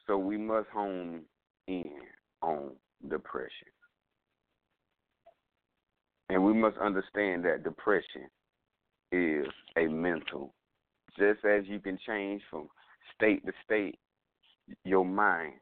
So 0.06 0.16
we 0.18 0.36
must 0.36 0.68
hone 0.68 1.22
in 1.66 1.90
on 2.42 2.70
depression. 3.08 3.68
And 6.28 6.44
we 6.44 6.52
must 6.52 6.76
understand 6.78 7.44
that 7.44 7.64
depression 7.64 8.28
is 9.12 9.46
a 9.76 9.86
mental. 9.86 10.54
Just 11.18 11.44
as 11.44 11.64
you 11.66 11.80
can 11.80 11.98
change 12.06 12.42
from 12.50 12.68
state 13.14 13.44
to 13.46 13.52
state, 13.64 13.98
your 14.84 15.04
mind 15.04 15.54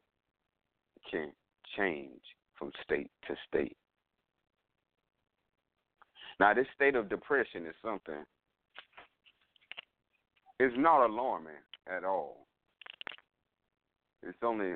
can 1.11 1.31
change 1.77 2.21
from 2.59 2.71
state 2.83 3.11
to 3.29 3.35
state. 3.47 3.77
Now, 6.41 6.55
this 6.55 6.67
state 6.75 6.97
of 6.97 7.09
depression 7.09 7.67
is 7.67 7.75
something 7.85 8.25
it's 10.61 10.75
not 10.77 11.07
alarming 11.07 11.53
at 11.87 12.05
all. 12.05 12.47
It's 14.23 14.39
only 14.43 14.75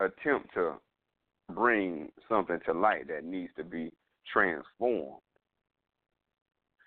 attempt 0.00 0.54
to 0.54 0.74
bring 1.54 2.10
something 2.28 2.58
to 2.66 2.72
light 2.72 3.08
that 3.08 3.24
needs 3.24 3.50
to 3.56 3.64
be 3.64 3.90
transformed. 4.32 5.20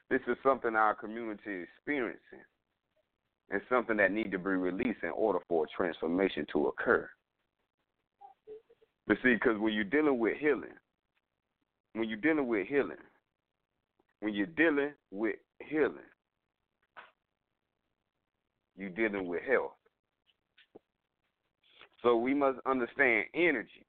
This 0.09 0.21
is 0.27 0.37
something 0.43 0.75
our 0.75 0.95
community 0.95 1.61
is 1.61 1.67
experiencing 1.77 2.45
and 3.49 3.61
something 3.69 3.97
that 3.97 4.11
need 4.11 4.31
to 4.31 4.37
be 4.37 4.51
released 4.51 5.03
in 5.03 5.09
order 5.09 5.39
for 5.47 5.65
a 5.65 5.67
transformation 5.75 6.45
to 6.53 6.67
occur. 6.67 7.09
But 9.07 9.17
see, 9.23 9.33
because 9.33 9.59
when 9.59 9.73
you're 9.73 9.83
dealing 9.83 10.19
with 10.19 10.37
healing, 10.37 10.75
when 11.93 12.07
you're 12.07 12.17
dealing 12.17 12.47
with 12.47 12.67
healing, 12.67 12.97
when 14.21 14.33
you're 14.33 14.45
dealing 14.45 14.91
with 15.11 15.35
healing, 15.67 15.97
you're 18.77 18.89
dealing 18.89 19.27
with 19.27 19.41
health. 19.43 19.71
So 22.01 22.17
we 22.17 22.33
must 22.33 22.59
understand 22.65 23.25
energy 23.35 23.85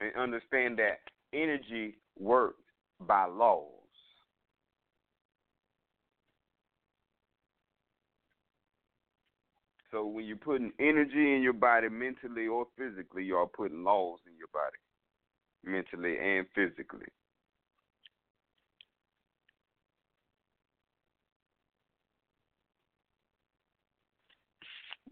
and 0.00 0.14
understand 0.16 0.78
that 0.78 0.98
energy 1.32 1.94
works 2.18 2.62
by 3.06 3.26
laws. 3.26 3.68
So 9.92 10.06
when 10.06 10.24
you're 10.24 10.38
putting 10.38 10.72
energy 10.80 11.34
in 11.34 11.42
your 11.42 11.52
body 11.52 11.88
mentally 11.90 12.46
or 12.46 12.66
physically, 12.78 13.24
you 13.24 13.36
are 13.36 13.46
putting 13.46 13.84
laws 13.84 14.20
in 14.26 14.32
your 14.38 14.48
body 14.52 14.78
mentally 15.64 16.16
and 16.18 16.46
physically. 16.54 17.06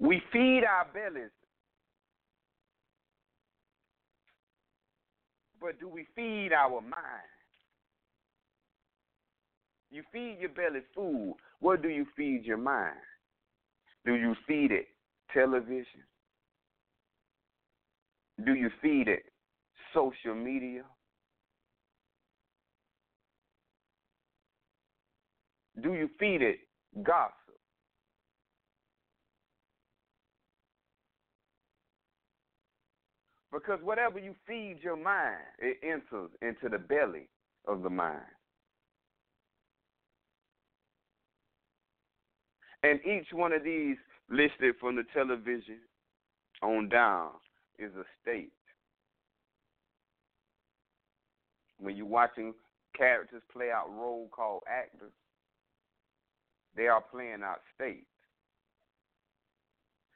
We 0.01 0.23
feed 0.33 0.63
our 0.65 0.87
bellies. 0.93 1.31
But 5.61 5.79
do 5.79 5.89
we 5.89 6.07
feed 6.17 6.53
our 6.55 6.81
mind? 6.81 7.29
You 9.91 10.03
feed 10.11 10.39
your 10.41 10.51
belly 10.51 10.81
food. 10.95 11.37
What 11.61 11.83
do 11.83 11.89
you 11.89 12.07
feed 12.17 12.45
your 12.45 12.57
mind? 12.57 12.97
Do 14.07 14.15
you 14.15 14.35
feed 14.49 14.73
it 14.73 14.87
television? 15.35 16.03
Do 18.47 18.55
you 18.55 18.71
feed 18.81 19.07
it 19.09 19.25
social 19.93 20.35
media? 20.35 20.85
Do 25.83 25.93
you 25.93 26.09
feed 26.19 26.41
it 26.41 26.59
gossip? 27.03 27.35
Because 33.53 33.81
whatever 33.83 34.19
you 34.19 34.35
feed 34.47 34.79
your 34.83 34.97
mind, 34.97 35.39
it 35.59 35.79
enters 35.83 36.31
into 36.41 36.69
the 36.69 36.79
belly 36.79 37.29
of 37.67 37.83
the 37.83 37.91
mind. 37.91 38.21
And 42.83 43.01
each 43.05 43.27
one 43.33 43.53
of 43.53 43.65
these 43.65 43.97
listed 44.31 44.77
from 44.81 44.97
the 44.97 45.03
television 45.13 45.79
on 46.63 46.89
down 46.89 47.31
is 47.79 47.91
a 47.97 48.05
state. 48.23 48.53
When 51.79 51.97
you're 51.97 52.07
watching 52.07 52.55
characters 52.97 53.43
play 53.53 53.71
out 53.71 53.91
role 53.91 54.29
called 54.31 54.63
actors, 54.69 55.13
they 56.77 56.87
are 56.87 57.03
playing 57.11 57.43
out 57.43 57.61
states. 57.75 58.07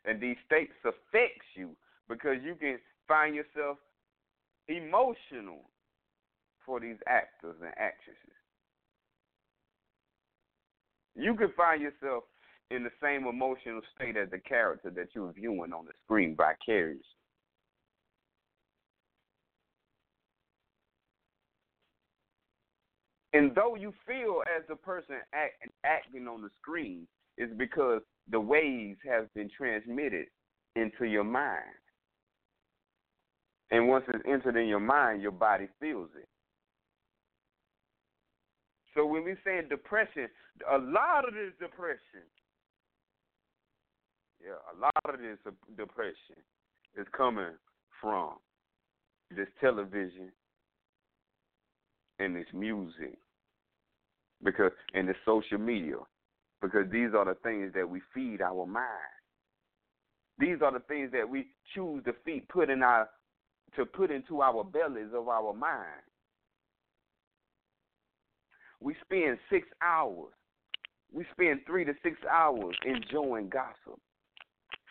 And 0.05 0.21
these 0.21 0.37
states 0.47 0.73
affects 0.85 1.47
you 1.55 1.71
because 2.09 2.37
you 2.45 2.55
can 2.55 2.79
find 3.07 3.35
yourself 3.35 3.79
emotional 4.69 5.71
for 6.65 6.81
these 6.81 6.97
actors 7.07 7.57
and 7.61 7.73
actresses. 7.77 8.19
You 11.15 11.35
can 11.35 11.53
find 11.57 11.81
yourself 11.81 12.25
in 12.71 12.83
the 12.83 12.91
same 13.03 13.27
emotional 13.27 13.81
state 13.95 14.17
as 14.17 14.31
the 14.31 14.39
character 14.39 14.91
that 14.91 15.09
you're 15.15 15.33
viewing 15.33 15.73
on 15.73 15.85
the 15.85 15.93
screen 16.05 16.35
vicariously. 16.37 17.05
And 23.33 23.53
though 23.55 23.75
you 23.75 23.93
feel 24.07 24.43
as 24.57 24.63
the 24.69 24.77
person 24.77 25.17
act, 25.35 25.55
acting 25.85 26.29
on 26.29 26.41
the 26.41 26.51
screen, 26.61 27.07
is 27.37 27.51
because 27.57 28.01
the 28.31 28.39
waves 28.39 28.99
have 29.05 29.33
been 29.35 29.51
transmitted 29.57 30.27
into 30.77 31.05
your 31.05 31.25
mind. 31.25 31.65
And 33.71 33.89
once 33.89 34.05
it's 34.09 34.25
entered 34.27 34.57
in 34.57 34.69
your 34.69 34.81
mind, 34.81 35.23
your 35.23 35.33
body 35.33 35.69
feels 35.81 36.11
it. 36.17 36.29
So 38.95 39.05
when 39.07 39.25
we 39.25 39.35
say 39.45 39.61
depression, 39.69 40.29
a 40.71 40.79
lot 40.79 41.27
of 41.27 41.35
this 41.35 41.53
depression, 41.59 42.23
yeah, 44.41 44.61
a 44.73 44.77
lot 44.79 45.15
of 45.15 45.21
this 45.21 45.39
depression 45.77 46.37
is 46.97 47.07
coming 47.17 47.55
from 48.01 48.35
this 49.35 49.49
television 49.61 50.31
and 52.19 52.37
this 52.37 52.47
music 52.53 53.19
because 54.45 54.71
and 54.93 55.09
the 55.09 55.15
social 55.25 55.59
media 55.59 55.97
because 56.61 56.87
these 56.93 57.11
are 57.17 57.25
the 57.25 57.37
things 57.43 57.73
that 57.75 57.89
we 57.89 58.01
feed 58.15 58.41
our 58.41 58.67
mind. 58.67 58.87
These 60.39 60.59
are 60.63 60.73
the 60.73 60.81
things 60.81 61.11
that 61.13 61.29
we 61.29 61.47
choose 61.75 62.05
to 62.05 62.15
feed, 62.25 62.49
put 62.49 62.71
in 62.71 62.83
our 62.83 63.09
to 63.77 63.85
put 63.85 64.11
into 64.11 64.43
our 64.43 64.65
bellies 64.65 65.13
of 65.15 65.29
our 65.29 65.53
mind. 65.53 66.03
We 68.81 68.95
spend 69.05 69.39
six 69.51 69.67
hours. 69.83 70.33
We 71.13 71.25
spend 71.33 71.61
three 71.67 71.85
to 71.85 71.93
six 72.03 72.17
hours 72.31 72.75
enjoying 72.85 73.49
gossip, 73.49 74.01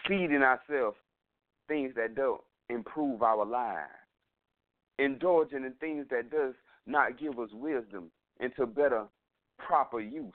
feeding 0.08 0.42
ourselves 0.42 0.98
things 1.68 1.94
that 1.96 2.16
don't 2.16 2.42
improve 2.70 3.22
our 3.22 3.46
lives, 3.46 3.90
indulging 5.00 5.66
in 5.66 5.74
things 5.80 6.06
that 6.10 6.32
does 6.32 6.54
not 6.86 7.20
give 7.20 7.40
us 7.40 7.50
wisdom 7.54 8.12
into 8.40 8.66
better, 8.66 9.06
proper 9.58 10.00
use 10.00 10.34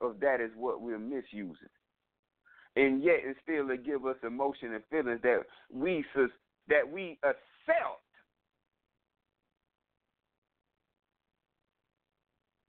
of 0.00 0.20
that 0.20 0.40
is 0.40 0.50
what 0.56 0.80
we're 0.80 0.98
misusing. 0.98 1.68
And 2.76 3.02
yet, 3.02 3.20
it 3.22 3.36
still 3.42 3.68
to 3.68 3.76
give 3.76 4.04
us 4.04 4.16
emotion 4.26 4.74
and 4.74 4.82
feelings 4.90 5.20
that 5.22 5.42
we 5.72 6.04
that 6.68 6.90
we 6.90 7.18
accept 7.22 8.00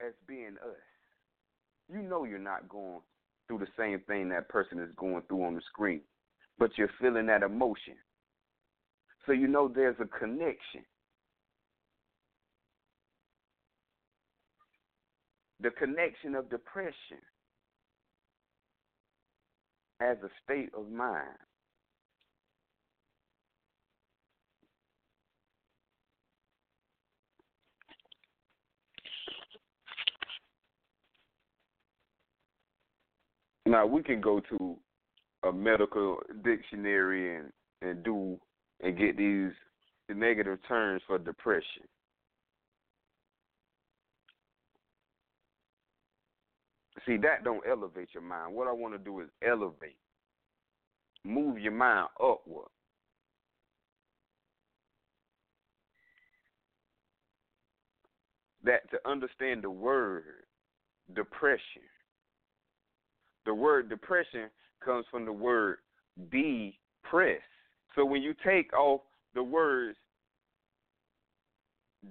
as 0.05 0.13
being 0.27 0.55
us. 0.63 0.81
You 1.91 2.01
know 2.01 2.23
you're 2.23 2.39
not 2.39 2.67
going 2.67 2.99
through 3.47 3.59
the 3.59 3.67
same 3.77 3.99
thing 4.07 4.29
that 4.29 4.49
person 4.49 4.79
is 4.79 4.89
going 4.97 5.21
through 5.27 5.43
on 5.43 5.55
the 5.55 5.61
screen, 5.69 6.01
but 6.57 6.71
you're 6.77 6.89
feeling 6.99 7.27
that 7.27 7.43
emotion. 7.43 7.95
So 9.25 9.31
you 9.31 9.47
know 9.47 9.71
there's 9.73 9.95
a 9.99 10.05
connection. 10.05 10.83
The 15.61 15.71
connection 15.71 16.35
of 16.35 16.49
depression 16.49 17.21
as 20.01 20.17
a 20.23 20.29
state 20.43 20.69
of 20.77 20.89
mind. 20.91 21.37
Now 33.65 33.85
we 33.85 34.03
can 34.03 34.21
go 34.21 34.39
to 34.49 34.77
a 35.43 35.51
medical 35.51 36.19
dictionary 36.43 37.37
and 37.37 37.51
and 37.81 38.03
do 38.03 38.39
and 38.81 38.97
get 38.97 39.17
these 39.17 39.51
negative 40.09 40.59
terms 40.67 41.01
for 41.07 41.17
depression. 41.17 41.83
See, 47.05 47.17
that 47.17 47.43
don't 47.43 47.63
elevate 47.69 48.09
your 48.13 48.23
mind. 48.23 48.55
What 48.55 48.67
I 48.67 48.71
want 48.71 48.93
to 48.95 48.97
do 48.97 49.19
is 49.19 49.27
elevate, 49.47 49.97
move 51.23 51.59
your 51.59 51.71
mind 51.71 52.07
upward. 52.19 52.67
That 58.63 58.89
to 58.89 58.97
understand 59.07 59.63
the 59.63 59.69
word 59.69 60.23
depression 61.15 61.83
the 63.45 63.53
word 63.53 63.89
depression 63.89 64.49
comes 64.83 65.05
from 65.09 65.25
the 65.25 65.33
word 65.33 65.77
depress. 66.31 67.41
So 67.95 68.05
when 68.05 68.21
you 68.21 68.33
take 68.45 68.73
off 68.73 69.01
the 69.33 69.43
words 69.43 69.97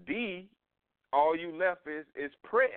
D, 0.07 0.49
all 1.13 1.37
you 1.37 1.57
left 1.57 1.87
is 1.87 2.05
is 2.17 2.31
press. 2.43 2.71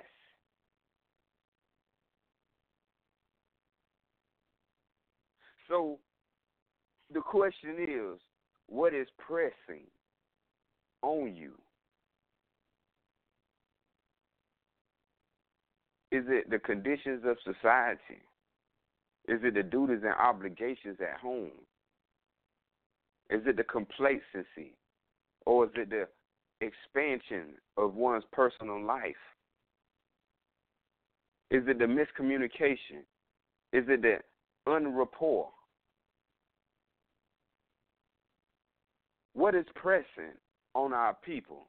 So 5.67 5.99
the 7.13 7.19
question 7.19 7.75
is, 7.79 8.19
what 8.67 8.93
is 8.93 9.07
pressing 9.17 9.85
on 11.01 11.35
you? 11.35 11.53
Is 16.11 16.23
it 16.27 16.49
the 16.49 16.59
conditions 16.59 17.23
of 17.25 17.38
society? 17.43 18.21
Is 19.27 19.39
it 19.43 19.55
the 19.55 19.63
duties 19.63 20.03
and 20.03 20.13
obligations 20.13 20.97
at 21.01 21.19
home? 21.19 21.51
Is 23.29 23.41
it 23.45 23.57
the 23.57 23.63
complacency? 23.63 24.75
Or 25.45 25.65
is 25.65 25.71
it 25.75 25.89
the 25.89 26.07
expansion 26.61 27.55
of 27.77 27.95
one's 27.95 28.23
personal 28.31 28.81
life? 28.83 29.15
Is 31.51 31.63
it 31.67 31.79
the 31.79 31.85
miscommunication? 31.85 33.03
Is 33.73 33.85
it 33.87 34.01
the 34.01 34.17
unrapport? 34.67 35.47
What 39.33 39.55
is 39.55 39.65
pressing 39.75 40.33
on 40.73 40.93
our 40.93 41.15
people? 41.23 41.67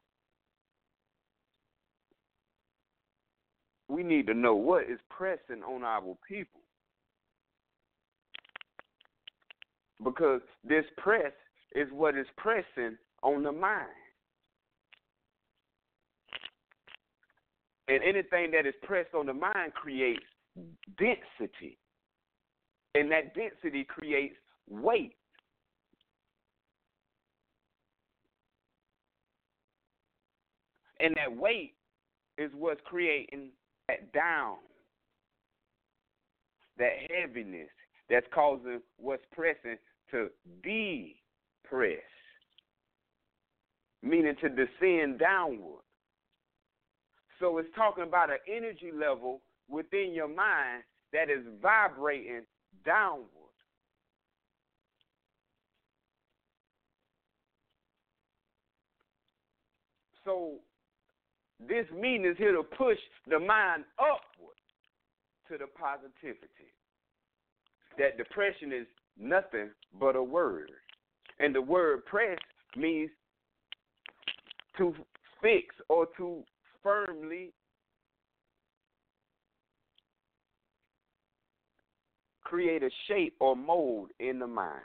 We 3.88 4.02
need 4.02 4.26
to 4.26 4.34
know 4.34 4.54
what 4.54 4.84
is 4.84 4.98
pressing 5.10 5.62
on 5.62 5.82
our 5.82 6.02
people. 6.26 6.60
Because 10.02 10.40
this 10.64 10.84
press 10.96 11.32
is 11.74 11.88
what 11.92 12.16
is 12.16 12.26
pressing 12.36 12.96
on 13.22 13.42
the 13.42 13.52
mind. 13.52 13.86
And 17.88 18.02
anything 18.02 18.50
that 18.52 18.66
is 18.66 18.74
pressed 18.82 19.14
on 19.14 19.26
the 19.26 19.32
mind 19.32 19.72
creates 19.74 20.22
density. 20.98 21.78
And 22.94 23.10
that 23.10 23.34
density 23.34 23.84
creates 23.84 24.34
weight. 24.68 25.14
And 31.00 31.14
that 31.16 31.34
weight 31.34 31.74
is 32.36 32.50
what's 32.54 32.80
creating 32.84 33.50
that 33.88 34.12
down, 34.12 34.56
that 36.76 36.92
heaviness, 37.08 37.68
that's 38.08 38.26
causing 38.34 38.80
what's 38.96 39.22
pressing 39.32 39.76
to 40.10 40.28
depress, 40.62 41.98
meaning 44.02 44.34
to 44.40 44.48
descend 44.48 45.18
downward. 45.18 45.82
So 47.38 47.58
it's 47.58 47.68
talking 47.76 48.04
about 48.04 48.30
an 48.30 48.38
energy 48.48 48.90
level 48.92 49.42
within 49.68 50.12
your 50.14 50.28
mind 50.28 50.82
that 51.12 51.30
is 51.30 51.44
vibrating 51.62 52.42
downward. 52.84 53.26
So 60.24 60.56
this 61.60 61.86
meaning 61.94 62.30
is 62.30 62.36
here 62.36 62.52
to 62.52 62.62
push 62.62 62.98
the 63.28 63.38
mind 63.38 63.84
upward 63.98 64.56
to 65.48 65.56
the 65.56 65.66
positivity 65.66 66.72
that 67.98 68.16
depression 68.16 68.72
is 68.72 68.86
nothing 69.18 69.70
but 69.98 70.16
a 70.16 70.22
word. 70.22 70.70
And 71.40 71.54
the 71.54 71.62
word 71.62 72.04
press 72.06 72.38
means 72.76 73.10
to 74.76 74.94
fix 75.42 75.74
or 75.88 76.06
to 76.16 76.42
firmly 76.82 77.52
create 82.42 82.82
a 82.82 82.90
shape 83.06 83.34
or 83.40 83.54
mold 83.54 84.10
in 84.20 84.38
the 84.38 84.46
mind. 84.46 84.80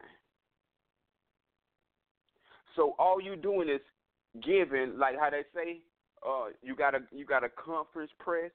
So 2.75 2.95
all 2.99 3.21
you 3.21 3.35
doing 3.35 3.69
is 3.69 3.81
giving, 4.43 4.97
like 4.97 5.15
how 5.19 5.29
they 5.29 5.43
say, 5.55 5.79
uh, 6.27 6.47
you 6.61 6.75
got 6.75 6.95
a 6.95 6.99
you 7.11 7.25
got 7.25 7.43
a 7.43 7.49
conference 7.49 8.11
press, 8.19 8.51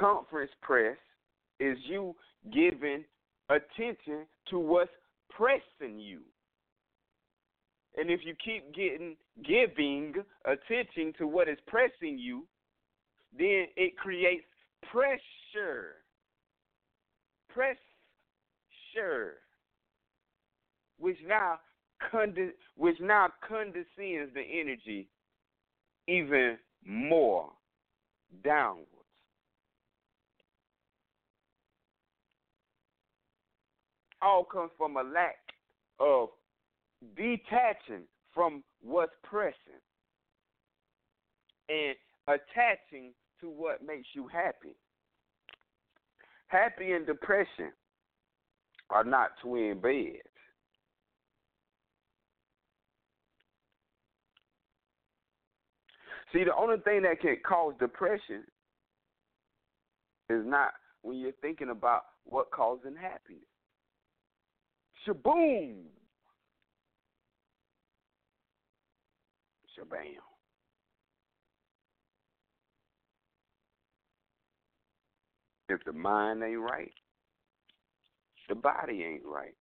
conference 0.00 0.50
press 0.62 0.96
is 1.60 1.76
you 1.84 2.14
giving 2.52 3.04
attention 3.50 4.26
to 4.48 4.58
what's 4.58 4.90
pressing 5.28 6.00
you. 6.00 6.20
And 7.96 8.10
if 8.10 8.20
you 8.24 8.34
keep 8.42 8.74
getting 8.74 9.16
giving 9.44 10.14
attention 10.44 11.12
to 11.18 11.26
what 11.26 11.48
is 11.48 11.58
pressing 11.66 12.18
you, 12.18 12.46
then 13.36 13.66
it 13.76 13.96
creates 13.96 14.44
pressure. 14.90 15.96
Pressure. 17.52 19.34
Which 20.98 21.18
now 21.26 21.58
conde- 22.10 22.54
which 22.76 23.00
now 23.00 23.28
condescends 23.46 24.32
the 24.34 24.42
energy 24.42 25.08
even 26.06 26.58
more 26.84 27.50
downwards. 28.44 28.89
All 34.22 34.44
comes 34.44 34.70
from 34.76 34.96
a 34.96 35.02
lack 35.02 35.38
of 35.98 36.28
detaching 37.16 38.04
from 38.34 38.62
what's 38.82 39.12
present 39.22 39.54
and 41.68 41.96
attaching 42.26 43.12
to 43.40 43.48
what 43.48 43.84
makes 43.84 44.08
you 44.14 44.28
happy. 44.28 44.76
Happy 46.48 46.92
and 46.92 47.06
depression 47.06 47.72
are 48.90 49.04
not 49.04 49.30
twin 49.42 49.80
beds. 49.80 50.18
See, 56.32 56.44
the 56.44 56.54
only 56.54 56.76
thing 56.84 57.02
that 57.02 57.20
can 57.20 57.36
cause 57.46 57.74
depression 57.80 58.44
is 60.28 60.44
not 60.46 60.72
when 61.02 61.18
you're 61.18 61.32
thinking 61.42 61.70
about 61.70 62.02
what 62.24 62.50
causing 62.50 62.94
happiness. 62.94 63.49
Shaboom! 65.06 65.74
Shabam. 69.78 70.16
If 75.68 75.84
the 75.84 75.92
mind 75.92 76.42
ain't 76.42 76.58
right, 76.58 76.92
the 78.48 78.56
body 78.56 79.04
ain't 79.04 79.24
right. 79.24 79.54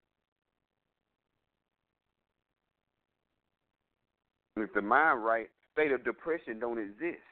If 4.57 4.73
the 4.73 4.83
mind 4.83 5.23
right, 5.25 5.49
state 5.73 5.93
of 5.93 6.03
depression 6.05 6.59
don't 6.59 6.79
exist. 6.79 7.23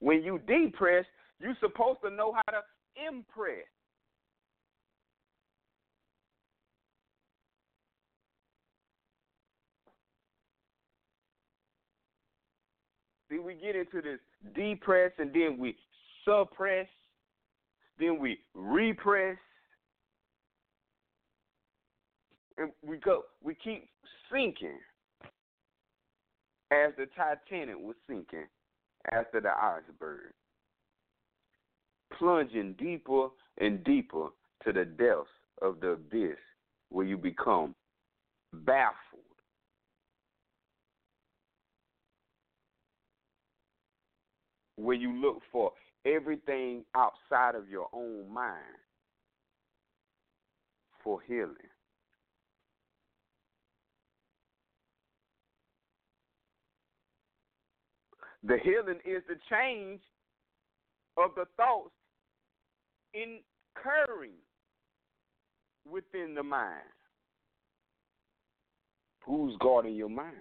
When 0.00 0.22
you 0.22 0.40
depress, 0.46 1.04
you're 1.40 1.56
supposed 1.60 2.00
to 2.04 2.10
know 2.10 2.34
how 2.34 2.52
to 2.52 2.60
impress. 3.08 3.66
See, 13.30 13.38
we 13.38 13.54
get 13.54 13.76
into 13.76 14.02
this 14.02 14.18
depress 14.54 15.12
and 15.18 15.32
then 15.32 15.56
we 15.58 15.76
suppress, 16.24 16.88
then 17.98 18.18
we 18.18 18.38
repress, 18.54 19.36
and 22.58 22.72
we 22.84 22.98
go, 22.98 23.22
we 23.42 23.54
keep 23.54 23.88
sinking 24.32 24.78
as 26.72 26.92
the 26.98 27.06
Titanic 27.16 27.76
was 27.78 27.96
sinking 28.08 28.46
after 29.12 29.40
the 29.40 29.50
iceberg, 29.50 30.32
plunging 32.18 32.74
deeper 32.78 33.28
and 33.58 33.82
deeper 33.84 34.28
to 34.64 34.72
the 34.72 34.84
depths 34.84 35.30
of 35.62 35.80
the 35.80 35.90
abyss 35.90 36.38
where 36.90 37.06
you 37.06 37.16
become 37.16 37.74
baffled. 38.52 39.20
Where 44.76 44.96
you 44.96 45.12
look 45.20 45.42
for 45.52 45.72
everything 46.06 46.84
outside 46.94 47.54
of 47.54 47.68
your 47.68 47.88
own 47.92 48.32
mind 48.32 48.56
for 51.04 51.20
healing. 51.26 51.54
The 58.42 58.56
healing 58.62 59.00
is 59.04 59.22
the 59.28 59.36
change 59.50 60.00
of 61.18 61.30
the 61.36 61.44
thoughts 61.58 61.92
incurring 63.14 64.32
within 65.90 66.34
the 66.34 66.42
mind. 66.42 66.82
Who's 69.26 69.56
guarding 69.60 69.94
your 69.94 70.08
mind? 70.08 70.36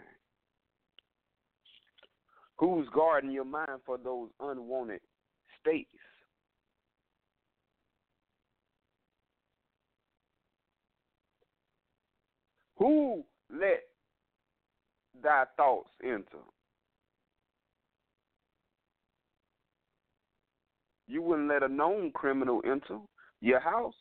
Who's 2.57 2.87
guarding 2.93 3.31
your 3.31 3.45
mind 3.45 3.79
for 3.85 3.97
those 3.97 4.29
unwanted 4.39 5.01
states? 5.61 5.89
Who 12.77 13.23
let 13.51 13.83
thy 15.21 15.43
thoughts 15.57 15.89
enter? 16.03 16.43
You 21.09 21.23
wouldn't 21.23 21.49
let 21.49 21.63
a 21.63 21.67
known 21.67 22.11
criminal 22.11 22.61
enter 22.63 22.99
your 23.41 23.59
house. 23.59 23.95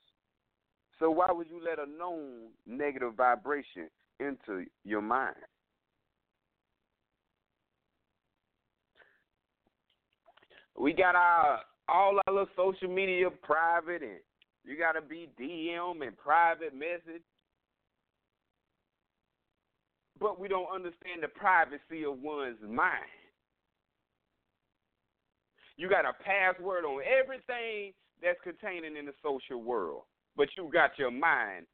So 0.98 1.10
why 1.10 1.32
would 1.32 1.46
you 1.48 1.58
let 1.64 1.78
a 1.78 1.90
known 1.90 2.50
negative 2.66 3.14
vibration 3.16 3.88
into 4.20 4.66
your 4.84 5.00
mind? 5.00 5.36
We 10.78 10.92
got 10.92 11.16
our 11.16 11.60
all 11.88 12.20
our 12.26 12.32
little 12.32 12.48
social 12.54 12.94
media 12.94 13.30
private 13.42 14.02
and 14.02 14.20
you 14.64 14.76
gotta 14.76 15.00
be 15.00 15.30
DM 15.40 16.06
and 16.06 16.16
private 16.18 16.74
message. 16.74 17.22
But 20.20 20.38
we 20.38 20.48
don't 20.48 20.70
understand 20.72 21.22
the 21.22 21.28
privacy 21.28 22.04
of 22.04 22.20
one's 22.20 22.58
mind. 22.60 23.17
You 25.78 25.88
got 25.88 26.04
a 26.04 26.12
password 26.24 26.84
on 26.84 27.00
everything 27.02 27.92
that's 28.20 28.38
contained 28.42 28.84
in 28.84 29.06
the 29.06 29.12
social 29.22 29.62
world, 29.62 30.02
but 30.36 30.48
you 30.56 30.68
got 30.72 30.90
your 30.98 31.12
mind 31.12 31.66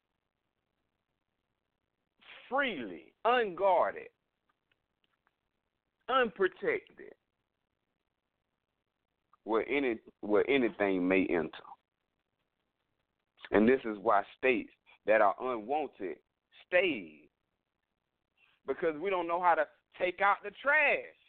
freely, 2.47 3.13
unguarded, 3.25 4.09
unprotected, 6.07 7.13
where 9.43 9.67
any 9.67 9.97
where 10.21 10.47
anything 10.49 11.07
may 11.07 11.25
enter. 11.25 11.49
And 13.51 13.67
this 13.67 13.79
is 13.85 13.97
why 14.01 14.23
states 14.37 14.71
that 15.07 15.21
are 15.21 15.35
unwanted 15.41 16.17
stay 16.67 17.25
because 18.67 18.95
we 18.99 19.09
don't 19.09 19.27
know 19.27 19.41
how 19.41 19.55
to 19.55 19.65
take 19.99 20.21
out 20.21 20.37
the 20.43 20.51
trash. 20.61 21.24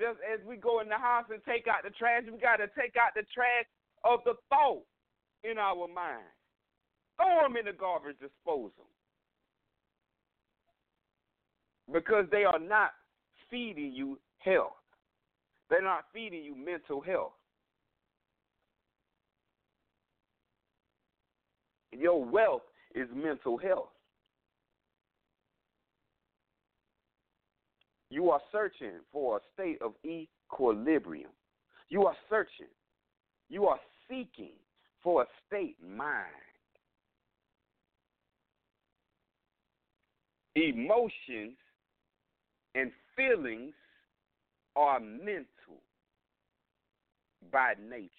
Just 0.00 0.18
as 0.24 0.40
we 0.46 0.56
go 0.56 0.80
in 0.80 0.88
the 0.88 0.96
house 0.96 1.26
and 1.30 1.44
take 1.44 1.68
out 1.68 1.84
the 1.84 1.90
trash, 1.90 2.22
we 2.24 2.40
got 2.40 2.56
to 2.56 2.68
take 2.72 2.96
out 2.96 3.12
the 3.14 3.22
trash 3.34 3.68
of 4.02 4.20
the 4.24 4.32
thought 4.48 4.82
in 5.44 5.58
our 5.58 5.86
mind. 5.86 6.24
Throw 7.16 7.42
them 7.42 7.56
in 7.56 7.66
the 7.66 7.76
garbage 7.76 8.16
disposal. 8.18 8.88
Because 11.92 12.24
they 12.32 12.44
are 12.44 12.58
not 12.58 12.92
feeding 13.50 13.92
you 13.92 14.18
health. 14.38 14.72
They're 15.68 15.82
not 15.82 16.04
feeding 16.14 16.42
you 16.42 16.56
mental 16.56 17.00
health. 17.00 17.32
Your 21.92 22.24
wealth 22.24 22.62
is 22.94 23.08
mental 23.14 23.58
health. 23.58 23.90
You 28.10 28.30
are 28.30 28.40
searching 28.50 29.00
for 29.12 29.36
a 29.36 29.40
state 29.54 29.80
of 29.80 29.92
equilibrium. 30.04 31.30
You 31.88 32.06
are 32.06 32.16
searching. 32.28 32.66
You 33.48 33.66
are 33.66 33.78
seeking 34.08 34.52
for 35.02 35.22
a 35.22 35.26
state 35.46 35.76
mind. 35.82 36.26
Emotions 40.56 41.56
and 42.74 42.90
feelings 43.16 43.74
are 44.74 44.98
mental 44.98 45.46
by 47.52 47.74
nature. 47.88 48.10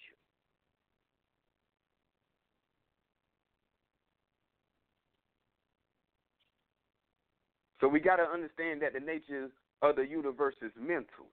So 7.80 7.88
we 7.88 8.00
got 8.00 8.16
to 8.16 8.22
understand 8.22 8.80
that 8.82 8.92
the 8.92 9.00
nature 9.00 9.50
of 9.82 9.96
the 9.96 10.06
universe 10.06 10.54
is 10.62 10.72
mental. 10.78 11.26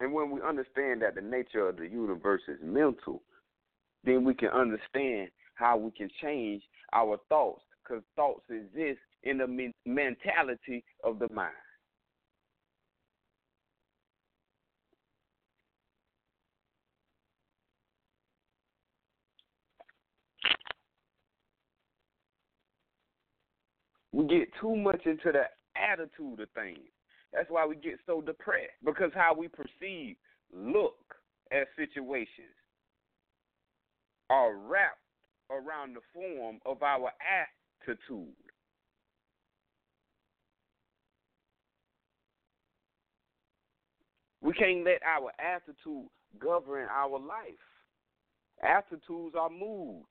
And 0.00 0.12
when 0.12 0.30
we 0.30 0.40
understand 0.42 1.02
that 1.02 1.14
the 1.14 1.20
nature 1.20 1.68
of 1.68 1.76
the 1.76 1.88
universe 1.88 2.42
is 2.48 2.58
mental, 2.62 3.22
then 4.04 4.24
we 4.24 4.34
can 4.34 4.48
understand 4.48 5.30
how 5.54 5.76
we 5.76 5.90
can 5.90 6.08
change 6.22 6.62
our 6.92 7.18
thoughts 7.28 7.62
because 7.82 8.02
thoughts 8.16 8.44
exist 8.48 9.00
in 9.22 9.38
the 9.38 9.72
mentality 9.86 10.84
of 11.04 11.18
the 11.18 11.28
mind. 11.32 11.52
We 24.12 24.26
get 24.26 24.48
too 24.60 24.74
much 24.76 25.06
into 25.06 25.32
the 25.32 25.44
attitude 25.76 26.40
of 26.40 26.48
things. 26.54 26.78
That's 27.32 27.50
why 27.50 27.64
we 27.66 27.76
get 27.76 27.98
so 28.06 28.20
depressed 28.20 28.72
because 28.84 29.10
how 29.14 29.34
we 29.34 29.48
perceive, 29.48 30.16
look 30.52 30.96
at 31.52 31.68
situations 31.76 32.54
are 34.28 34.54
wrapped 34.56 34.98
around 35.50 35.94
the 35.94 36.00
form 36.12 36.58
of 36.66 36.82
our 36.82 37.10
attitude. 37.20 38.34
We 44.42 44.52
can't 44.54 44.84
let 44.84 45.00
our 45.02 45.32
attitude 45.38 46.08
govern 46.40 46.88
our 46.90 47.18
life. 47.18 47.54
Attitudes 48.62 49.34
are 49.38 49.50
moods. 49.50 50.06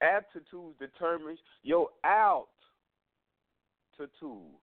Attitudes 0.00 0.76
determines 0.78 1.38
your 1.62 1.88
altitude. 3.98 4.58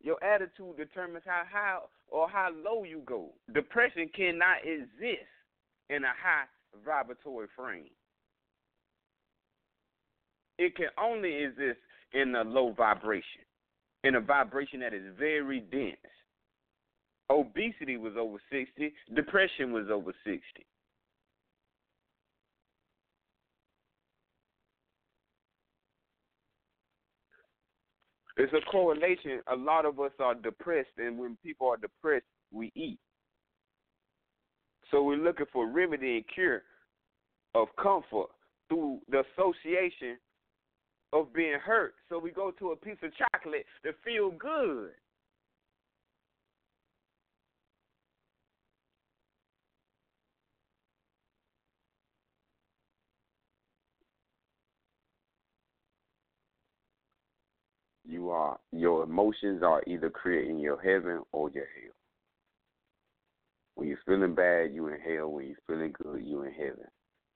Your 0.00 0.22
attitude 0.22 0.76
determines 0.76 1.24
how 1.26 1.42
high 1.50 1.78
or 2.08 2.28
how 2.28 2.50
low 2.64 2.84
you 2.84 3.02
go. 3.04 3.30
Depression 3.52 4.08
cannot 4.14 4.58
exist 4.64 5.28
in 5.90 6.04
a 6.04 6.08
high 6.22 6.44
vibratory 6.84 7.48
frame. 7.56 7.90
It 10.58 10.76
can 10.76 10.88
only 11.00 11.44
exist 11.44 11.78
in 12.12 12.34
a 12.34 12.42
low 12.42 12.72
vibration, 12.76 13.42
in 14.04 14.14
a 14.14 14.20
vibration 14.20 14.80
that 14.80 14.94
is 14.94 15.02
very 15.18 15.60
dense. 15.60 15.96
Obesity 17.30 17.96
was 17.96 18.14
over 18.18 18.38
60, 18.50 18.92
depression 19.14 19.72
was 19.72 19.86
over 19.92 20.12
60. 20.24 20.40
It's 28.38 28.52
a 28.52 28.70
correlation. 28.70 29.40
A 29.52 29.56
lot 29.56 29.84
of 29.84 29.98
us 29.98 30.12
are 30.20 30.34
depressed, 30.34 30.96
and 30.96 31.18
when 31.18 31.36
people 31.44 31.66
are 31.68 31.76
depressed, 31.76 32.24
we 32.52 32.70
eat. 32.76 32.98
So 34.90 35.02
we're 35.02 35.16
looking 35.16 35.46
for 35.52 35.68
remedy 35.68 36.16
and 36.16 36.24
cure 36.32 36.62
of 37.54 37.68
comfort 37.82 38.28
through 38.68 39.00
the 39.10 39.24
association 39.34 40.18
of 41.12 41.32
being 41.32 41.58
hurt. 41.62 41.94
So 42.08 42.18
we 42.18 42.30
go 42.30 42.52
to 42.52 42.70
a 42.70 42.76
piece 42.76 42.96
of 43.02 43.10
chocolate 43.16 43.66
to 43.84 43.92
feel 44.04 44.30
good. 44.30 44.90
You 58.08 58.30
are 58.30 58.58
your 58.72 59.02
emotions 59.02 59.62
are 59.62 59.82
either 59.86 60.08
creating 60.08 60.58
your 60.58 60.80
heaven 60.80 61.20
or 61.32 61.50
your 61.50 61.66
hell. 61.66 61.94
When 63.74 63.88
you're 63.88 63.98
feeling 64.06 64.34
bad, 64.34 64.72
you 64.72 64.88
in 64.88 64.98
hell. 64.98 65.30
When 65.30 65.46
you're 65.46 65.56
feeling 65.66 65.94
good, 66.02 66.24
you 66.24 66.42
in 66.42 66.52
heaven. 66.52 66.86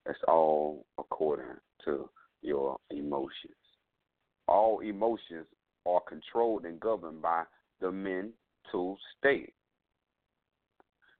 That's 0.06 0.18
all 0.26 0.86
according 0.98 1.56
to 1.84 2.08
your 2.40 2.78
emotions. 2.90 3.52
All 4.48 4.80
emotions 4.80 5.46
are 5.86 6.00
controlled 6.08 6.64
and 6.64 6.80
governed 6.80 7.20
by 7.20 7.44
the 7.80 7.92
mental 7.92 8.96
state. 9.18 9.52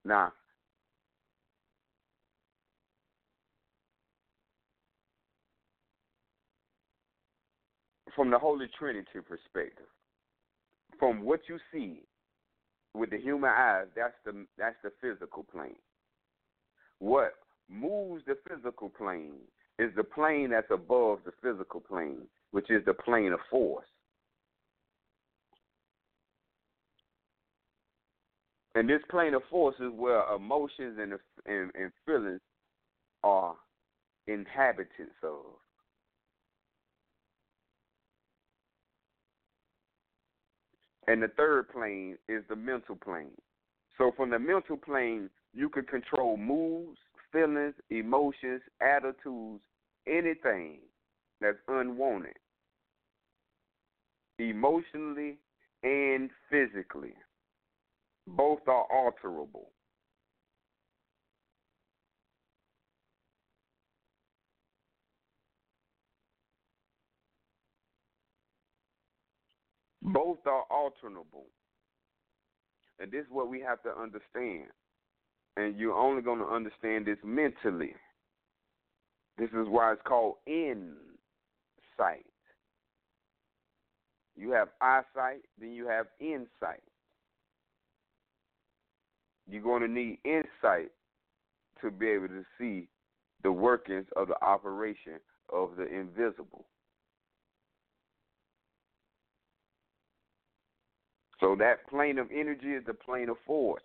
Now, 0.03 0.33
from 8.15 8.31
the 8.31 8.39
Holy 8.39 8.67
Trinity 8.79 9.21
perspective, 9.27 9.87
from 10.99 11.23
what 11.23 11.41
you 11.49 11.59
see 11.73 12.03
with 12.95 13.11
the 13.11 13.19
human 13.19 13.51
eyes, 13.51 13.87
that's 13.97 14.15
the 14.25 14.47
that's 14.59 14.77
the 14.83 14.91
physical 15.01 15.45
plane. 15.45 15.77
What 16.99 17.35
moves 17.69 18.23
the 18.27 18.37
physical 18.49 18.91
plane 18.91 19.41
is 19.79 19.91
the 19.97 20.05
plane 20.05 20.51
that's 20.51 20.71
above 20.71 21.21
the 21.25 21.33
physical 21.43 21.81
plane, 21.81 22.27
which 22.51 22.71
is 22.71 22.85
the 22.85 22.95
plane 22.95 23.33
of 23.33 23.41
force. 23.51 23.87
And 28.75 28.89
this 28.89 29.03
plane 29.11 29.35
of 29.35 29.43
force 29.51 29.75
is 29.81 29.91
where 29.95 30.23
emotions 30.35 30.99
and, 31.01 31.13
and, 31.47 31.71
and 31.75 31.93
feelings 32.07 32.41
are 33.23 33.55
inhabitants 34.27 35.15
of. 35.23 35.62
And 41.09 41.23
the 41.23 41.29
third 41.29 41.69
plane 41.69 42.17
is 42.29 42.45
the 42.49 42.57
mental 42.57 42.97
plane. 42.97 43.37
So 43.99 44.13
from 44.17 44.31
the 44.31 44.39
mental 44.39 44.77
plane, 44.77 45.29
you 45.53 45.69
can 45.69 45.85
control 45.85 46.37
moods, 46.37 46.99
feelings, 47.33 47.75
emotions, 47.91 48.63
attitudes, 48.81 49.63
anything 50.07 50.79
that's 51.41 51.59
unwanted, 51.69 52.37
emotionally 54.39 55.39
and 55.83 56.31
physically. 56.51 57.15
Both 58.27 58.61
are 58.69 58.87
alterable. 58.95 59.72
Both 70.03 70.39
are 70.47 70.65
alternable. 70.71 71.47
And 72.99 73.11
this 73.11 73.23
is 73.23 73.31
what 73.31 73.49
we 73.49 73.61
have 73.61 73.83
to 73.83 73.91
understand. 73.91 74.67
And 75.57 75.79
you're 75.79 75.97
only 75.97 76.23
going 76.23 76.41
to 76.41 76.47
understand 76.47 77.07
this 77.07 77.19
mentally. 77.25 77.95
This 79.39 79.51
is 79.51 79.67
why 79.69 79.93
it's 79.93 80.03
called 80.05 80.37
insight. 80.47 82.27
You 84.37 84.51
have 84.53 84.69
eyesight, 84.81 85.43
then 85.61 85.73
you 85.73 85.87
have 85.87 86.07
insight. 86.21 86.83
You're 89.49 89.63
going 89.63 89.83
to 89.83 89.89
need 89.89 90.19
insight 90.25 90.91
to 91.81 91.91
be 91.91 92.09
able 92.09 92.29
to 92.29 92.45
see 92.59 92.89
the 93.43 93.53
workings 93.53 94.07
of 94.17 94.29
the 94.29 94.43
operation 94.43 95.15
of 95.53 95.71
the 95.77 95.87
invisible. 95.87 96.65
So 101.43 101.57
that 101.59 101.89
plane 101.91 102.19
of 102.19 102.29
energy 102.33 102.69
is 102.69 102.85
the 102.87 102.95
plane 102.95 103.29
of 103.29 103.37
force. 103.45 103.83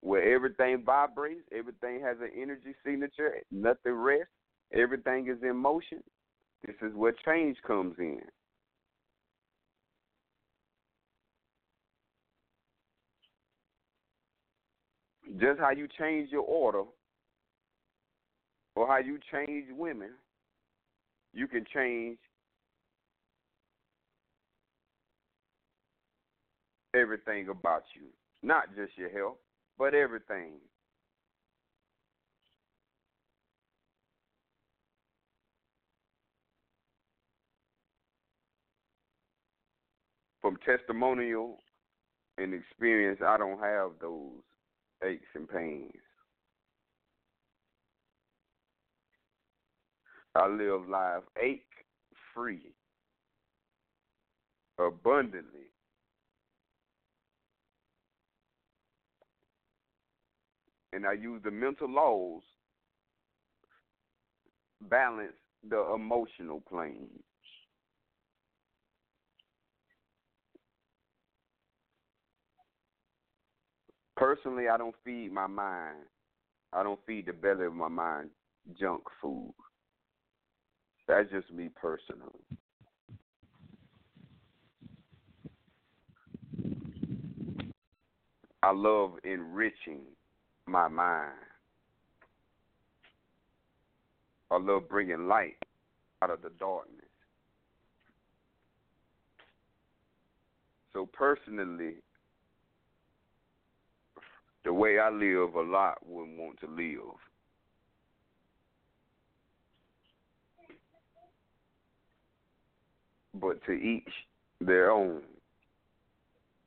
Where 0.00 0.34
everything 0.34 0.82
vibrates, 0.84 1.42
everything 1.56 2.00
has 2.04 2.16
an 2.20 2.30
energy 2.36 2.74
signature, 2.84 3.34
nothing 3.52 3.92
rests, 3.92 4.26
everything 4.74 5.28
is 5.28 5.40
in 5.48 5.56
motion. 5.56 6.02
This 6.66 6.74
is 6.82 6.92
where 6.96 7.14
change 7.24 7.56
comes 7.64 7.94
in. 8.00 8.22
Just 15.38 15.60
how 15.60 15.70
you 15.70 15.86
change 15.96 16.30
your 16.32 16.42
order 16.42 16.82
or 18.74 18.88
how 18.88 18.98
you 18.98 19.20
change 19.32 19.66
women, 19.70 20.10
you 21.32 21.46
can 21.46 21.64
change 21.72 22.18
everything 26.94 27.48
about 27.48 27.84
you. 27.94 28.08
Not 28.42 28.74
just 28.76 28.96
your 28.96 29.10
health, 29.10 29.38
but 29.78 29.94
everything. 29.94 30.54
From 40.40 40.56
testimonial 40.66 41.58
and 42.36 42.52
experience, 42.52 43.20
I 43.24 43.38
don't 43.38 43.60
have 43.60 43.92
those 44.00 44.42
aches 45.04 45.28
and 45.34 45.48
pains. 45.48 45.92
I 50.34 50.48
live 50.48 50.88
life 50.88 51.22
ache 51.40 51.62
free, 52.34 52.72
abundantly, 54.78 55.71
and 60.92 61.06
I 61.06 61.14
use 61.14 61.40
the 61.42 61.50
mental 61.50 61.90
laws 61.90 62.42
balance 64.90 65.32
the 65.68 65.92
emotional 65.94 66.60
plane. 66.60 67.08
Personally, 74.16 74.68
I 74.68 74.76
don't 74.76 74.94
feed 75.04 75.32
my 75.32 75.46
mind. 75.46 75.98
I 76.72 76.82
don't 76.82 77.00
feed 77.06 77.26
the 77.26 77.32
belly 77.32 77.66
of 77.66 77.74
my 77.74 77.88
mind 77.88 78.30
junk 78.78 79.02
food. 79.20 79.52
That's 81.08 81.28
just 81.30 81.50
me 81.52 81.68
personally. 81.74 82.30
I 88.62 88.70
love 88.70 89.14
enriching 89.24 90.02
my 90.72 90.88
mind. 90.88 91.32
A 94.50 94.56
little 94.56 94.80
bringing 94.80 95.28
light 95.28 95.56
out 96.22 96.30
of 96.30 96.42
the 96.42 96.50
darkness. 96.58 96.98
So 100.92 101.06
personally, 101.06 101.94
the 104.64 104.72
way 104.72 104.98
I 104.98 105.10
live, 105.10 105.54
a 105.54 105.62
lot 105.62 105.98
wouldn't 106.06 106.38
want 106.38 106.60
to 106.60 106.66
live. 106.66 107.16
But 113.34 113.64
to 113.64 113.72
each 113.72 114.08
their 114.60 114.90
own. 114.90 115.22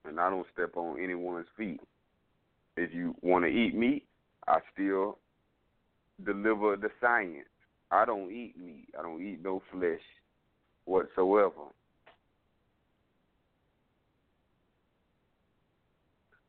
And 0.08 0.20
I 0.20 0.30
don't 0.30 0.48
step 0.54 0.76
on 0.76 1.00
anyone's 1.00 1.48
feet. 1.58 1.80
If 2.78 2.94
you 2.94 3.16
want 3.22 3.46
to 3.46 3.50
eat 3.50 3.76
meat, 3.76 4.06
I 4.48 4.60
still 4.74 5.18
deliver 6.24 6.76
the 6.76 6.90
science. 7.00 7.48
I 7.92 8.06
don't 8.06 8.32
eat 8.32 8.56
meat. 8.58 8.90
I 8.98 9.02
don't 9.02 9.22
eat 9.22 9.42
no 9.44 9.62
flesh 9.72 10.02
whatsoever. 10.86 11.72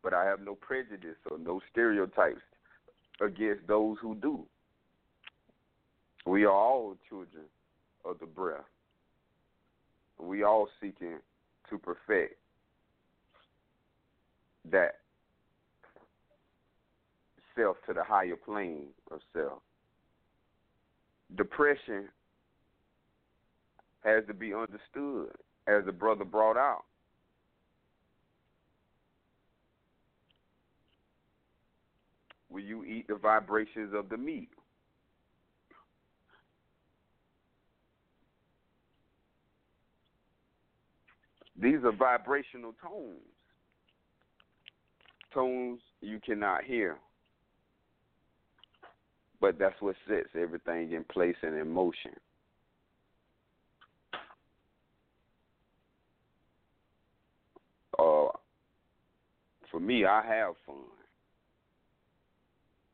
But 0.02 0.14
I 0.14 0.24
have 0.24 0.40
no 0.40 0.54
prejudice 0.54 1.16
or 1.30 1.38
no 1.38 1.60
stereotypes 1.70 2.42
against 3.20 3.66
those 3.66 3.96
who 4.00 4.14
do. 4.16 4.44
We 6.26 6.44
are 6.44 6.52
all 6.52 6.96
children 7.08 7.44
of 8.04 8.18
the 8.18 8.26
breath. 8.26 8.64
We 10.18 10.42
all 10.42 10.68
seeking 10.80 11.18
to 11.70 11.78
perfect 11.78 12.36
that 14.70 14.96
self 17.56 17.76
to 17.86 17.92
the 17.92 18.04
higher 18.04 18.36
plane 18.36 18.88
of 19.10 19.20
self. 19.32 19.62
Depression 21.36 22.08
has 24.04 24.22
to 24.28 24.34
be 24.34 24.52
understood, 24.54 25.34
as 25.66 25.84
the 25.84 25.92
brother 25.92 26.24
brought 26.24 26.56
out. 26.56 26.84
Will 32.48 32.60
you 32.60 32.84
eat 32.84 33.08
the 33.08 33.16
vibrations 33.16 33.92
of 33.92 34.08
the 34.08 34.16
meat? 34.16 34.48
These 41.60 41.78
are 41.84 41.92
vibrational 41.92 42.74
tones. 42.82 43.18
Tones 45.34 45.80
you 46.00 46.20
cannot 46.24 46.64
hear. 46.64 46.98
But 49.46 49.60
that's 49.60 49.80
what 49.80 49.94
sets 50.08 50.30
everything 50.36 50.90
in 50.90 51.04
place 51.04 51.36
and 51.40 51.56
in 51.56 51.70
motion. 51.70 52.10
Uh, 57.96 58.26
for 59.70 59.78
me, 59.78 60.04
I 60.04 60.20
have 60.26 60.54
fun. 60.66 60.74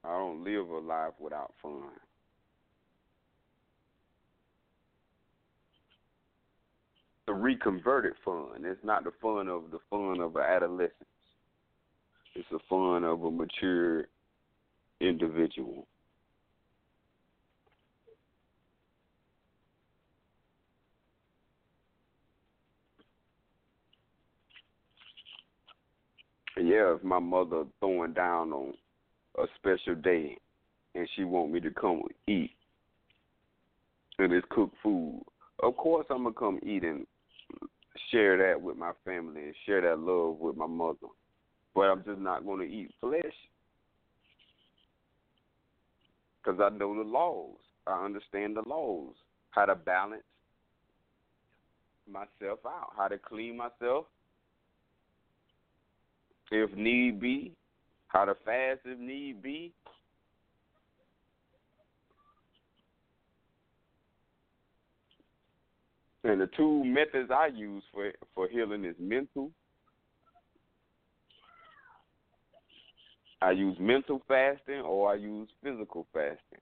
I 0.05 0.09
don't 0.09 0.45
live 0.45 0.69
a 0.69 0.79
life 0.81 1.15
without 1.19 1.55
fun. 1.63 1.85
The 7.27 7.33
reconverted 7.33 8.13
fun. 8.23 8.63
It's 8.63 8.85
not 8.85 9.05
the 9.05 9.13
fun 9.23 9.49
of 9.49 9.71
the 9.71 9.79
fun 9.89 10.21
of 10.21 10.37
an 10.37 10.43
adolescence. 10.43 10.93
It's 12.35 12.49
the 12.51 12.59
fun 12.69 13.05
of 13.05 13.25
a 13.25 13.31
mature 13.31 14.05
individual. 15.01 15.87
Yeah, 26.67 26.95
if 26.95 27.03
my 27.03 27.19
mother 27.19 27.65
throwing 27.81 28.13
down 28.13 28.53
on 28.53 28.75
a 29.39 29.45
special 29.57 29.95
day 29.95 30.37
and 30.95 31.09
she 31.15 31.25
want 31.25 31.53
me 31.53 31.61
to 31.61 31.71
come 31.71 32.03
eat 32.27 32.53
and 34.19 34.33
it's 34.33 34.47
cooked 34.51 34.77
food, 34.83 35.23
of 35.63 35.77
course 35.77 36.07
I'm 36.11 36.25
gonna 36.25 36.35
come 36.35 36.61
eat 36.63 36.85
and 36.85 37.07
share 38.11 38.37
that 38.39 38.61
with 38.61 38.77
my 38.77 38.93
family 39.05 39.43
and 39.43 39.55
share 39.67 39.81
that 39.83 39.99
love 39.99 40.39
with 40.39 40.57
my 40.57 40.67
mother. 40.67 41.09
But 41.75 41.83
I'm 41.83 42.05
just 42.05 42.21
not 42.21 42.45
gonna 42.45 42.65
eat 42.65 42.91
flesh 43.01 43.23
because 46.43 46.61
I 46.61 46.77
know 46.77 46.95
the 46.95 47.09
laws. 47.09 47.57
I 47.87 48.05
understand 48.05 48.57
the 48.57 48.63
laws, 48.69 49.15
how 49.51 49.65
to 49.65 49.75
balance 49.75 50.23
myself 52.11 52.61
out, 52.67 52.93
how 52.97 53.09
to 53.09 53.19
clean 53.19 53.57
myself 53.57 54.07
if 56.53 56.75
need 56.77 57.19
be, 57.19 57.53
how 58.09 58.27
to 58.27 58.35
fast 58.45 58.81
if 58.85 58.99
need 58.99 59.43
be. 59.43 59.73
And 66.25 66.41
the 66.41 66.49
two 66.57 66.85
methods 66.85 67.31
I 67.31 67.49
use 67.49 67.83
for 67.93 68.13
for 68.35 68.49
healing 68.49 68.85
is 68.85 68.95
mental. 69.01 69.51
I 73.41 73.51
use 73.51 73.77
mental 73.81 74.23
fasting 74.29 74.83
or 74.83 75.11
I 75.11 75.15
use 75.15 75.49
physical 75.65 76.07
fasting. 76.13 76.61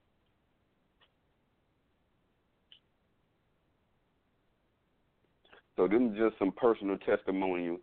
So 5.77 5.87
them 5.89 6.15
just 6.17 6.39
some 6.39 6.53
personal 6.53 6.97
testimonials 6.99 7.81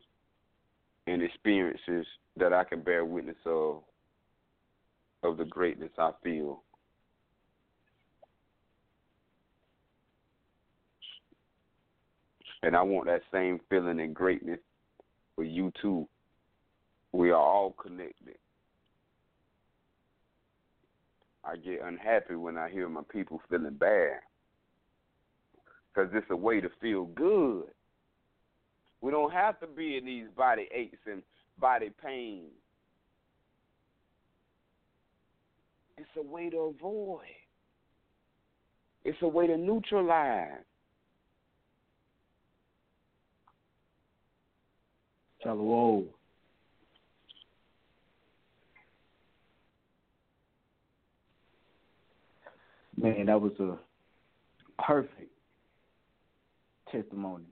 and 1.08 1.24
experiences 1.24 2.06
that 2.36 2.54
I 2.54 2.64
can 2.64 2.82
bear 2.82 3.04
witness 3.06 3.38
of 3.46 3.82
of 5.24 5.38
the 5.38 5.46
greatness 5.46 5.90
I 5.98 6.12
feel. 6.24 6.62
And 12.62 12.76
I 12.76 12.82
want 12.82 13.08
that 13.08 13.22
same 13.32 13.60
feeling 13.70 14.00
and 14.00 14.14
greatness 14.14 14.60
for 15.36 15.44
you 15.44 15.72
too. 15.82 16.08
We 17.14 17.32
are 17.32 17.36
all 17.36 17.72
connected. 17.72 18.36
I 21.44 21.56
get 21.56 21.82
unhappy 21.84 22.36
when 22.36 22.58
I 22.58 22.70
hear 22.70 22.90
my 22.90 23.02
people 23.10 23.42
feeling 23.50 23.76
bad 23.76 24.20
because 25.94 26.12
it's 26.14 26.28
a 26.30 26.36
way 26.36 26.62
to 26.62 26.70
feel 26.82 27.06
good. 27.06 27.64
We 29.02 29.12
don't 29.12 29.32
have 29.32 29.60
to 29.60 29.68
be 29.68 29.98
in 29.98 30.06
these 30.06 30.26
body 30.36 30.68
aches 30.74 30.98
and 31.06 31.22
body 31.60 31.92
pains. 32.04 32.52
It's 35.98 36.10
a 36.18 36.22
way 36.22 36.50
to 36.50 36.58
avoid. 36.58 37.22
It's 39.04 39.18
a 39.22 39.28
way 39.28 39.48
to 39.48 39.58
neutralize. 39.58 40.64
Shalom. 45.44 46.08
Man, 53.00 53.28
that 53.28 53.40
was 53.40 53.54
a 53.60 53.78
perfect 54.82 55.32
testimony 56.92 57.46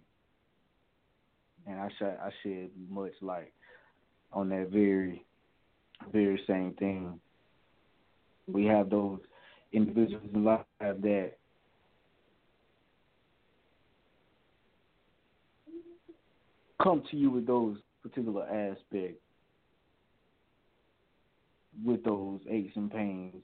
and 1.68 1.80
I 1.80 1.90
shed 1.98 2.18
I 2.22 2.30
shed 2.44 2.70
much 2.90 3.14
light 3.22 3.52
on 4.34 4.50
that 4.50 4.70
very 4.72 5.24
very 6.12 6.42
same 6.48 6.74
thing. 6.74 7.20
We 8.48 8.66
have 8.66 8.90
those 8.90 9.20
individuals 9.72 10.24
in 10.34 10.44
life 10.44 10.66
that 10.80 11.32
come 16.82 17.02
to 17.10 17.18
you 17.18 17.32
with 17.32 17.48
those 17.48 17.78
particular 18.04 18.44
aspects, 18.44 19.22
with 21.84 22.04
those 22.04 22.40
aches 22.50 22.74
and 22.76 22.92
pains, 22.92 23.44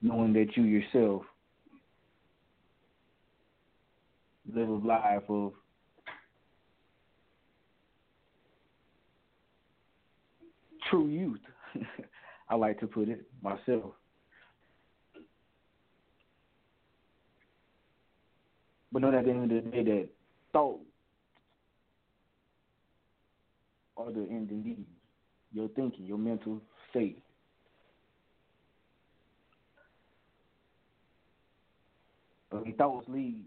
knowing 0.00 0.32
that 0.32 0.56
you 0.56 0.64
yourself 0.64 1.22
live 4.52 4.68
a 4.68 4.72
life 4.72 5.22
of 5.28 5.52
true 10.90 11.08
youth, 11.08 11.40
I 12.48 12.54
like 12.54 12.80
to 12.80 12.86
put 12.86 13.08
it 13.08 13.22
myself. 13.42 13.92
But 18.92 19.02
not 19.02 19.14
at 19.14 19.24
the 19.24 19.30
end 19.30 19.50
of 19.50 19.64
the 19.64 19.70
day, 19.70 19.82
that 19.84 20.08
thoughts 20.52 20.84
are 23.96 24.12
the 24.12 24.20
end 24.20 24.50
in 24.50 24.62
deed, 24.62 24.84
your 25.52 25.68
thinking, 25.68 26.04
your 26.04 26.18
mental 26.18 26.60
state. 26.90 27.22
But 32.50 32.66
your 32.66 32.76
thoughts 32.76 33.06
lead 33.08 33.44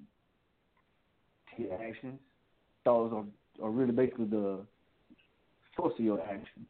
to 1.56 1.64
your 1.64 1.74
actions. 1.74 2.20
Thoughts 2.84 3.14
are, 3.14 3.66
are 3.66 3.70
really 3.70 3.92
basically 3.92 4.26
the 4.26 4.66
source 5.76 5.94
of 5.98 6.04
your 6.04 6.22
actions. 6.22 6.66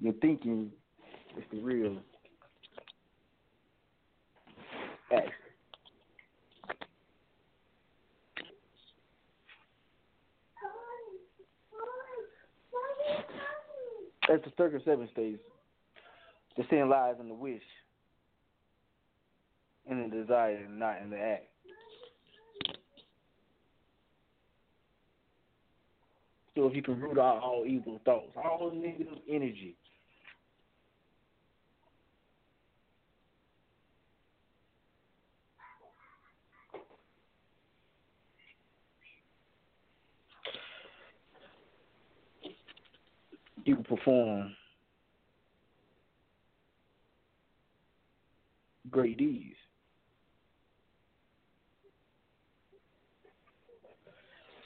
Your 0.00 0.12
thinking 0.14 0.70
is 1.36 1.44
the 1.52 1.58
real 1.60 1.96
action. 5.12 5.32
As 14.30 14.40
the 14.44 14.52
circle 14.56 14.78
seven 14.84 15.08
states, 15.12 15.40
the 16.56 16.64
sin 16.70 16.88
lies 16.88 17.14
in 17.18 17.28
the 17.28 17.34
wish, 17.34 17.62
in 19.90 20.02
the 20.02 20.16
desire, 20.16 20.56
and 20.66 20.78
not 20.78 21.00
in 21.02 21.10
the 21.10 21.18
act. 21.18 21.46
So 26.54 26.66
if 26.66 26.74
you 26.74 26.82
can 26.82 27.00
root 27.00 27.18
out 27.18 27.40
all 27.42 27.64
evil 27.66 28.00
thoughts, 28.04 28.32
all 28.36 28.70
negative 28.74 29.18
energy, 29.30 29.76
you 43.68 43.76
perform 43.76 44.56
great 48.90 49.18
deeds. 49.18 49.54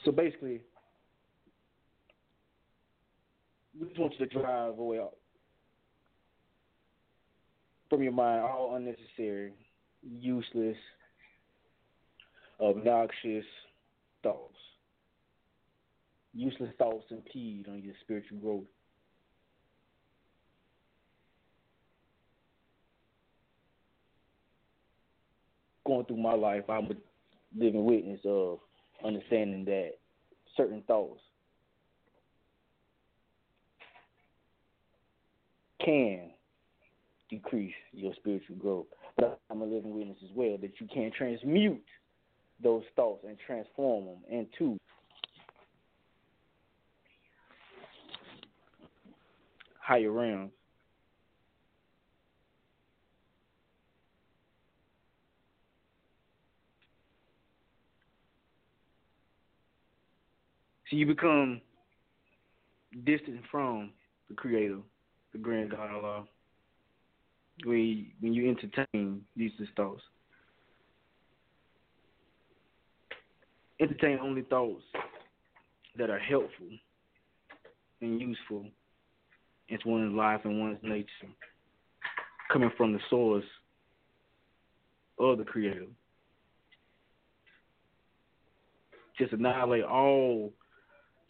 So 0.05 0.11
basically, 0.11 0.61
we 3.79 3.87
just 3.87 3.99
want 3.99 4.13
you 4.17 4.25
to 4.25 4.33
drive 4.33 4.79
away 4.79 5.01
from 7.89 8.03
your 8.03 8.11
mind 8.13 8.41
all 8.41 8.75
unnecessary, 8.75 9.53
useless, 10.01 10.77
obnoxious 12.59 13.45
thoughts. 14.23 14.55
Useless 16.33 16.71
thoughts 16.77 17.05
impede 17.11 17.67
on 17.67 17.83
your 17.83 17.93
spiritual 18.01 18.37
growth. 18.39 18.63
Going 25.85 26.05
through 26.05 26.17
my 26.17 26.33
life, 26.33 26.63
I'm 26.69 26.85
a 26.85 26.95
living 27.57 27.85
witness 27.85 28.21
of 28.25 28.59
understanding 29.03 29.65
that 29.65 29.91
certain 30.55 30.81
thoughts 30.87 31.19
can 35.83 36.31
decrease 37.29 37.73
your 37.91 38.13
spiritual 38.15 38.55
growth. 38.57 38.85
But 39.17 39.39
I'm 39.49 39.61
a 39.61 39.65
living 39.65 39.95
witness 39.95 40.17
as 40.23 40.29
well 40.35 40.57
that 40.61 40.79
you 40.79 40.87
can 40.93 41.11
transmute 41.15 41.83
those 42.61 42.83
thoughts 42.95 43.25
and 43.27 43.37
transform 43.45 44.05
them 44.05 44.17
into 44.29 44.77
higher 49.79 50.11
realms. 50.11 50.51
So 60.93 60.97
you 60.97 61.07
become 61.07 61.59
distant 63.03 63.41
from 63.49 63.93
the 64.29 64.35
Creator, 64.35 64.77
the 65.31 65.39
Grand 65.39 65.71
God 65.71 65.89
Allah, 65.89 66.25
when 67.65 68.11
when 68.19 68.31
you 68.31 68.47
entertain 68.47 69.21
these 69.35 69.49
thoughts. 69.75 70.03
Entertain 73.81 74.19
only 74.21 74.43
thoughts 74.43 74.83
that 75.97 76.11
are 76.11 76.19
helpful 76.19 76.67
and 78.01 78.21
useful 78.21 78.67
into 79.69 79.89
one's 79.89 80.13
life 80.13 80.41
and 80.43 80.59
one's 80.59 80.77
nature, 80.83 81.33
coming 82.51 82.69
from 82.77 82.93
the 82.93 82.99
source 83.09 83.45
of 85.17 85.39
the 85.39 85.43
Creator. 85.43 85.87
Just 89.17 89.33
annihilate 89.33 89.85
all 89.85 90.53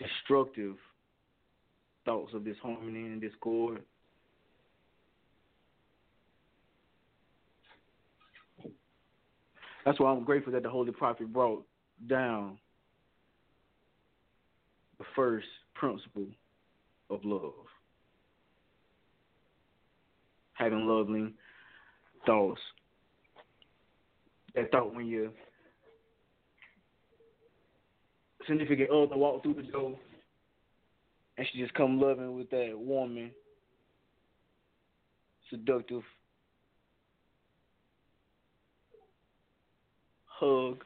destructive 0.03 0.75
thoughts 2.05 2.33
of 2.33 2.43
disharmony 2.45 3.05
and 3.05 3.21
discord. 3.21 3.81
That's 9.85 9.99
why 9.99 10.11
I'm 10.11 10.23
grateful 10.23 10.53
that 10.53 10.63
the 10.63 10.69
Holy 10.69 10.91
Prophet 10.91 11.31
brought 11.31 11.65
down 12.07 12.57
the 14.97 15.05
first 15.15 15.47
principle 15.73 16.27
of 17.09 17.19
love. 17.23 17.53
Having 20.53 20.87
loving 20.87 21.33
thoughts. 22.25 22.61
That 24.55 24.71
thought 24.71 24.95
when 24.95 25.07
you 25.07 25.31
significant 28.47 28.89
other 28.89 29.17
walk 29.17 29.43
through 29.43 29.55
the 29.55 29.63
door 29.63 29.97
and 31.37 31.47
she 31.51 31.59
just 31.59 31.73
come 31.73 31.99
loving 31.99 32.35
with 32.35 32.49
that 32.51 32.73
warming, 32.75 33.31
seductive 35.49 36.03
hug. 40.25 40.83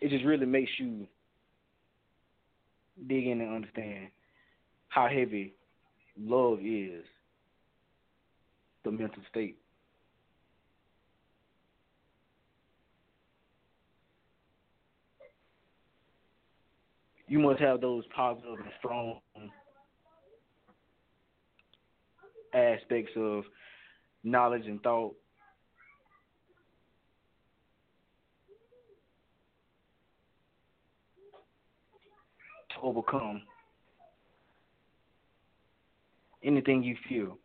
It 0.00 0.10
just 0.10 0.24
really 0.24 0.46
makes 0.46 0.70
you 0.78 1.06
dig 3.06 3.26
in 3.26 3.40
and 3.40 3.54
understand 3.54 4.08
how 4.88 5.08
heavy 5.08 5.54
love 6.18 6.58
is, 6.60 7.04
the 8.84 8.90
mental 8.90 9.22
state. 9.30 9.56
You 17.32 17.38
must 17.38 17.58
have 17.60 17.80
those 17.80 18.04
positive 18.14 18.58
and 18.58 18.70
strong 18.78 19.18
aspects 22.52 23.12
of 23.16 23.44
knowledge 24.22 24.66
and 24.66 24.82
thought. 24.82 25.14
To 32.74 32.82
overcome 32.82 33.40
anything 36.44 36.82
you 36.82 36.96
feel. 37.08 37.38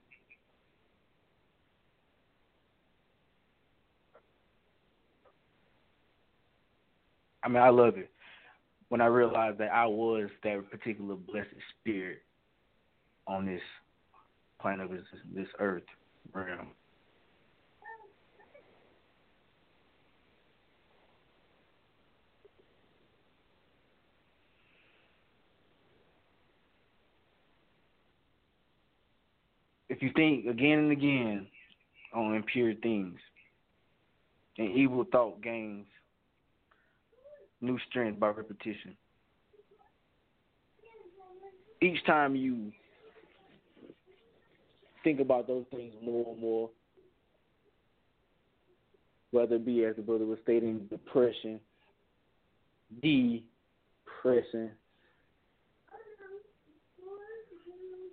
I 7.42 7.48
mean, 7.48 7.64
I 7.64 7.70
love 7.70 7.96
it 7.96 8.12
when 8.90 9.02
I 9.02 9.08
realized 9.08 9.58
that 9.60 9.72
I 9.72 9.86
was 9.86 10.30
that 10.44 10.72
particular 10.72 11.16
blessed 11.16 11.50
spirit 11.82 12.22
on 13.28 13.46
this 13.46 13.62
planet 14.62 14.86
of 14.86 14.92
this, 14.92 15.06
this 15.36 15.48
earth 15.60 15.84
realm. 16.34 16.68
If 29.90 30.02
you 30.02 30.12
think 30.16 30.46
again 30.46 30.80
and 30.80 30.92
again 30.92 31.48
on 32.14 32.36
impure 32.36 32.74
things, 32.76 33.18
and 34.58 34.72
evil 34.72 35.06
thought 35.12 35.42
gains 35.42 35.86
new 37.62 37.78
strength 37.90 38.20
by 38.20 38.30
repetition. 38.30 38.96
Each 41.82 42.04
time 42.06 42.36
you 42.36 42.72
think 45.04 45.20
about 45.20 45.48
those 45.48 45.66
things 45.72 45.94
more 46.04 46.26
and 46.32 46.42
more. 46.42 46.70
Whether 49.32 49.56
it 49.56 49.66
be, 49.66 49.84
as 49.84 49.96
the 49.96 50.02
brother 50.02 50.26
was 50.26 50.40
stating, 50.44 50.88
depression, 50.90 51.60
depression. 53.02 54.72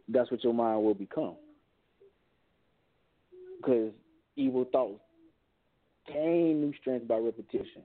That's 0.09 0.31
what 0.31 0.45
your 0.45 0.53
mind 0.53 0.85
will 0.85 0.95
become. 0.95 1.37
Because 3.57 3.93
evil 4.37 4.67
thoughts 4.71 5.01
gain 6.07 6.61
new 6.61 6.75
strength 6.81 7.09
by 7.09 7.17
repetition. 7.17 7.83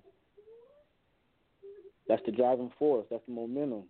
That's 2.09 2.25
the 2.25 2.31
driving 2.31 2.71
force. 2.79 3.05
That's 3.11 3.23
the 3.27 3.33
momentum. 3.33 3.83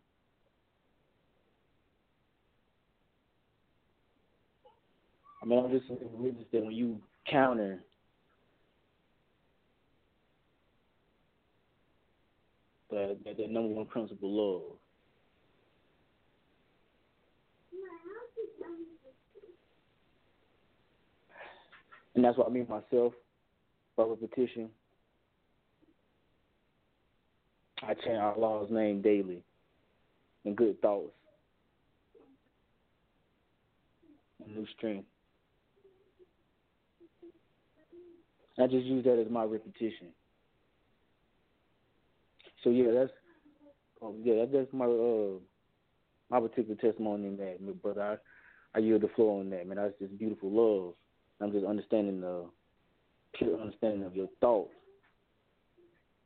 I 5.41 5.45
mean, 5.45 5.63
I'm 5.63 5.71
just 5.71 5.89
religious 5.89 6.43
that 6.51 6.61
when 6.61 6.73
you 6.73 6.99
counter 7.31 7.81
the, 12.89 13.17
the, 13.23 13.33
the 13.35 13.47
number 13.47 13.73
one 13.73 13.85
principle, 13.85 14.29
love. 14.29 14.77
And 22.15 22.25
that's 22.25 22.37
what 22.37 22.47
I 22.47 22.49
mean 22.49 22.67
myself 22.67 23.13
by 23.95 24.03
repetition. 24.03 24.69
I 27.81 27.93
chant 27.93 28.19
Allah's 28.19 28.69
name 28.71 29.01
daily 29.01 29.43
in 30.45 30.55
good 30.55 30.81
thoughts 30.81 31.13
and 34.43 34.55
new 34.55 34.65
strength. 34.77 35.07
I 38.57 38.67
just 38.67 38.85
use 38.85 39.05
that 39.05 39.19
as 39.19 39.31
my 39.31 39.43
repetition. 39.43 40.07
So 42.63 42.71
yeah, 42.71 42.91
that's 42.91 43.11
oh, 44.01 44.15
yeah, 44.21 44.45
that's 44.51 44.71
my 44.73 44.85
uh 44.85 45.39
my 46.29 46.39
particular 46.39 46.75
testimony 46.75 47.27
in 47.27 47.37
that, 47.37 47.81
but 47.81 47.97
I 47.97 48.17
I 48.75 48.79
yield 48.79 49.01
the 49.01 49.07
floor 49.15 49.39
on 49.39 49.49
that, 49.51 49.65
man. 49.65 49.77
That's 49.77 49.97
just 49.99 50.17
beautiful 50.17 50.51
love. 50.51 50.93
I'm 51.41 51.51
just 51.53 51.65
understanding 51.65 52.19
the 52.19 52.45
pure 53.33 53.59
understanding 53.59 54.03
of 54.03 54.15
your 54.15 54.27
thoughts, 54.41 54.73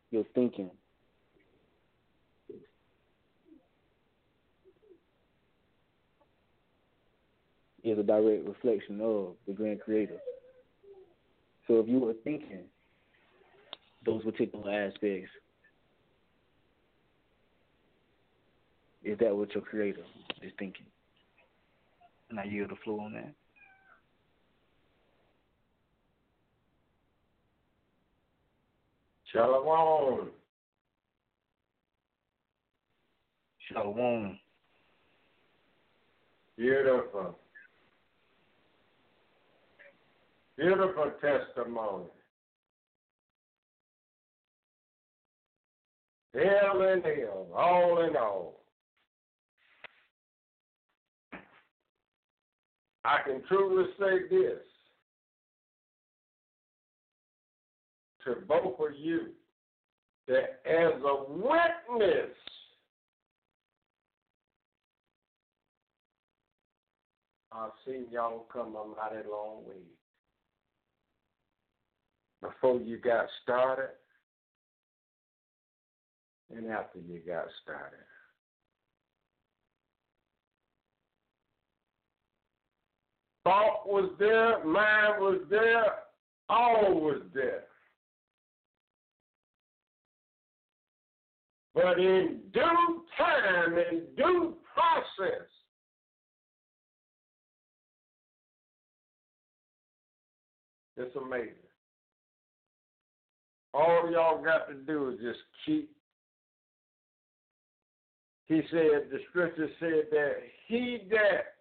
your 0.09 0.25
thinking. 0.33 0.71
Is 7.83 7.99
a 7.99 8.03
direct 8.03 8.47
reflection 8.47 9.01
of 9.01 9.33
the 9.45 9.51
grand 9.53 9.81
creator. 9.81 10.17
So 11.67 11.79
if 11.79 11.87
you 11.87 11.99
were 11.99 12.13
thinking 12.23 12.63
those 14.05 14.23
particular 14.23 14.71
aspects, 14.71 15.29
is 19.03 19.17
that 19.19 19.35
what 19.35 19.53
your 19.53 19.63
creator 19.63 20.03
is 20.41 20.53
thinking? 20.57 20.85
And 22.29 22.39
I 22.39 22.45
yield 22.45 22.69
the 22.69 22.75
floor 22.85 23.01
on 23.01 23.13
that. 23.13 23.33
Shalom. 29.33 30.29
Shalom. 33.67 34.39
Beautiful. 36.55 37.37
Beautiful 40.57 41.11
testimony. 41.19 42.05
Hell 46.35 46.81
and 46.81 47.03
hell, 47.03 47.47
all 47.55 48.03
in 48.07 48.15
all. 48.15 48.61
I 53.05 53.19
can 53.25 53.41
truly 53.47 53.85
say 53.99 54.27
this 54.29 54.59
to 58.23 58.35
both 58.47 58.79
of 58.79 58.95
you 58.97 59.27
that 60.27 60.61
as 60.65 60.93
a 61.03 61.23
witness, 61.29 62.29
I've 67.51 67.71
seen 67.85 68.05
y'all 68.11 68.45
come 68.51 68.75
a 68.75 68.85
mighty 68.85 69.27
long 69.29 69.65
way 69.67 69.75
before 72.43 72.79
you 72.81 72.97
got 72.97 73.25
started 73.41 73.89
and 76.55 76.69
after 76.69 76.99
you 76.99 77.19
got 77.25 77.45
started. 77.63 77.97
Thought 83.43 83.87
was 83.87 84.11
there, 84.19 84.63
mind 84.63 85.21
was 85.21 85.41
there, 85.49 85.85
all 86.49 86.93
was 86.99 87.21
there. 87.33 87.63
But 91.73 91.99
in 91.99 92.39
due 92.53 93.03
time, 93.17 93.77
in 93.77 94.03
due 94.15 94.55
process, 94.73 95.47
it's 100.95 101.15
amazing. 101.15 101.62
All 103.73 104.09
y'all 104.11 104.43
got 104.43 104.67
to 104.67 104.75
do 104.75 105.09
is 105.09 105.19
just 105.19 105.39
keep. 105.65 105.89
He 108.45 108.61
said, 108.69 109.09
the 109.11 109.19
scripture 109.29 109.69
said 109.79 110.09
that 110.11 110.33
he 110.67 111.07
that 111.09 111.55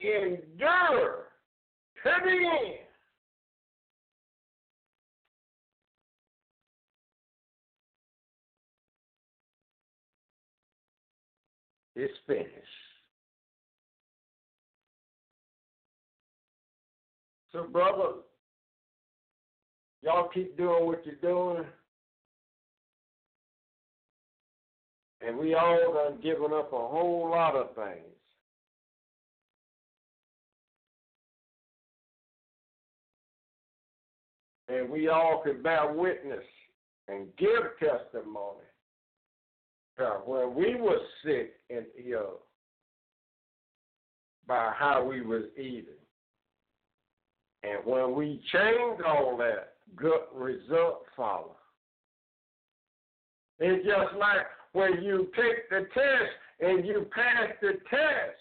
endure 0.00 1.28
to 2.02 2.10
the 2.24 2.30
end 2.30 2.82
is 11.94 12.10
finished. 12.26 12.50
So, 17.52 17.64
brother, 17.64 18.22
y'all 20.02 20.28
keep 20.28 20.56
doing 20.56 20.86
what 20.86 21.04
you're 21.06 21.14
doing. 21.16 21.64
And 25.26 25.38
we 25.38 25.54
all 25.54 25.94
done 25.94 26.20
given 26.20 26.52
up 26.52 26.72
a 26.72 26.76
whole 26.76 27.28
lot 27.30 27.54
of 27.54 27.74
things. 27.74 28.06
And 34.68 34.90
we 34.90 35.08
all 35.08 35.42
can 35.44 35.62
bear 35.62 35.92
witness 35.92 36.44
and 37.08 37.28
give 37.36 37.78
testimony 37.78 38.64
when 40.24 40.54
we 40.54 40.74
were 40.74 40.98
sick 41.24 41.54
and 41.70 41.84
ill 42.08 42.40
by 44.46 44.72
how 44.76 45.04
we 45.04 45.20
was 45.20 45.44
eating. 45.56 45.84
And 47.62 47.78
when 47.84 48.14
we 48.14 48.42
changed 48.52 49.02
all 49.06 49.36
that, 49.36 49.71
good 49.96 50.22
result 50.34 51.04
follow. 51.16 51.56
It's 53.58 53.84
just 53.84 54.18
like 54.18 54.46
when 54.72 55.02
you 55.02 55.28
take 55.36 55.68
the 55.70 55.86
test 55.94 56.32
and 56.60 56.86
you 56.86 57.06
pass 57.14 57.50
the 57.60 57.72
test. 57.88 58.38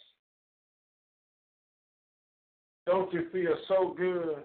Don't 2.87 3.13
you 3.13 3.27
feel 3.31 3.55
so 3.67 3.93
good? 3.95 4.37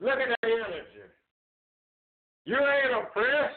Look 0.00 0.18
at 0.18 0.28
that 0.28 0.36
energy. 0.44 1.06
You 2.44 2.56
ain't 2.56 3.02
oppressed. 3.02 3.54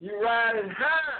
You 0.00 0.22
riding 0.22 0.70
high. 0.70 1.12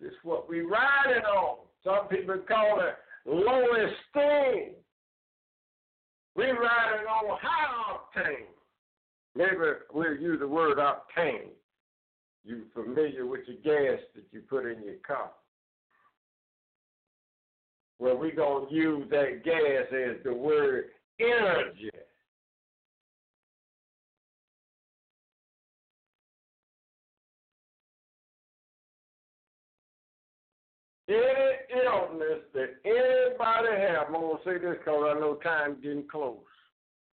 This 0.00 0.10
is 0.10 0.18
what 0.22 0.48
we 0.48 0.60
riding 0.60 1.24
on. 1.24 1.58
Some 1.84 2.08
people 2.08 2.38
call 2.48 2.80
it 2.80 2.94
low 3.26 3.62
esteem. 3.62 4.72
We 6.36 6.44
riding 6.46 7.06
on 7.06 7.38
high 7.40 7.94
octane. 7.94 8.46
Maybe 9.36 9.56
we'll 9.92 10.16
use 10.16 10.40
the 10.40 10.48
word 10.48 10.78
octane. 10.78 11.50
You 12.44 12.62
familiar 12.74 13.26
with 13.26 13.40
your 13.46 13.56
gas 13.58 14.02
that 14.14 14.24
you 14.32 14.40
put 14.48 14.66
in 14.66 14.82
your 14.82 14.96
car? 15.06 15.30
Well, 17.98 18.18
we're 18.18 18.34
going 18.34 18.68
to 18.68 18.74
use 18.74 19.08
that 19.10 19.44
gas 19.44 19.86
as 19.92 20.22
the 20.24 20.34
word 20.34 20.86
energy. 21.20 21.90
Have, 33.88 34.06
I'm 34.08 34.12
going 34.12 34.36
to 34.36 34.44
say 34.44 34.58
this 34.58 34.76
because 34.78 35.14
I 35.16 35.20
know 35.20 35.38
time's 35.42 35.82
getting 35.82 36.08
close. 36.10 36.38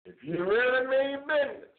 If 0.06 0.16
you 0.24 0.44
really 0.44 0.88
mean 0.88 1.20
business, 1.28 1.70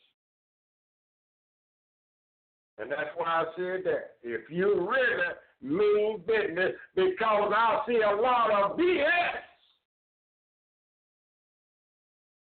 and 2.79 2.91
that's 2.91 3.11
why 3.17 3.27
I 3.27 3.45
said 3.57 3.83
that. 3.85 4.17
If 4.23 4.51
you 4.51 4.89
really 4.89 5.33
mean 5.63 6.23
business, 6.27 6.73
because 6.95 7.53
I 7.55 7.81
see 7.87 8.01
a 8.01 8.15
lot 8.21 8.51
of 8.51 8.77
BS, 8.77 9.07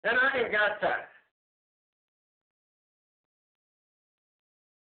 and 0.04 0.16
I 0.18 0.38
ain't 0.38 0.52
got 0.52 0.80
time. 0.80 1.06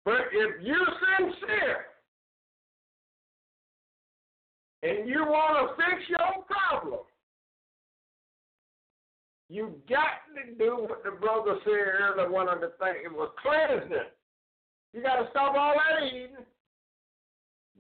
But 0.04 0.22
if 0.32 0.62
you're 0.62 0.78
sincere 1.20 1.86
and 4.84 5.08
you 5.08 5.24
want 5.26 5.70
to 5.70 5.76
fix 5.76 6.10
your 6.10 6.44
problem, 6.46 7.02
you 9.52 9.76
got 9.90 10.24
to 10.32 10.56
do 10.56 10.88
what 10.88 11.04
the 11.04 11.12
brother 11.12 11.58
said 11.66 11.72
earlier. 11.72 12.32
One 12.32 12.48
of 12.48 12.62
the 12.62 12.72
things 12.80 13.04
it 13.04 13.12
was 13.12 13.30
cleansing. 13.42 14.08
You 14.94 15.04
got 15.04 15.18
to 15.18 15.28
stop 15.32 15.56
all 15.58 15.74
that 15.76 16.08
eating, 16.08 16.46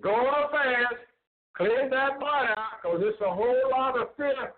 go 0.02 0.10
on 0.10 0.44
a 0.44 0.52
fast, 0.52 1.00
clean 1.56 1.90
that 1.90 2.20
body 2.20 2.50
out, 2.58 2.84
because 2.84 3.02
it's 3.04 3.22
a 3.22 3.34
whole 3.34 3.72
lot 3.72 4.00
of 4.00 4.10
fear 4.18 4.52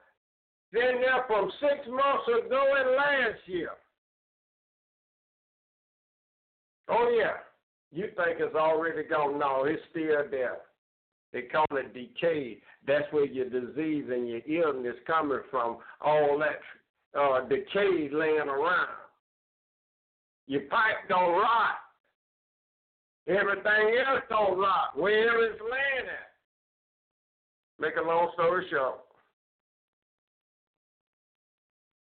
in 0.74 1.02
there 1.02 1.24
from 1.28 1.52
six 1.60 1.88
months 1.88 2.28
ago 2.28 2.64
and 2.80 2.96
last 2.96 3.40
year. 3.46 3.70
Oh 6.90 7.16
yeah. 7.16 7.38
You 7.92 8.06
think 8.16 8.40
it's 8.40 8.56
already 8.56 9.08
gone. 9.08 9.38
No, 9.38 9.66
it's 9.66 9.82
still 9.92 10.24
there. 10.32 10.58
They 11.32 11.44
call 11.44 11.66
it 11.72 11.94
decay. 11.94 12.58
That's 12.88 13.06
where 13.12 13.26
your 13.26 13.50
disease 13.50 14.06
and 14.12 14.28
your 14.28 14.42
illness 14.48 14.96
coming 15.06 15.42
from. 15.52 15.78
All 16.02 16.40
that 16.40 16.60
uh, 17.20 17.42
decay 17.48 18.10
laying 18.12 18.50
around. 18.50 18.90
Your 20.48 20.62
pipe 20.62 21.08
don't 21.08 21.32
rot. 21.32 21.76
Everything 23.28 23.96
else 24.06 24.22
don't 24.30 24.58
rot. 24.58 24.98
Wherever 24.98 25.46
it's 25.46 25.62
laying 25.62 26.10
at. 26.10 26.34
Make 27.80 27.96
a 27.96 28.08
long 28.08 28.32
story 28.34 28.66
short. 28.70 29.00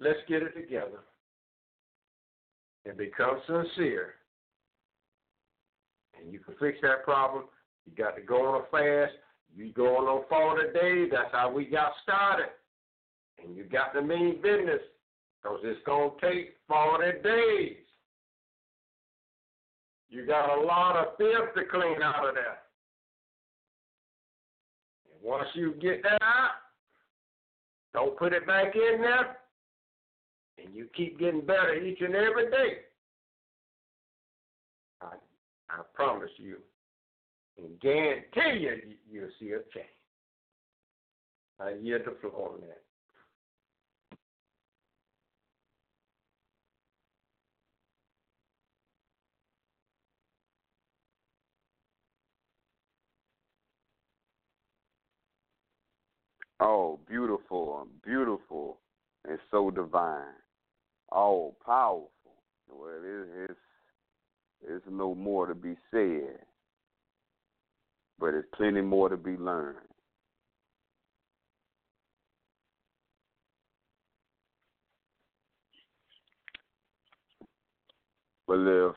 Let's 0.00 0.18
get 0.28 0.42
it 0.42 0.54
together 0.54 1.00
and 2.84 2.96
become 2.96 3.40
sincere 3.46 4.14
and 6.20 6.32
you 6.32 6.40
can 6.40 6.54
fix 6.58 6.78
that 6.82 7.04
problem. 7.04 7.44
You 7.86 7.92
got 7.96 8.16
to 8.16 8.22
go 8.22 8.46
on 8.46 8.62
a 8.62 8.64
fast. 8.70 9.16
You 9.56 9.72
go 9.72 9.96
on 9.96 10.24
40 10.28 10.72
days. 10.78 11.10
That's 11.12 11.32
how 11.32 11.50
we 11.50 11.64
got 11.64 11.92
started. 12.02 12.48
And 13.42 13.56
you 13.56 13.64
got 13.64 13.92
to 13.94 14.02
mean 14.02 14.36
business 14.42 14.80
because 15.42 15.60
it's 15.62 15.80
going 15.86 16.10
to 16.20 16.26
take 16.26 16.56
40 16.66 17.22
days. 17.22 17.76
You 20.10 20.26
got 20.26 20.58
a 20.58 20.62
lot 20.62 20.96
of 20.96 21.16
filth 21.18 21.54
to 21.54 21.64
clean 21.70 22.02
out 22.02 22.26
of 22.28 22.34
there. 22.34 22.58
And 25.12 25.22
once 25.22 25.48
you 25.54 25.74
get 25.80 26.02
that 26.02 26.22
out, 26.22 26.50
don't 27.94 28.16
put 28.16 28.32
it 28.32 28.46
back 28.46 28.74
in 28.74 29.00
there, 29.00 29.36
and 30.62 30.74
you 30.74 30.86
keep 30.96 31.18
getting 31.18 31.40
better 31.40 31.74
each 31.74 32.00
and 32.00 32.14
every 32.14 32.50
day. 32.50 32.78
I 35.00 35.14
I 35.70 35.82
promise 35.94 36.30
you, 36.36 36.56
and 37.58 37.78
guarantee 37.80 38.60
you, 38.60 38.94
you'll 39.10 39.28
see 39.38 39.52
a 39.52 39.58
change. 39.74 39.86
I 41.60 41.72
yield 41.82 42.02
the 42.06 42.16
floor 42.20 42.54
on 42.54 42.60
that. 42.60 42.82
Oh, 56.60 56.98
beautiful, 57.08 57.86
beautiful, 58.04 58.78
and 59.28 59.38
so 59.50 59.70
divine. 59.70 60.34
Oh, 61.12 61.54
powerful. 61.64 62.10
Well, 62.68 62.90
it, 63.02 63.28
it's 63.50 63.58
there's 64.66 64.82
no 64.90 65.14
more 65.14 65.46
to 65.46 65.54
be 65.54 65.76
said, 65.92 66.38
but 68.18 68.32
there's 68.32 68.44
plenty 68.54 68.80
more 68.80 69.08
to 69.08 69.16
be 69.16 69.36
learned. 69.36 69.78
But 78.48 78.58
if 78.66 78.94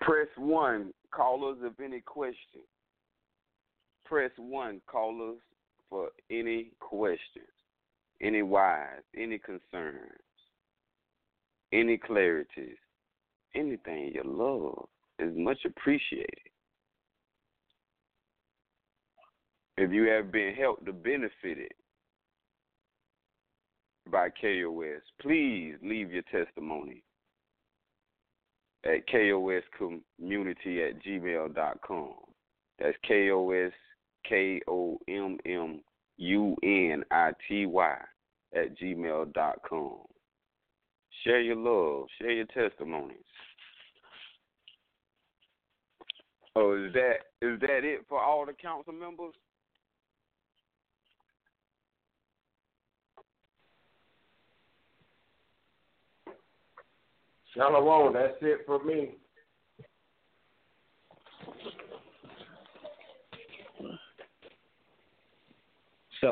press 0.00 0.28
one, 0.38 0.92
callers 1.10 1.58
of 1.62 1.74
any 1.84 2.00
question. 2.00 2.62
Press 4.10 4.32
one, 4.36 4.82
callers 4.86 5.38
for 5.88 6.08
any 6.30 6.72
questions, 6.80 7.46
any 8.20 8.42
wise, 8.42 9.02
any 9.16 9.38
concerns 9.38 10.20
any 11.72 11.98
clarities, 11.98 12.76
anything 13.54 14.12
you 14.14 14.22
love 14.24 14.88
is 15.18 15.36
much 15.36 15.58
appreciated. 15.64 16.28
If 19.76 19.92
you 19.92 20.08
have 20.08 20.32
been 20.32 20.54
helped 20.54 20.84
to 20.86 20.92
benefit 20.92 21.58
it 21.58 21.72
by 24.10 24.28
KOS, 24.30 25.02
please 25.20 25.76
leave 25.82 26.10
your 26.12 26.22
testimony 26.30 27.02
at 28.84 29.06
koscommunity 29.08 30.88
at 30.88 31.02
gmail.com. 31.04 32.14
That's 32.78 32.96
K 33.06 33.30
O 33.30 33.50
S 33.50 33.72
K 34.28 34.60
O 34.68 34.98
M 35.08 35.38
M 35.46 35.80
U 36.18 36.56
N 36.62 37.04
I 37.10 37.32
T 37.48 37.66
Y 37.66 37.96
at 38.54 38.78
gmail.com. 38.78 39.96
Share 41.24 41.40
your 41.40 41.56
love. 41.56 42.06
Share 42.18 42.32
your 42.32 42.46
testimonies. 42.46 43.16
Oh, 46.56 46.84
is 46.84 46.92
that 46.94 47.46
is 47.46 47.60
that 47.60 47.84
it 47.84 48.04
for 48.08 48.20
all 48.20 48.44
the 48.44 48.52
council 48.52 48.92
members? 48.92 49.34
Shalom, 57.54 58.12
that's 58.12 58.36
it 58.42 58.60
for 58.64 58.82
me. 58.84 59.19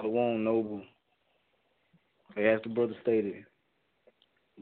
Shalom, 0.01 0.45
Noble. 0.45 0.83
As 2.37 2.61
the 2.63 2.69
brother 2.69 2.95
stated, 3.03 3.45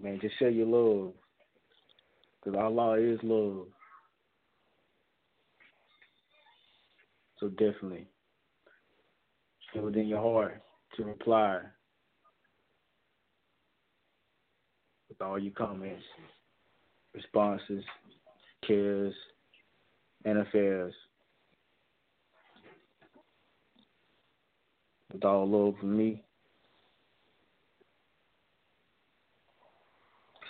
Man, 0.01 0.19
just 0.21 0.39
show 0.39 0.49
your 0.49 0.67
love. 0.67 1.13
Because 2.43 2.59
Allah 2.59 2.99
is 2.99 3.19
love. 3.23 3.67
So 7.39 7.49
definitely 7.49 8.07
feel 9.73 9.89
it 9.89 9.97
in 9.97 10.09
your 10.09 10.23
heart 10.23 10.63
to 10.97 11.05
reply 11.05 11.61
with 15.09 15.21
all 15.21 15.39
your 15.39 15.53
comments, 15.53 16.05
responses, 17.15 17.85
cares, 18.67 19.15
and 20.25 20.39
affairs. 20.39 20.95
With 25.13 25.25
all 25.25 25.49
love 25.49 25.75
from 25.81 25.97
me 25.97 26.23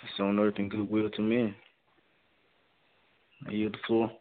Peace 0.01 0.19
on 0.19 0.39
earth 0.39 0.55
and 0.57 0.69
goodwill 0.69 1.09
to 1.09 1.21
men. 1.21 1.55
I 3.47 3.51
yield 3.51 3.73
the 3.73 3.77
floor. 3.87 4.11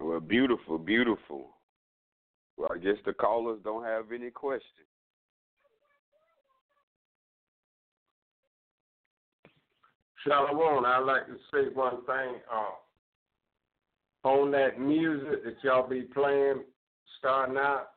Well, 0.00 0.20
beautiful, 0.20 0.78
beautiful. 0.78 1.50
Well, 2.56 2.70
I 2.74 2.78
guess 2.78 2.96
the 3.04 3.12
callers 3.12 3.60
don't 3.62 3.84
have 3.84 4.12
any 4.14 4.30
questions. 4.30 4.64
Shalom, 10.24 10.84
I'd 10.84 10.98
like 11.00 11.26
to 11.26 11.36
say 11.52 11.72
one 11.72 12.04
thing. 12.04 12.40
Uh, 12.52 12.89
on 14.24 14.50
that 14.52 14.80
music 14.80 15.44
that 15.44 15.54
y'all 15.62 15.88
be 15.88 16.02
playing 16.02 16.62
starting 17.18 17.56
out, 17.56 17.90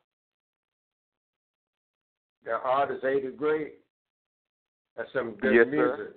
the 2.44 2.52
artist 2.52 3.04
Ada 3.04 3.30
Gray. 3.32 3.72
That's 4.96 5.08
some 5.12 5.32
good 5.40 5.54
yes, 5.54 5.66
music. 5.68 5.96
Sir. 5.96 6.14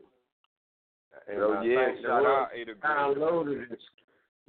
And 1.29 1.41
oh 1.41 1.53
I 1.53 1.63
yeah, 1.63 1.87
shout 2.01 2.25
out 2.25 2.49
Ada 2.55 2.75
downloaded 2.75 3.71
it. 3.71 3.79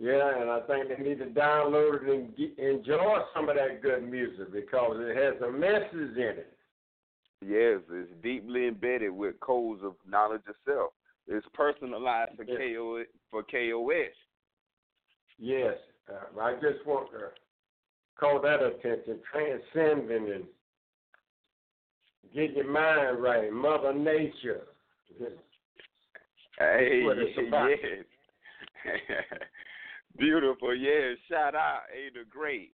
Yeah, 0.01 0.41
and 0.41 0.49
I 0.49 0.61
think 0.61 0.89
they 0.89 1.03
need 1.03 1.19
to 1.19 1.27
download 1.27 2.03
it 2.03 2.09
and 2.09 2.37
get, 2.37 2.57
enjoy 2.59 3.19
some 3.35 3.49
of 3.49 3.57
that 3.57 3.83
good 3.83 4.09
music 4.09 4.53
because 4.53 4.97
it 5.01 5.17
has 5.17 5.43
a 5.43 5.51
message 5.51 6.17
in 6.17 6.39
it. 6.39 6.53
Yes, 7.45 7.81
it's 7.91 8.11
deeply 8.23 8.69
embedded 8.69 9.11
with 9.11 9.39
codes 9.41 9.83
of 9.85 9.95
knowledge 10.09 10.43
itself. 10.49 10.93
It's 11.27 11.47
personalized 11.53 12.37
for 12.37 12.45
Yes. 12.45 12.59
KO 12.59 13.05
for 13.31 13.43
KOS. 13.43 14.15
Yes, 15.39 15.75
uh, 16.11 16.41
I 16.41 16.55
just 16.55 16.85
want 16.87 17.11
to 17.13 17.31
call 18.19 18.41
that 18.43 18.63
attention, 18.63 19.21
transcending 19.33 20.33
and 20.33 20.45
get 22.35 22.57
your 22.57 22.71
mind 22.71 23.23
right. 23.23 23.53
Mother 23.53 23.95
Nature. 23.95 24.63
Hey, 26.59 27.03
what 27.05 27.19
it's 27.19 27.39
about. 27.47 27.71
yes. 27.71 28.05
Beautiful, 30.19 30.75
yes. 30.75 31.17
Shout 31.31 31.55
out 31.55 31.83
Ada 31.95 32.25
Great. 32.29 32.73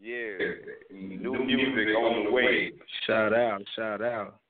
Yeah. 0.00 0.38
New 0.92 1.44
music 1.44 1.96
on 1.96 2.24
the 2.24 2.30
way. 2.30 2.72
Shout 3.06 3.32
out, 3.32 3.62
shout 3.76 4.02
out. 4.02 4.41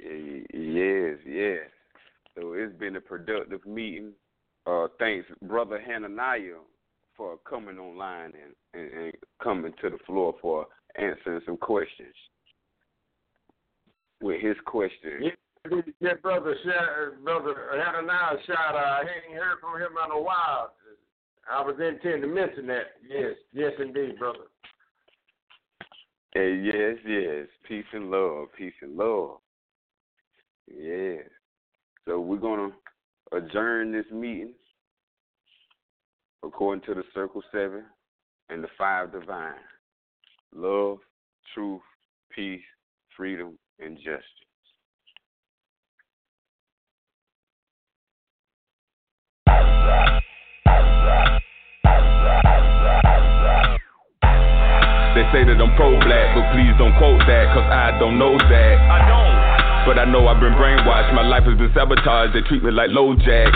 Yes, 0.00 1.18
yes. 1.26 1.66
So 2.34 2.52
it's 2.52 2.76
been 2.78 2.96
a 2.96 3.00
productive 3.00 3.64
meeting. 3.66 4.12
Uh, 4.66 4.86
thanks, 4.98 5.26
brother 5.42 5.80
Hananiah, 5.80 6.60
for 7.16 7.38
coming 7.48 7.78
online 7.78 8.32
and, 8.34 8.54
and, 8.74 8.92
and 8.92 9.12
coming 9.42 9.72
to 9.80 9.90
the 9.90 9.98
floor 10.06 10.34
for 10.40 10.66
answering 10.98 11.40
some 11.46 11.56
questions. 11.56 12.14
With 14.20 14.40
his 14.40 14.56
question, 14.66 15.22
Yeah, 15.22 15.80
yeah 16.00 16.14
brother, 16.20 16.56
shout, 16.64 17.24
brother 17.24 17.54
Hananiah 17.72 18.36
shout 18.46 18.74
out. 18.74 18.76
I 18.76 19.00
ain't 19.02 19.38
heard 19.38 19.58
from 19.60 19.80
him 19.80 19.92
in 20.04 20.10
a 20.10 20.20
while. 20.20 20.72
I 21.50 21.62
was 21.62 21.76
intending 21.80 22.22
to 22.22 22.26
mention 22.28 22.66
that. 22.66 22.94
Yes, 23.08 23.34
yes 23.52 23.72
indeed, 23.78 24.18
brother. 24.18 24.46
Hey, 26.34 26.60
yes, 26.62 26.98
yes. 27.06 27.46
Peace 27.66 27.86
and 27.92 28.10
love. 28.10 28.48
Peace 28.56 28.74
and 28.82 28.96
love. 28.96 29.38
Yeah. 30.76 31.22
So 32.06 32.20
we're 32.20 32.38
gonna 32.38 32.70
adjourn 33.32 33.92
this 33.92 34.06
meeting 34.12 34.54
according 36.44 36.84
to 36.84 36.94
the 36.94 37.02
circle 37.14 37.42
seven 37.52 37.84
and 38.48 38.62
the 38.62 38.68
five 38.76 39.12
divine. 39.12 39.54
Love, 40.54 40.98
truth, 41.54 41.82
peace, 42.34 42.62
freedom, 43.16 43.58
and 43.78 43.96
justice. 43.96 44.22
They 55.14 55.24
say 55.32 55.42
that 55.44 55.58
I'm 55.58 55.74
pro-black, 55.74 56.36
but 56.36 56.52
please 56.54 56.72
don't 56.78 56.96
quote 56.96 57.18
that, 57.26 57.52
cause 57.52 57.66
I 57.66 57.98
don't 57.98 58.18
know 58.18 58.38
that. 58.38 58.74
I 58.88 59.08
don't. 59.08 59.37
But 59.88 59.98
I 59.98 60.04
know 60.04 60.28
I've 60.28 60.36
been 60.38 60.52
brainwashed, 60.52 61.14
my 61.16 61.24
life 61.24 61.44
has 61.48 61.56
been 61.56 61.72
sabotaged, 61.72 62.36
they 62.36 62.44
treat 62.44 62.62
me 62.62 62.70
like 62.70 62.92
low 62.92 63.16
jack. 63.16 63.48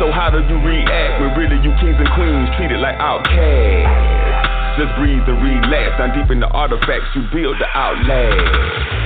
So 0.00 0.08
how 0.08 0.32
do 0.32 0.40
you 0.40 0.56
react 0.64 1.20
when 1.20 1.36
really 1.36 1.60
you 1.60 1.76
kings 1.76 2.00
and 2.00 2.08
queens 2.16 2.48
treated 2.56 2.80
like 2.80 2.96
outcasts? 2.96 4.80
Just 4.80 4.96
breathe 4.96 5.20
and 5.28 5.36
relax, 5.44 6.00
down 6.00 6.16
deep 6.16 6.32
in 6.32 6.40
the 6.40 6.48
artifacts 6.48 7.12
you 7.12 7.28
build 7.36 7.60
the 7.60 7.68
outlast. 7.68 8.99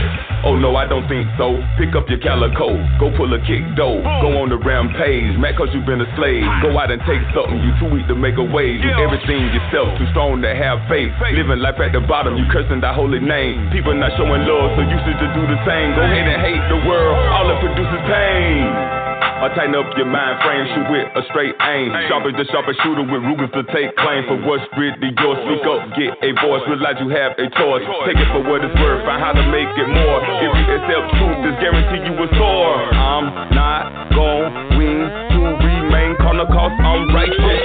Oh 0.45 0.57
no, 0.61 0.77
I 0.77 0.85
don't 0.85 1.09
think 1.09 1.25
so. 1.41 1.57
Pick 1.81 1.97
up 1.97 2.05
your 2.13 2.21
calico, 2.21 2.77
go 3.01 3.09
pull 3.17 3.33
a 3.33 3.41
kick 3.49 3.65
dough, 3.81 4.05
go 4.21 4.29
on 4.45 4.53
the 4.53 4.61
rampage. 4.61 5.41
Mad 5.41 5.57
cause 5.57 5.73
you've 5.73 5.89
been 5.89 6.05
a 6.05 6.11
slave. 6.21 6.45
Go 6.61 6.77
out 6.77 6.93
and 6.93 7.01
take 7.09 7.25
something, 7.33 7.57
you 7.65 7.73
too 7.81 7.89
weak 7.89 8.05
to 8.13 8.15
make 8.15 8.37
a 8.37 8.45
wage. 8.45 8.85
Do 8.85 8.93
everything 9.01 9.41
yourself, 9.57 9.97
too 9.97 10.05
strong 10.13 10.45
to 10.45 10.53
have 10.53 10.85
faith. 10.93 11.11
Living 11.33 11.65
life 11.65 11.81
at 11.81 11.97
the 11.97 12.05
bottom, 12.05 12.37
you 12.37 12.45
cursing 12.53 12.85
thy 12.85 12.93
holy 12.93 13.25
name. 13.25 13.73
People 13.73 13.97
not 13.97 14.13
showing 14.21 14.45
love, 14.45 14.77
so 14.77 14.85
you 14.85 14.99
should 15.09 15.17
just 15.17 15.33
do 15.33 15.43
the 15.49 15.59
same. 15.65 15.97
Go 15.97 16.05
ahead 16.05 16.29
and 16.29 16.41
hate 16.45 16.65
the 16.69 16.81
world, 16.85 17.17
all 17.33 17.49
it 17.49 17.59
produces 17.65 18.03
pain. 18.05 19.04
Or 19.43 19.51
tighten 19.59 19.75
up 19.75 19.91
your 19.99 20.07
mind 20.07 20.39
frame, 20.47 20.65
shoot 20.71 20.89
with 20.95 21.07
a 21.19 21.23
straight 21.35 21.55
aim. 21.59 21.91
Sharp 22.07 22.23
as 22.31 22.39
the 22.39 22.47
sharpest 22.55 22.79
shooter 22.87 23.03
with 23.03 23.23
Rugers 23.27 23.51
to 23.59 23.63
take 23.75 23.91
claim 23.99 24.23
for 24.31 24.39
what's 24.47 24.63
really 24.79 25.11
yours. 25.11 25.39
Speak 25.43 25.65
up, 25.67 25.81
get 25.99 26.15
a 26.23 26.31
voice, 26.39 26.63
realize 26.71 26.97
you 27.03 27.11
have 27.11 27.35
a 27.35 27.47
choice. 27.59 27.85
Take 28.07 28.23
it 28.23 28.31
for 28.31 28.47
what 28.47 28.63
it's 28.63 28.75
worth, 28.79 29.03
find 29.03 29.19
how 29.19 29.35
to 29.35 29.45
make 29.51 29.69
it 29.75 29.91
more. 29.91 30.19
If 30.39 30.51
you 30.55 30.65
accept 30.79 31.05
truth, 31.19 31.39
this 31.43 31.57
guarantee 31.59 32.03
you 32.07 32.15
a 32.15 32.29
soar. 32.39 32.73
I'm 32.95 33.27
not 33.53 34.15
gon' 34.15 34.79
win 34.79 35.03
to 35.03 35.41
remain 35.61 36.15
corner 36.23 36.47
cause 36.47 36.75
I'm 36.79 37.11
righteous. 37.11 37.63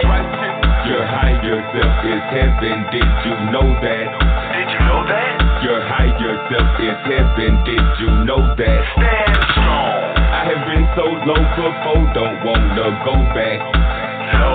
Your 0.89 1.05
higher 1.05 1.59
self 1.69 1.95
is 2.01 2.23
heaven, 2.33 2.77
did 2.89 3.13
you 3.29 3.35
know 3.53 3.67
that? 3.77 4.07
Did 4.57 4.67
you 4.73 4.81
know 4.89 5.01
that? 5.05 5.61
Your 5.61 5.79
higher 5.85 6.33
self 6.49 6.71
is 6.81 6.97
heaven, 7.05 7.51
did 7.61 7.85
you 8.01 8.09
know 8.25 8.41
that? 8.57 9.18
So 10.99 11.07
low 11.07 11.43
before, 11.55 12.03
don't 12.11 12.43
wanna 12.43 12.91
go 13.07 13.15
back. 13.31 13.59
No. 14.35 14.51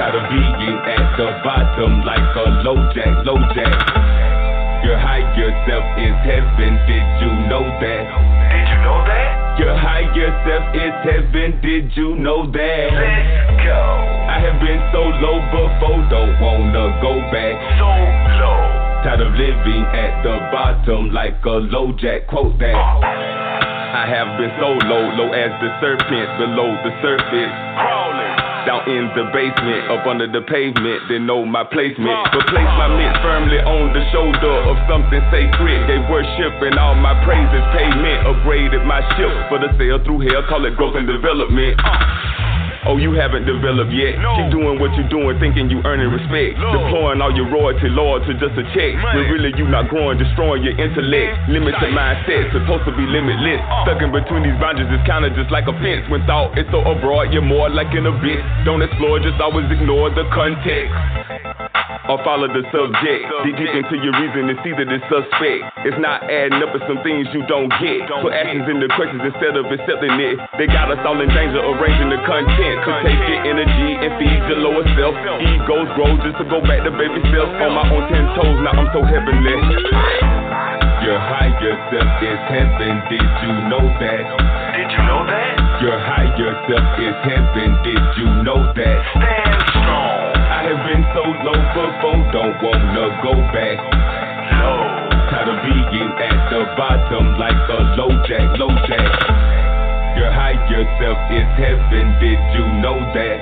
Tired 0.00 0.16
of 0.16 0.24
being 0.32 0.80
at 0.80 1.12
the 1.20 1.28
bottom 1.44 2.00
like 2.08 2.24
a 2.24 2.64
low 2.64 2.80
jack, 2.96 3.12
low 3.28 3.36
jack. 3.52 3.68
Your 4.80 4.96
higher 4.96 5.52
self 5.68 5.84
is 6.00 6.16
heaven, 6.24 6.80
did 6.88 7.04
you 7.20 7.32
know 7.52 7.68
that? 7.84 8.04
Did 8.48 8.64
you 8.64 8.78
know 8.80 8.96
that? 9.04 9.60
Your 9.60 9.76
higher 9.76 10.32
self 10.48 10.64
is 10.72 10.96
heaven, 11.04 11.60
did 11.60 11.92
you 11.92 12.16
know 12.16 12.48
that? 12.48 12.88
Let's 12.96 13.60
go. 13.60 13.80
I 14.24 14.40
have 14.40 14.56
been 14.64 14.80
so 14.88 15.04
low 15.20 15.36
before, 15.52 16.00
don't 16.08 16.40
wanna 16.40 16.96
go 17.04 17.12
back. 17.28 17.60
So 17.76 17.92
low. 18.40 19.04
Tired 19.04 19.20
of 19.20 19.36
living 19.36 19.84
at 19.92 20.24
the 20.24 20.48
bottom 20.48 21.12
like 21.12 21.44
a 21.44 21.60
low 21.60 21.92
jack, 21.92 22.26
quote 22.26 22.58
that. 22.58 22.72
Oh. 22.72 23.73
I 23.94 24.10
have 24.10 24.26
been 24.42 24.50
so 24.58 24.74
low, 24.90 25.06
low 25.14 25.30
as 25.30 25.54
the 25.62 25.70
serpent 25.78 26.26
below 26.34 26.74
the 26.82 26.90
surface. 26.98 27.52
Crawling. 27.78 28.34
Down 28.66 28.82
in 28.90 29.06
the 29.14 29.30
basement, 29.30 29.86
up 29.86 30.02
under 30.02 30.26
the 30.26 30.42
pavement, 30.50 31.06
they 31.06 31.22
know 31.22 31.46
my 31.46 31.62
placement. 31.62 32.10
But 32.34 32.42
place 32.50 32.66
my 32.74 32.90
mitts 32.90 33.22
firmly 33.22 33.62
on 33.62 33.94
the 33.94 34.02
shoulder 34.10 34.56
of 34.66 34.74
something 34.90 35.22
sacred. 35.30 35.86
They 35.86 36.02
worship 36.10 36.58
and 36.66 36.74
all 36.74 36.98
my 36.98 37.14
praises 37.22 37.62
payment. 37.70 38.26
Upgraded 38.26 38.82
my 38.82 38.98
ship 39.14 39.30
for 39.46 39.62
the 39.62 39.70
sail 39.78 40.02
through 40.02 40.26
hell, 40.26 40.42
call 40.50 40.66
it 40.66 40.74
growth 40.74 40.98
and 40.98 41.06
development. 41.06 41.78
Oh, 42.86 42.96
you 43.00 43.12
haven't 43.16 43.48
developed 43.48 43.92
yet. 43.92 44.20
Keep 44.20 44.52
doing 44.52 44.76
what 44.76 44.92
you're 44.92 45.08
doing, 45.08 45.40
thinking 45.40 45.72
you 45.72 45.80
earning 45.88 46.12
respect. 46.12 46.60
Deploying 46.60 47.24
all 47.24 47.32
your 47.32 47.48
royalty 47.48 47.88
law 47.88 48.20
to 48.20 48.30
just 48.36 48.52
a 48.60 48.64
check. 48.76 48.92
When 49.16 49.24
really 49.32 49.52
you 49.56 49.64
not 49.68 49.88
growing, 49.88 50.18
destroying 50.20 50.62
your 50.62 50.76
intellect. 50.76 51.48
Limited 51.48 51.90
mindset, 51.96 52.52
supposed 52.52 52.84
to 52.84 52.92
be 52.92 53.08
limitless. 53.08 53.60
Uh. 53.64 53.88
Stuck 53.88 54.02
in 54.04 54.12
between 54.12 54.44
these 54.44 54.58
boundaries 54.60 54.92
is 54.92 55.00
kinda 55.08 55.32
just 55.32 55.48
like 55.50 55.64
a 55.66 55.74
fence. 55.80 56.04
When 56.12 56.26
thought 56.28 56.58
is 56.58 56.66
so 56.70 56.84
abroad, 56.84 57.32
you're 57.32 57.42
more 57.46 57.70
like 57.70 57.92
an 57.96 58.04
abyss. 58.06 58.44
Don't 58.64 58.82
explore, 58.82 59.18
just 59.18 59.40
always 59.40 59.70
ignore 59.72 60.10
the 60.10 60.28
context. 60.28 61.63
Or 62.04 62.20
follow 62.20 62.44
the 62.52 62.60
subject. 62.68 63.22
Dig 63.48 63.56
deep 63.56 63.72
into 63.72 63.96
your 63.96 64.12
reason 64.20 64.52
and 64.52 64.58
see 64.60 64.76
that 64.76 64.92
it's 64.92 65.00
suspect. 65.08 65.88
It's 65.88 65.96
not 65.96 66.28
adding 66.28 66.60
up 66.60 66.76
with 66.76 66.84
some 66.84 67.00
things 67.00 67.24
you 67.32 67.40
don't 67.48 67.72
get. 67.80 68.04
Put 68.20 68.36
actions 68.36 68.68
into 68.68 68.92
questions 68.92 69.24
instead 69.24 69.56
of 69.56 69.64
accepting 69.72 70.12
it. 70.20 70.36
They 70.60 70.68
got 70.68 70.92
us 70.92 71.00
all 71.08 71.16
in 71.16 71.32
danger, 71.32 71.64
arranging 71.64 72.12
the 72.12 72.20
content. 72.28 72.76
To 72.84 72.92
take 73.08 73.24
your 73.24 73.40
energy 73.48 73.90
and 74.04 74.10
feed 74.20 74.40
your 74.52 74.60
lower 74.60 74.84
self. 75.00 75.16
Egos 75.40 75.88
grow 75.96 76.12
just 76.20 76.36
to 76.40 76.46
go 76.46 76.60
back 76.60 76.84
to 76.84 76.92
baby 76.92 77.24
self. 77.32 77.48
On 77.48 77.72
my 77.72 77.88
own 77.88 78.04
ten 78.12 78.24
toes, 78.36 78.58
now 78.60 78.76
I'm 78.76 78.88
so 78.92 79.00
heavenly. 79.00 79.56
Your 81.04 81.20
higher 81.20 81.76
self 81.92 82.10
is 82.24 82.40
heaven, 82.48 82.96
did 83.12 83.28
you 83.44 83.52
know 83.68 83.84
that? 84.00 84.24
Did 84.72 84.88
you 84.88 85.02
know 85.04 85.20
that? 85.28 85.56
Your 85.84 86.00
higher 86.00 86.52
self 86.64 86.88
is 86.96 87.16
heaven, 87.28 87.76
did 87.84 88.04
you 88.16 88.28
know 88.40 88.60
that? 88.72 88.98
Stand 89.12 89.60
strong. 89.68 90.32
I 90.48 90.64
have 90.64 90.80
been 90.88 91.03
so 91.24 91.32
low 91.40 91.56
before, 91.72 92.20
don't 92.32 92.56
wanna 92.60 93.06
go 93.24 93.32
back. 93.48 93.80
Low. 94.60 94.76
Tired 95.32 95.48
of 95.48 95.58
being 95.64 96.12
at 96.20 96.36
the 96.52 96.60
bottom 96.76 97.38
like 97.40 97.56
a 97.56 97.80
low 97.96 98.12
jack, 98.28 98.44
low 98.60 98.68
jack. 98.84 99.08
Your 100.20 100.30
higher 100.30 100.84
self 101.00 101.18
is 101.32 101.48
heaven, 101.56 102.06
did 102.20 102.40
you 102.52 102.64
know 102.84 103.00
that? 103.16 103.38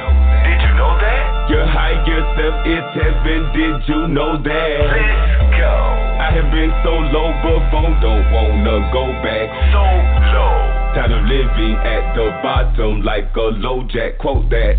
Did 0.47 0.61
you 0.63 0.73
know 0.79 0.95
that? 0.95 1.51
Your 1.51 1.67
higher 1.67 2.23
self 2.39 2.57
is 2.65 2.87
heaven, 2.95 3.41
did 3.51 3.77
you 3.91 4.01
know 4.15 4.39
that? 4.39 4.79
Let's 4.87 5.59
go. 5.59 5.75
I 6.23 6.31
have 6.39 6.49
been 6.55 6.71
so 6.87 6.95
low 7.11 7.35
before, 7.43 7.91
don't 7.99 8.27
wanna 8.31 8.79
go 8.95 9.11
back. 9.27 9.51
So 9.75 9.83
low. 9.83 10.55
Tired 10.95 11.11
of 11.11 11.25
living 11.27 11.75
at 11.83 12.15
the 12.15 12.31
bottom 12.47 13.03
like 13.03 13.35
a 13.35 13.49
low 13.59 13.83
jack, 13.91 14.19
quote 14.19 14.49
that. 14.51 14.79